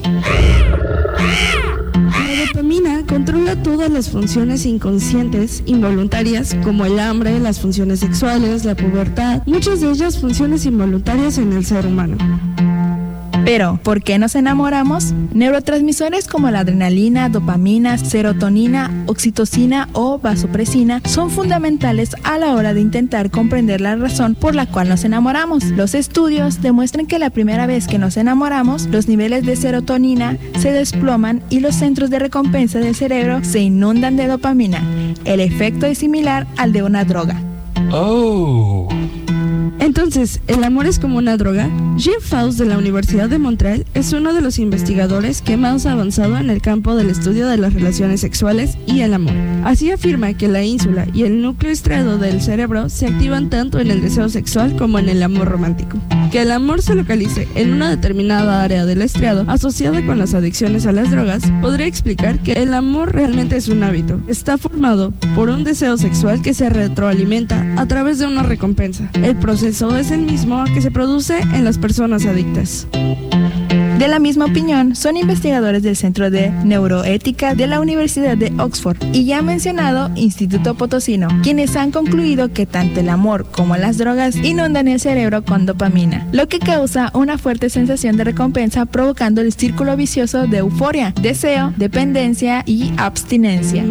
Dopamina 2.71 3.05
controla 3.05 3.61
todas 3.61 3.91
las 3.91 4.09
funciones 4.09 4.65
inconscientes, 4.65 5.61
involuntarias, 5.65 6.55
como 6.63 6.85
el 6.85 6.99
hambre, 6.99 7.37
las 7.37 7.59
funciones 7.59 7.99
sexuales, 7.99 8.63
la 8.63 8.75
pubertad, 8.75 9.43
muchas 9.45 9.81
de 9.81 9.89
ellas 9.91 10.17
funciones 10.17 10.65
involuntarias 10.65 11.37
en 11.37 11.51
el 11.51 11.65
ser 11.65 11.85
humano. 11.85 12.15
Pero, 13.53 13.81
¿por 13.83 14.01
qué 14.01 14.17
nos 14.17 14.35
enamoramos? 14.35 15.11
Neurotransmisores 15.33 16.29
como 16.29 16.49
la 16.49 16.59
adrenalina, 16.59 17.27
dopamina, 17.27 17.97
serotonina, 17.97 19.03
oxitocina 19.07 19.89
o 19.91 20.19
vasopresina 20.19 21.01
son 21.03 21.29
fundamentales 21.29 22.15
a 22.23 22.37
la 22.37 22.55
hora 22.55 22.73
de 22.73 22.79
intentar 22.79 23.29
comprender 23.29 23.81
la 23.81 23.97
razón 23.97 24.35
por 24.35 24.55
la 24.55 24.67
cual 24.67 24.87
nos 24.87 25.03
enamoramos. 25.03 25.65
Los 25.65 25.95
estudios 25.95 26.61
demuestran 26.61 27.07
que 27.07 27.19
la 27.19 27.29
primera 27.29 27.67
vez 27.67 27.89
que 27.89 27.97
nos 27.97 28.15
enamoramos, 28.15 28.85
los 28.85 29.09
niveles 29.09 29.45
de 29.45 29.57
serotonina 29.57 30.37
se 30.57 30.71
desploman 30.71 31.43
y 31.49 31.59
los 31.59 31.75
centros 31.75 32.09
de 32.09 32.19
recompensa 32.19 32.79
del 32.79 32.95
cerebro 32.95 33.43
se 33.43 33.59
inundan 33.59 34.15
de 34.15 34.27
dopamina. 34.27 34.81
El 35.25 35.41
efecto 35.41 35.87
es 35.87 35.97
similar 35.97 36.47
al 36.55 36.71
de 36.71 36.83
una 36.83 37.03
droga. 37.03 37.35
Oh. 37.91 38.87
Entonces, 39.81 40.41
¿el 40.45 40.63
amor 40.63 40.85
es 40.85 40.99
como 40.99 41.17
una 41.17 41.37
droga? 41.37 41.67
Jim 41.97 42.13
Faust 42.21 42.59
de 42.59 42.65
la 42.65 42.77
Universidad 42.77 43.29
de 43.29 43.39
Montreal 43.39 43.83
es 43.95 44.13
uno 44.13 44.31
de 44.31 44.41
los 44.41 44.59
investigadores 44.59 45.41
que 45.41 45.57
más 45.57 45.87
ha 45.87 45.93
avanzado 45.93 46.37
en 46.37 46.51
el 46.51 46.61
campo 46.61 46.93
del 46.95 47.09
estudio 47.09 47.47
de 47.47 47.57
las 47.57 47.73
relaciones 47.73 48.21
sexuales 48.21 48.77
y 48.85 49.01
el 49.01 49.15
amor. 49.15 49.33
Así 49.63 49.89
afirma 49.89 50.35
que 50.35 50.47
la 50.47 50.61
ínsula 50.63 51.07
y 51.15 51.23
el 51.23 51.41
núcleo 51.41 51.71
estriado 51.71 52.19
del 52.19 52.43
cerebro 52.43 52.89
se 52.89 53.07
activan 53.07 53.49
tanto 53.49 53.79
en 53.79 53.89
el 53.89 54.01
deseo 54.01 54.29
sexual 54.29 54.75
como 54.75 54.99
en 54.99 55.09
el 55.09 55.23
amor 55.23 55.47
romántico. 55.47 55.97
Que 56.31 56.43
el 56.43 56.51
amor 56.51 56.83
se 56.83 56.93
localice 56.93 57.47
en 57.55 57.73
una 57.73 57.89
determinada 57.89 58.61
área 58.61 58.85
del 58.85 59.01
estriado 59.01 59.45
asociada 59.47 60.05
con 60.05 60.19
las 60.19 60.35
adicciones 60.35 60.85
a 60.85 60.91
las 60.91 61.09
drogas 61.09 61.41
podría 61.59 61.87
explicar 61.87 62.37
que 62.37 62.53
el 62.53 62.75
amor 62.75 63.13
realmente 63.15 63.57
es 63.57 63.67
un 63.67 63.81
hábito. 63.81 64.21
Está 64.27 64.59
formado 64.59 65.11
por 65.35 65.49
un 65.49 65.63
deseo 65.63 65.97
sexual 65.97 66.43
que 66.43 66.53
se 66.53 66.69
retroalimenta 66.69 67.65
a 67.77 67.87
través 67.87 68.19
de 68.19 68.27
una 68.27 68.43
recompensa. 68.43 69.09
El 69.13 69.35
proceso 69.37 69.70
es 69.71 70.11
el 70.11 70.23
mismo 70.23 70.65
que 70.73 70.81
se 70.81 70.91
produce 70.91 71.39
en 71.39 71.63
las 71.63 71.77
personas 71.77 72.25
adictas. 72.25 72.87
De 72.91 74.07
la 74.09 74.19
misma 74.19 74.45
opinión 74.45 74.97
son 74.97 75.15
investigadores 75.15 75.81
del 75.81 75.95
Centro 75.95 76.29
de 76.29 76.49
Neuroética 76.49 77.55
de 77.55 77.67
la 77.67 77.79
Universidad 77.79 78.35
de 78.35 78.51
Oxford 78.59 78.97
y 79.13 79.23
ya 79.23 79.41
mencionado 79.41 80.11
Instituto 80.15 80.75
Potosino, 80.75 81.29
quienes 81.41 81.77
han 81.77 81.91
concluido 81.91 82.51
que 82.51 82.65
tanto 82.65 82.99
el 82.99 83.07
amor 83.07 83.45
como 83.49 83.77
las 83.77 83.97
drogas 83.97 84.35
inundan 84.35 84.89
el 84.89 84.99
cerebro 84.99 85.45
con 85.45 85.65
dopamina, 85.65 86.27
lo 86.33 86.49
que 86.49 86.59
causa 86.59 87.09
una 87.13 87.37
fuerte 87.37 87.69
sensación 87.69 88.17
de 88.17 88.25
recompensa 88.25 88.85
provocando 88.85 89.39
el 89.39 89.53
círculo 89.53 89.95
vicioso 89.95 90.47
de 90.47 90.57
euforia, 90.57 91.13
deseo, 91.21 91.73
dependencia 91.77 92.63
y 92.65 92.91
abstinencia. 92.97 93.85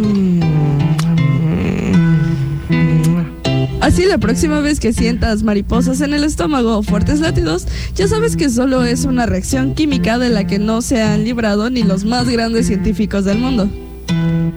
Así 3.80 4.04
la 4.04 4.18
próxima 4.18 4.60
vez 4.60 4.78
que 4.78 4.92
sientas 4.92 5.42
mariposas 5.42 6.02
en 6.02 6.12
el 6.12 6.22
estómago 6.22 6.76
o 6.76 6.82
fuertes 6.82 7.20
latidos, 7.20 7.66
ya 7.94 8.06
sabes 8.06 8.36
que 8.36 8.50
solo 8.50 8.84
es 8.84 9.06
una 9.06 9.24
reacción 9.24 9.74
química 9.74 10.18
de 10.18 10.28
la 10.28 10.46
que 10.46 10.58
no 10.58 10.82
se 10.82 11.02
han 11.02 11.24
librado 11.24 11.70
ni 11.70 11.82
los 11.82 12.04
más 12.04 12.28
grandes 12.28 12.66
científicos 12.66 13.24
del 13.24 13.38
mundo. 13.38 13.70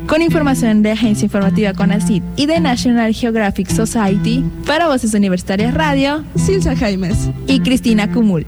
Con 0.08 0.22
información 0.22 0.82
de 0.82 0.92
Agencia 0.92 1.26
Informativa 1.26 1.74
CONACYT 1.74 2.22
y 2.36 2.48
de 2.48 2.60
National 2.60 3.14
Geographic 3.14 3.70
Society, 3.70 4.44
para 4.66 4.88
Voces 4.88 5.14
Universitarias 5.14 5.74
Radio, 5.74 6.26
Silsa 6.36 6.76
Jaimes 6.76 7.30
y 7.48 7.62
Cristina 7.62 8.12
Cumul. 8.12 8.46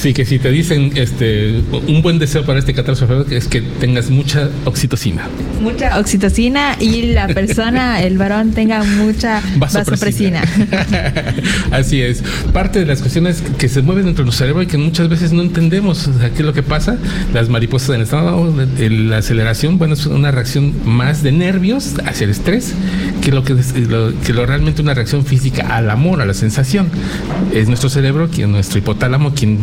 Así 0.00 0.14
que 0.14 0.24
si 0.24 0.38
te 0.38 0.50
dicen 0.50 0.92
este 0.94 1.62
un 1.86 2.00
buen 2.00 2.18
deseo 2.18 2.42
para 2.46 2.58
este 2.58 2.72
14 2.72 3.02
de 3.02 3.06
febrero 3.06 3.36
es 3.36 3.48
que 3.48 3.60
tengas 3.60 4.08
mucha 4.08 4.48
oxitocina. 4.64 5.28
Mucha 5.60 5.98
oxitocina 5.98 6.74
y 6.80 7.12
la 7.12 7.28
persona, 7.28 8.00
el 8.02 8.16
varón, 8.16 8.52
tenga 8.52 8.82
mucha 8.82 9.42
vasopresina. 9.58 10.40
Así 11.70 12.00
es. 12.00 12.22
Parte 12.50 12.78
de 12.78 12.86
las 12.86 13.02
cuestiones 13.02 13.42
que 13.58 13.68
se 13.68 13.82
mueven 13.82 14.06
dentro 14.06 14.24
de 14.24 14.28
nuestro 14.28 14.46
cerebro 14.46 14.62
y 14.62 14.68
que 14.68 14.78
muchas 14.78 15.10
veces 15.10 15.32
no 15.32 15.42
entendemos 15.42 16.08
o 16.08 16.18
sea, 16.18 16.30
qué 16.30 16.38
es 16.38 16.46
lo 16.46 16.54
que 16.54 16.62
pasa. 16.62 16.96
Las 17.34 17.50
mariposas 17.50 17.90
en 17.90 17.96
el 17.96 18.02
estómago, 18.04 18.54
la 18.78 19.18
aceleración, 19.18 19.76
bueno, 19.76 19.92
es 19.92 20.06
una 20.06 20.30
reacción 20.30 20.72
más 20.86 21.22
de 21.22 21.32
nervios 21.32 21.96
hacia 22.06 22.24
el 22.24 22.30
estrés 22.30 22.72
que 23.20 23.32
lo 23.32 23.44
que, 23.44 23.52
lo, 23.52 24.18
que 24.18 24.32
lo 24.32 24.46
realmente 24.46 24.80
una 24.80 24.94
reacción 24.94 25.26
física 25.26 25.76
al 25.76 25.90
amor, 25.90 26.22
a 26.22 26.24
la 26.24 26.32
sensación. 26.32 26.88
Es 27.52 27.68
nuestro 27.68 27.90
cerebro, 27.90 28.30
quien, 28.30 28.50
nuestro 28.50 28.78
hipotálamo, 28.78 29.34
quien 29.34 29.58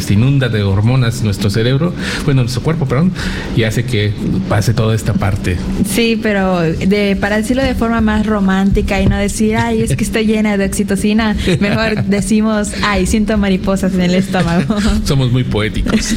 se 0.00 0.14
inunda 0.14 0.48
de 0.48 0.62
hormonas 0.62 1.22
nuestro 1.22 1.50
cerebro, 1.50 1.92
bueno, 2.24 2.42
nuestro 2.42 2.62
cuerpo, 2.62 2.86
perdón, 2.86 3.12
y 3.56 3.64
hace 3.64 3.84
que 3.84 4.12
pase 4.48 4.74
toda 4.74 4.94
esta 4.94 5.12
parte. 5.14 5.56
Sí, 5.88 6.18
pero 6.20 6.60
de, 6.60 7.16
para 7.20 7.36
decirlo 7.36 7.62
de 7.62 7.74
forma 7.74 8.00
más 8.00 8.26
romántica 8.26 9.00
y 9.00 9.06
no 9.06 9.16
decir, 9.16 9.56
ay, 9.56 9.82
es 9.82 9.96
que 9.96 10.04
estoy 10.04 10.26
llena 10.26 10.56
de 10.56 10.66
oxitocina, 10.66 11.36
mejor 11.60 12.04
decimos, 12.04 12.72
ay, 12.82 13.06
siento 13.06 13.36
mariposas 13.38 13.94
en 13.94 14.02
el 14.02 14.14
estómago. 14.14 14.76
Somos 15.04 15.32
muy 15.32 15.44
poéticos, 15.44 16.14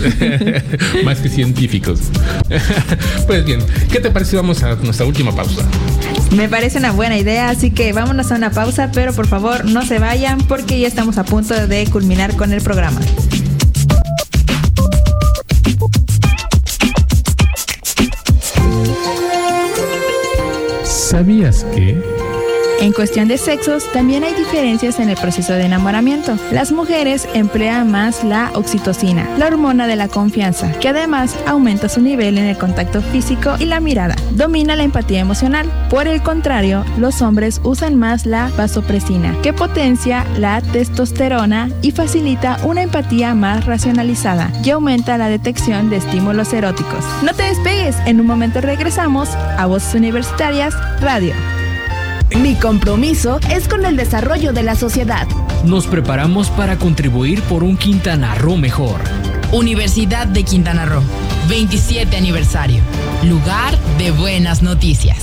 más 1.05 1.19
que 1.19 1.29
científicos. 1.29 1.99
pues 3.27 3.45
bien, 3.45 3.59
¿qué 3.91 3.99
te 3.99 4.09
parece? 4.11 4.35
Vamos 4.35 4.63
a 4.63 4.75
nuestra 4.75 5.05
última 5.05 5.35
pausa. 5.35 5.67
Me 6.31 6.47
parece 6.47 6.77
una 6.77 6.91
buena 6.91 7.17
idea, 7.17 7.49
así 7.49 7.71
que 7.71 7.91
vámonos 7.91 8.31
a 8.31 8.35
una 8.35 8.51
pausa, 8.51 8.89
pero 8.93 9.13
por 9.13 9.27
favor 9.27 9.65
no 9.65 9.85
se 9.85 9.99
vayan 9.99 10.39
porque 10.39 10.79
ya 10.79 10.87
estamos 10.87 11.17
a 11.17 11.25
punto 11.25 11.67
de 11.67 11.85
culminar 11.87 12.35
con 12.37 12.53
el 12.53 12.61
programa. 12.61 13.01
¿Sabías 20.83 21.65
que? 21.75 22.20
En 22.81 22.93
cuestión 22.93 23.27
de 23.27 23.37
sexos, 23.37 23.83
también 23.93 24.23
hay 24.23 24.33
diferencias 24.33 24.99
en 24.99 25.07
el 25.07 25.15
proceso 25.15 25.53
de 25.53 25.65
enamoramiento. 25.65 26.35
Las 26.51 26.71
mujeres 26.71 27.27
emplean 27.35 27.91
más 27.91 28.23
la 28.23 28.49
oxitocina, 28.55 29.29
la 29.37 29.45
hormona 29.45 29.85
de 29.85 29.95
la 29.95 30.07
confianza, 30.07 30.71
que 30.79 30.89
además 30.89 31.37
aumenta 31.45 31.89
su 31.89 32.01
nivel 32.01 32.39
en 32.39 32.45
el 32.45 32.57
contacto 32.57 33.03
físico 33.03 33.53
y 33.59 33.65
la 33.65 33.79
mirada. 33.79 34.15
Domina 34.31 34.75
la 34.75 34.81
empatía 34.81 35.19
emocional. 35.19 35.69
Por 35.91 36.07
el 36.07 36.23
contrario, 36.23 36.83
los 36.97 37.21
hombres 37.21 37.61
usan 37.63 37.97
más 37.97 38.25
la 38.25 38.49
vasopresina, 38.57 39.39
que 39.43 39.53
potencia 39.53 40.25
la 40.39 40.59
testosterona 40.61 41.69
y 41.83 41.91
facilita 41.91 42.57
una 42.63 42.81
empatía 42.81 43.35
más 43.35 43.67
racionalizada 43.67 44.51
y 44.63 44.71
aumenta 44.71 45.19
la 45.19 45.29
detección 45.29 45.91
de 45.91 45.97
estímulos 45.97 46.51
eróticos. 46.51 47.05
No 47.21 47.35
te 47.35 47.43
despegues, 47.43 47.95
en 48.07 48.19
un 48.19 48.25
momento 48.25 48.59
regresamos 48.59 49.29
a 49.29 49.67
Voces 49.67 49.93
Universitarias 49.93 50.73
Radio. 50.99 51.35
Mi 52.37 52.55
compromiso 52.55 53.39
es 53.49 53.67
con 53.67 53.85
el 53.85 53.97
desarrollo 53.97 54.53
de 54.53 54.63
la 54.63 54.75
sociedad. 54.75 55.27
Nos 55.65 55.85
preparamos 55.87 56.49
para 56.49 56.77
contribuir 56.77 57.41
por 57.43 57.63
un 57.63 57.77
Quintana 57.77 58.35
Roo 58.35 58.57
mejor. 58.57 59.01
Universidad 59.51 60.27
de 60.27 60.43
Quintana 60.43 60.85
Roo, 60.85 61.03
27 61.49 62.15
aniversario. 62.15 62.81
Lugar 63.23 63.77
de 63.97 64.11
buenas 64.11 64.61
noticias. 64.61 65.17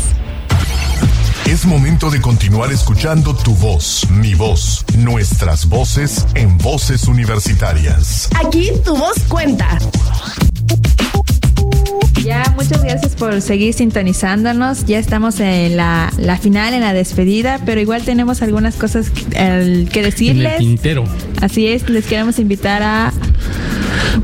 Es 1.46 1.64
momento 1.64 2.10
de 2.10 2.20
continuar 2.20 2.72
escuchando 2.72 3.34
tu 3.34 3.54
voz, 3.54 4.06
mi 4.10 4.34
voz, 4.34 4.84
nuestras 4.98 5.66
voces 5.66 6.26
en 6.34 6.58
voces 6.58 7.08
universitarias. 7.08 8.28
Aquí 8.38 8.70
tu 8.84 8.94
voz 8.94 9.18
cuenta. 9.28 9.78
Ya, 12.28 12.44
muchas 12.56 12.84
gracias 12.84 13.16
por 13.16 13.40
seguir 13.40 13.72
sintonizándonos. 13.72 14.84
Ya 14.84 14.98
estamos 14.98 15.40
en 15.40 15.78
la, 15.78 16.12
la 16.18 16.36
final, 16.36 16.74
en 16.74 16.82
la 16.82 16.92
despedida, 16.92 17.58
pero 17.64 17.80
igual 17.80 18.02
tenemos 18.02 18.42
algunas 18.42 18.76
cosas 18.76 19.08
que, 19.08 19.24
el, 19.38 19.88
que 19.88 20.02
decirles. 20.02 20.46
En 20.46 20.52
el 20.52 20.58
tintero. 20.58 21.04
Así 21.40 21.68
es, 21.68 21.88
les 21.88 22.04
queremos 22.04 22.38
invitar 22.38 22.82
a 22.82 23.14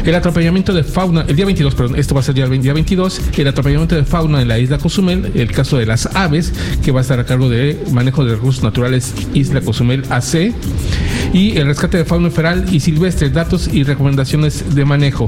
el 0.06 0.16
atropellamiento 0.16 0.74
de 0.74 0.84
fauna, 0.84 1.26
el 1.28 1.36
día 1.36 1.46
22, 1.46 1.76
perdón, 1.76 1.96
esto 1.98 2.16
va 2.16 2.22
a 2.22 2.24
ser 2.24 2.36
ya 2.36 2.46
el 2.46 2.62
día 2.62 2.74
22, 2.74 3.22
el 3.38 3.48
atropellamiento 3.48 3.96
de 3.96 4.04
fauna 4.04 4.42
en 4.42 4.48
la 4.48 4.58
isla 4.60 4.78
Cozumel, 4.78 5.32
el 5.36 5.52
caso 5.52 5.78
de 5.78 5.86
las 5.86 6.08
aves, 6.16 6.54
que 6.84 6.92
va 6.92 7.00
a 7.00 7.02
estar 7.02 7.20
a 7.20 7.26
cargo 7.26 7.50
de 7.50 7.80
manejo 7.92 8.26
de 8.26 8.36
recursos 8.36 8.64
naturales 8.64 9.14
Isla 9.34 9.62
Cozumel 9.62 10.04
AC, 10.10 10.54
y 11.34 11.58
el 11.58 11.68
rescate 11.68 11.98
de 11.98 12.06
fauna 12.06 12.30
feral 12.30 12.66
y 12.72 12.80
silvestre, 12.80 13.30
datos 13.30 13.70
y 13.72 13.84
recomendaciones 13.84 14.76
de 14.76 14.86
manejo. 14.86 15.28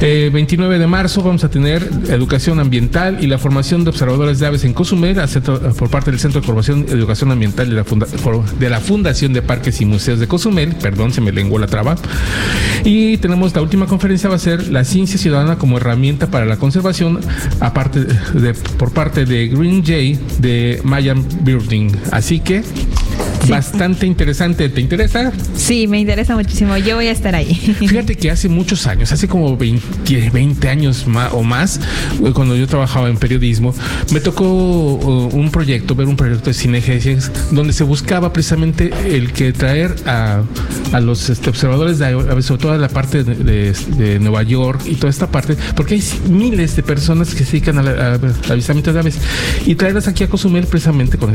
29 0.00 0.76
eh, 0.76 0.78
de 0.78 0.86
marzo 0.86 1.22
vamos 1.22 1.44
a 1.44 1.48
tener 1.48 1.82
educación 2.08 2.60
ambiental 2.60 3.18
y 3.20 3.26
la 3.26 3.38
formación 3.38 3.84
de 3.84 3.90
observadores 3.90 4.38
de 4.38 4.46
aves 4.46 4.64
en 4.64 4.74
Cozumel 4.74 5.16
por 5.78 5.90
parte 5.90 6.10
del 6.10 6.20
Centro 6.20 6.40
de 6.40 6.46
Formación 6.46 6.86
Educación 6.88 7.30
Ambiental 7.30 7.68
de 7.68 8.70
la, 8.70 8.80
Fundación 8.80 9.32
de 9.32 9.42
Parques 9.42 9.80
y 9.80 9.86
Museos 9.86 10.20
de 10.20 10.28
Cozumel. 10.28 10.74
Perdón, 10.76 11.12
se 11.12 11.20
me 11.20 11.32
lenguó 11.32 11.58
la 11.58 11.66
traba. 11.66 11.96
Y 12.84 13.16
tenemos 13.18 13.54
la 13.54 13.62
última 13.62 13.86
conferencia 13.86 14.28
va 14.28 14.36
a 14.36 14.38
ser 14.38 14.68
la 14.68 14.84
ciencia 14.84 15.18
ciudadana 15.18 15.56
como 15.56 15.78
herramienta 15.78 16.30
para 16.30 16.44
la 16.44 16.56
conservación 16.56 17.20
aparte 17.60 18.04
de, 18.04 18.54
por 18.78 18.92
parte 18.92 19.24
de 19.24 19.48
Green 19.48 19.84
Jay 19.84 20.18
de 20.38 20.80
Mayan 20.84 21.24
Birding. 21.42 21.90
Así 22.12 22.40
que 22.40 22.62
bastante 23.48 24.06
interesante. 24.06 24.68
¿Te 24.68 24.80
interesa? 24.80 25.32
Sí, 25.54 25.86
me 25.86 26.00
interesa 26.00 26.34
muchísimo. 26.34 26.76
Yo 26.76 26.96
voy 26.96 27.08
a 27.08 27.12
estar 27.12 27.34
ahí. 27.34 27.54
Fíjate 27.78 28.16
que 28.16 28.30
hace 28.30 28.48
muchos 28.48 28.86
años, 28.86 29.12
hace 29.12 29.28
como 29.28 29.56
20, 29.56 30.30
20 30.30 30.68
años 30.68 31.06
más, 31.06 31.32
o 31.32 31.42
más, 31.42 31.80
eh, 32.24 32.32
cuando 32.34 32.56
yo 32.56 32.66
trabajaba 32.66 33.08
en 33.08 33.16
periodismo, 33.16 33.74
me 34.12 34.20
tocó 34.20 34.44
un 34.46 35.50
proyecto, 35.50 35.94
ver 35.94 36.06
un 36.06 36.16
proyecto 36.16 36.50
de 36.50 36.54
cinegesis, 36.54 37.30
donde 37.50 37.72
se 37.72 37.84
buscaba 37.84 38.32
precisamente 38.32 38.90
el 39.06 39.32
que 39.32 39.52
traer 39.52 39.94
a, 40.06 40.42
a 40.92 41.00
los 41.00 41.28
este, 41.30 41.50
observadores, 41.50 41.98
de, 41.98 42.42
sobre 42.42 42.62
todo 42.62 42.78
la 42.78 42.88
parte 42.88 43.24
de, 43.24 44.18
Nueva 44.20 44.42
York 44.42 44.82
y 44.86 44.94
toda 44.94 45.10
esta 45.10 45.30
parte, 45.30 45.56
porque 45.74 45.94
hay 45.94 46.02
miles 46.28 46.76
de 46.76 46.82
personas 46.82 47.34
que 47.34 47.44
se 47.44 47.52
dedican 47.52 47.78
al 47.78 48.20
avistamiento 48.50 48.92
de 48.92 49.00
aves 49.00 49.18
y 49.66 49.74
traerlas 49.74 50.08
aquí 50.08 50.24
a 50.24 50.28
Cozumel 50.28 50.66
precisamente 50.66 51.18
con 51.18 51.32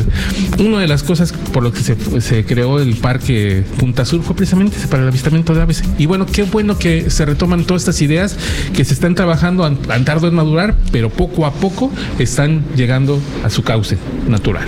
Una 0.60 0.80
de 0.80 0.88
las 0.88 1.04
cosas 1.04 1.32
por 1.32 1.64
lo 1.64 1.72
que 1.72 1.82
se 1.82 1.96
se 2.20 2.46
creó 2.46 2.80
el 2.80 2.96
parque 2.96 3.64
Punta 3.78 4.06
Sur 4.06 4.22
fue 4.24 4.36
precisamente 4.36 4.78
para 4.90 5.04
el 5.04 5.10
avistamiento 5.10 5.54
de 5.54 5.62
aves. 5.62 5.84
Y 5.98 6.06
bueno, 6.06 6.26
qué 6.26 6.44
bueno 6.44 6.78
que 6.78 7.10
se 7.10 7.26
retoman 7.26 7.66
todas 7.66 7.84
estas 7.84 8.02
ideas 8.02 8.38
que 8.74 8.86
se 8.86 8.94
están 8.94 9.16
trabajando, 9.16 9.66
han, 9.66 9.78
tardado 9.78 10.28
en 10.28 10.36
madurar, 10.36 10.76
pero 10.92 11.10
poco 11.10 11.46
a 11.46 11.54
poco 11.54 11.92
están 12.20 12.64
llegando 12.76 13.20
a 13.44 13.50
su 13.50 13.64
cauce 13.64 13.98
natural. 14.28 14.68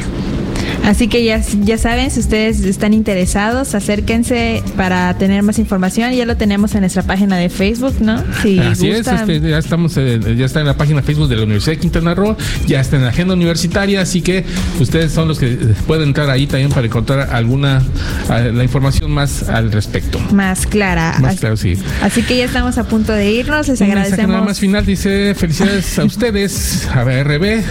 Así 0.83 1.07
que 1.07 1.23
ya, 1.23 1.41
ya 1.61 1.77
saben, 1.77 2.11
si 2.11 2.19
ustedes 2.19 2.59
están 2.61 2.93
interesados, 2.93 3.73
acérquense 3.73 4.61
para 4.75 5.17
tener 5.17 5.41
más 5.41 5.57
información. 5.59 6.11
Ya 6.11 6.25
lo 6.25 6.35
tenemos 6.35 6.75
en 6.75 6.81
nuestra 6.81 7.03
página 7.03 7.37
de 7.37 7.49
Facebook, 7.49 7.95
¿no? 8.01 8.21
Si 8.41 8.59
Así 8.73 8.89
es, 8.89 9.07
este, 9.07 9.39
ya 9.39 9.57
estamos, 9.57 9.95
ya 9.95 10.45
está 10.45 10.59
en 10.59 10.67
la 10.67 10.75
página 10.75 11.01
Facebook 11.01 11.29
de 11.29 11.37
la 11.37 11.43
Universidad 11.43 11.75
de 11.75 11.79
Quintana 11.79 12.13
Roo, 12.13 12.35
ya 12.67 12.81
está 12.81 12.97
en 12.97 13.03
la 13.03 13.09
agenda 13.09 13.33
universitaria, 13.33 14.01
así 14.01 14.21
que 14.21 14.43
ustedes 14.79 15.11
son 15.11 15.27
los 15.27 15.39
que 15.39 15.57
pueden 15.87 16.09
entrar 16.09 16.29
ahí 16.29 16.47
también 16.47 16.69
para 16.69 16.85
encontrar 16.85 17.29
alguna 17.33 17.81
la 18.27 18.63
información 18.63 19.11
más 19.11 19.49
al 19.49 19.71
respecto. 19.71 20.19
Más 20.31 20.65
clara. 20.65 21.15
Más 21.19 21.39
claro, 21.39 21.57
sí. 21.57 21.77
Así 22.01 22.23
que 22.23 22.37
ya 22.37 22.45
estamos 22.45 22.77
a 22.77 22.83
punto 22.83 23.13
de 23.13 23.31
irnos, 23.31 23.67
les 23.67 23.81
agradecemos. 23.81 24.27
Nada 24.27 24.41
más 24.41 24.59
final 24.59 24.85
dice 24.85 25.33
felicidades 25.35 25.97
a 25.97 26.03
ustedes, 26.13 26.87
a 26.93 27.03
BRB 27.03 27.63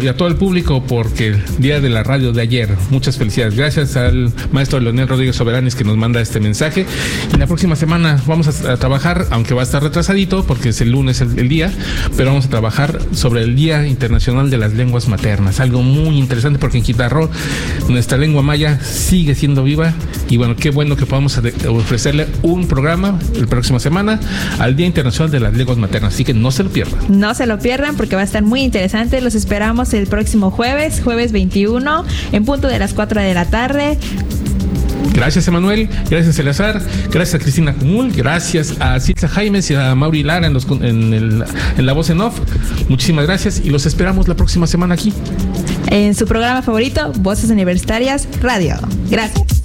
y 0.00 0.06
a 0.06 0.16
todo 0.16 0.28
el 0.28 0.36
público 0.36 0.84
porque 0.86 1.28
el 1.28 1.42
día 1.58 1.80
de 1.80 1.88
la 1.88 2.04
radio 2.04 2.32
de 2.32 2.42
ayer. 2.42 2.68
Muchas 2.90 3.18
felicidades. 3.18 3.56
Gracias 3.56 3.96
al 3.96 4.32
maestro 4.52 4.78
Leonel 4.78 5.08
Rodríguez 5.08 5.34
Soberanes 5.34 5.74
que 5.74 5.82
nos 5.82 5.96
manda 5.96 6.20
este 6.20 6.38
mensaje. 6.38 6.86
Y 7.34 7.36
la 7.38 7.46
próxima 7.48 7.74
semana 7.74 8.22
vamos 8.26 8.64
a, 8.64 8.76
trabajar, 8.76 9.26
aunque 9.30 9.52
va 9.52 9.62
a 9.62 9.64
estar 9.64 9.82
retrasadito 9.82 10.44
porque 10.46 10.68
es 10.68 10.80
el 10.80 10.90
lunes 10.90 11.20
el, 11.20 11.48
día, 11.48 11.72
pero 12.16 12.30
vamos 12.30 12.46
a 12.46 12.50
trabajar 12.50 13.00
sobre 13.12 13.42
el 13.42 13.56
Día 13.56 13.86
Internacional 13.86 14.48
de 14.48 14.58
las 14.58 14.74
Lenguas 14.74 15.08
Maternas. 15.08 15.58
Algo 15.58 15.82
muy 15.82 16.18
interesante 16.18 16.58
porque 16.58 16.78
en 16.78 16.84
Quitarro 16.84 17.28
nuestra 17.88 18.16
lengua 18.16 18.42
maya 18.42 18.78
sigue 18.80 19.34
siendo 19.34 19.64
viva 19.64 19.92
y 20.28 20.36
bueno, 20.36 20.54
qué 20.56 20.70
bueno 20.70 20.96
que 20.96 21.06
podamos 21.06 21.40
ofrecerle 21.68 22.28
un 22.42 22.68
programa 22.68 23.18
la 23.38 23.46
próxima 23.46 23.80
semana 23.80 24.20
al 24.58 24.76
Día 24.76 24.86
Internacional 24.86 25.32
de 25.32 25.40
las 25.40 25.54
Lenguas 25.54 25.78
Maternas. 25.78 26.14
Así 26.14 26.24
que 26.24 26.32
no 26.32 26.50
se 26.52 26.62
lo 26.62 26.70
pierdan. 26.70 27.00
No 27.08 27.34
se 27.34 27.46
lo 27.46 27.58
pierdan 27.58 27.96
porque 27.96 28.14
va 28.14 28.22
a 28.22 28.24
estar 28.24 28.42
muy 28.42 28.60
interesante. 28.60 29.20
Los 29.20 29.34
esperamos 29.34 29.63
el 29.64 30.06
próximo 30.06 30.50
jueves, 30.50 31.00
jueves 31.02 31.32
21 31.32 32.04
en 32.32 32.44
punto 32.44 32.68
de 32.68 32.78
las 32.78 32.92
4 32.92 33.22
de 33.22 33.32
la 33.32 33.46
tarde. 33.46 33.98
Gracias, 35.14 35.48
Emanuel. 35.48 35.88
Gracias, 36.10 36.38
Eleazar. 36.38 36.82
Gracias 37.10 37.34
a 37.34 37.38
Cristina 37.38 37.72
Cumul. 37.72 38.12
Gracias 38.12 38.74
a 38.78 39.00
Silsa 39.00 39.26
Jaimes 39.26 39.70
y 39.70 39.74
a 39.74 39.94
Mauri 39.94 40.22
Lara 40.22 40.46
en, 40.46 40.54
en 40.82 41.86
la 41.86 41.92
voz 41.94 42.10
en 42.10 42.20
off. 42.20 42.38
Muchísimas 42.90 43.24
gracias 43.24 43.62
y 43.64 43.70
los 43.70 43.86
esperamos 43.86 44.28
la 44.28 44.34
próxima 44.34 44.66
semana 44.66 44.94
aquí. 44.94 45.14
En 45.86 46.14
su 46.14 46.26
programa 46.26 46.60
favorito, 46.60 47.12
Voces 47.20 47.48
Universitarias 47.48 48.28
Radio. 48.42 48.76
Gracias. 49.10 49.63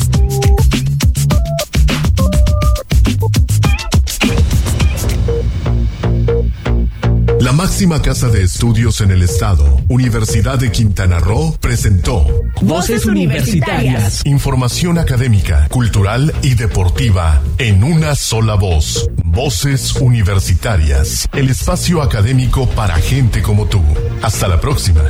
La 7.40 7.54
máxima 7.54 8.02
casa 8.02 8.28
de 8.28 8.44
estudios 8.44 9.00
en 9.00 9.12
el 9.12 9.22
estado, 9.24 9.80
Universidad 9.88 10.60
de 10.60 10.72
Quintana 10.72 11.20
Roo, 11.20 11.56
presentó 11.62 12.26
Voces 12.62 13.06
Universitarias. 13.06 14.26
Información 14.26 14.98
académica, 14.98 15.66
cultural 15.70 16.34
y 16.42 16.56
deportiva 16.56 17.42
en 17.58 17.86
una 17.86 18.16
sola 18.16 18.56
voz. 18.56 19.10
Voces 19.24 19.96
Universitarias. 19.96 21.30
El 21.32 21.50
espacio 21.50 22.02
académico 22.02 22.68
para 22.72 22.96
gente 22.96 23.42
como 23.42 23.68
tú. 23.68 23.82
Hasta 24.22 24.50
la 24.50 24.60
próxima. 24.60 25.10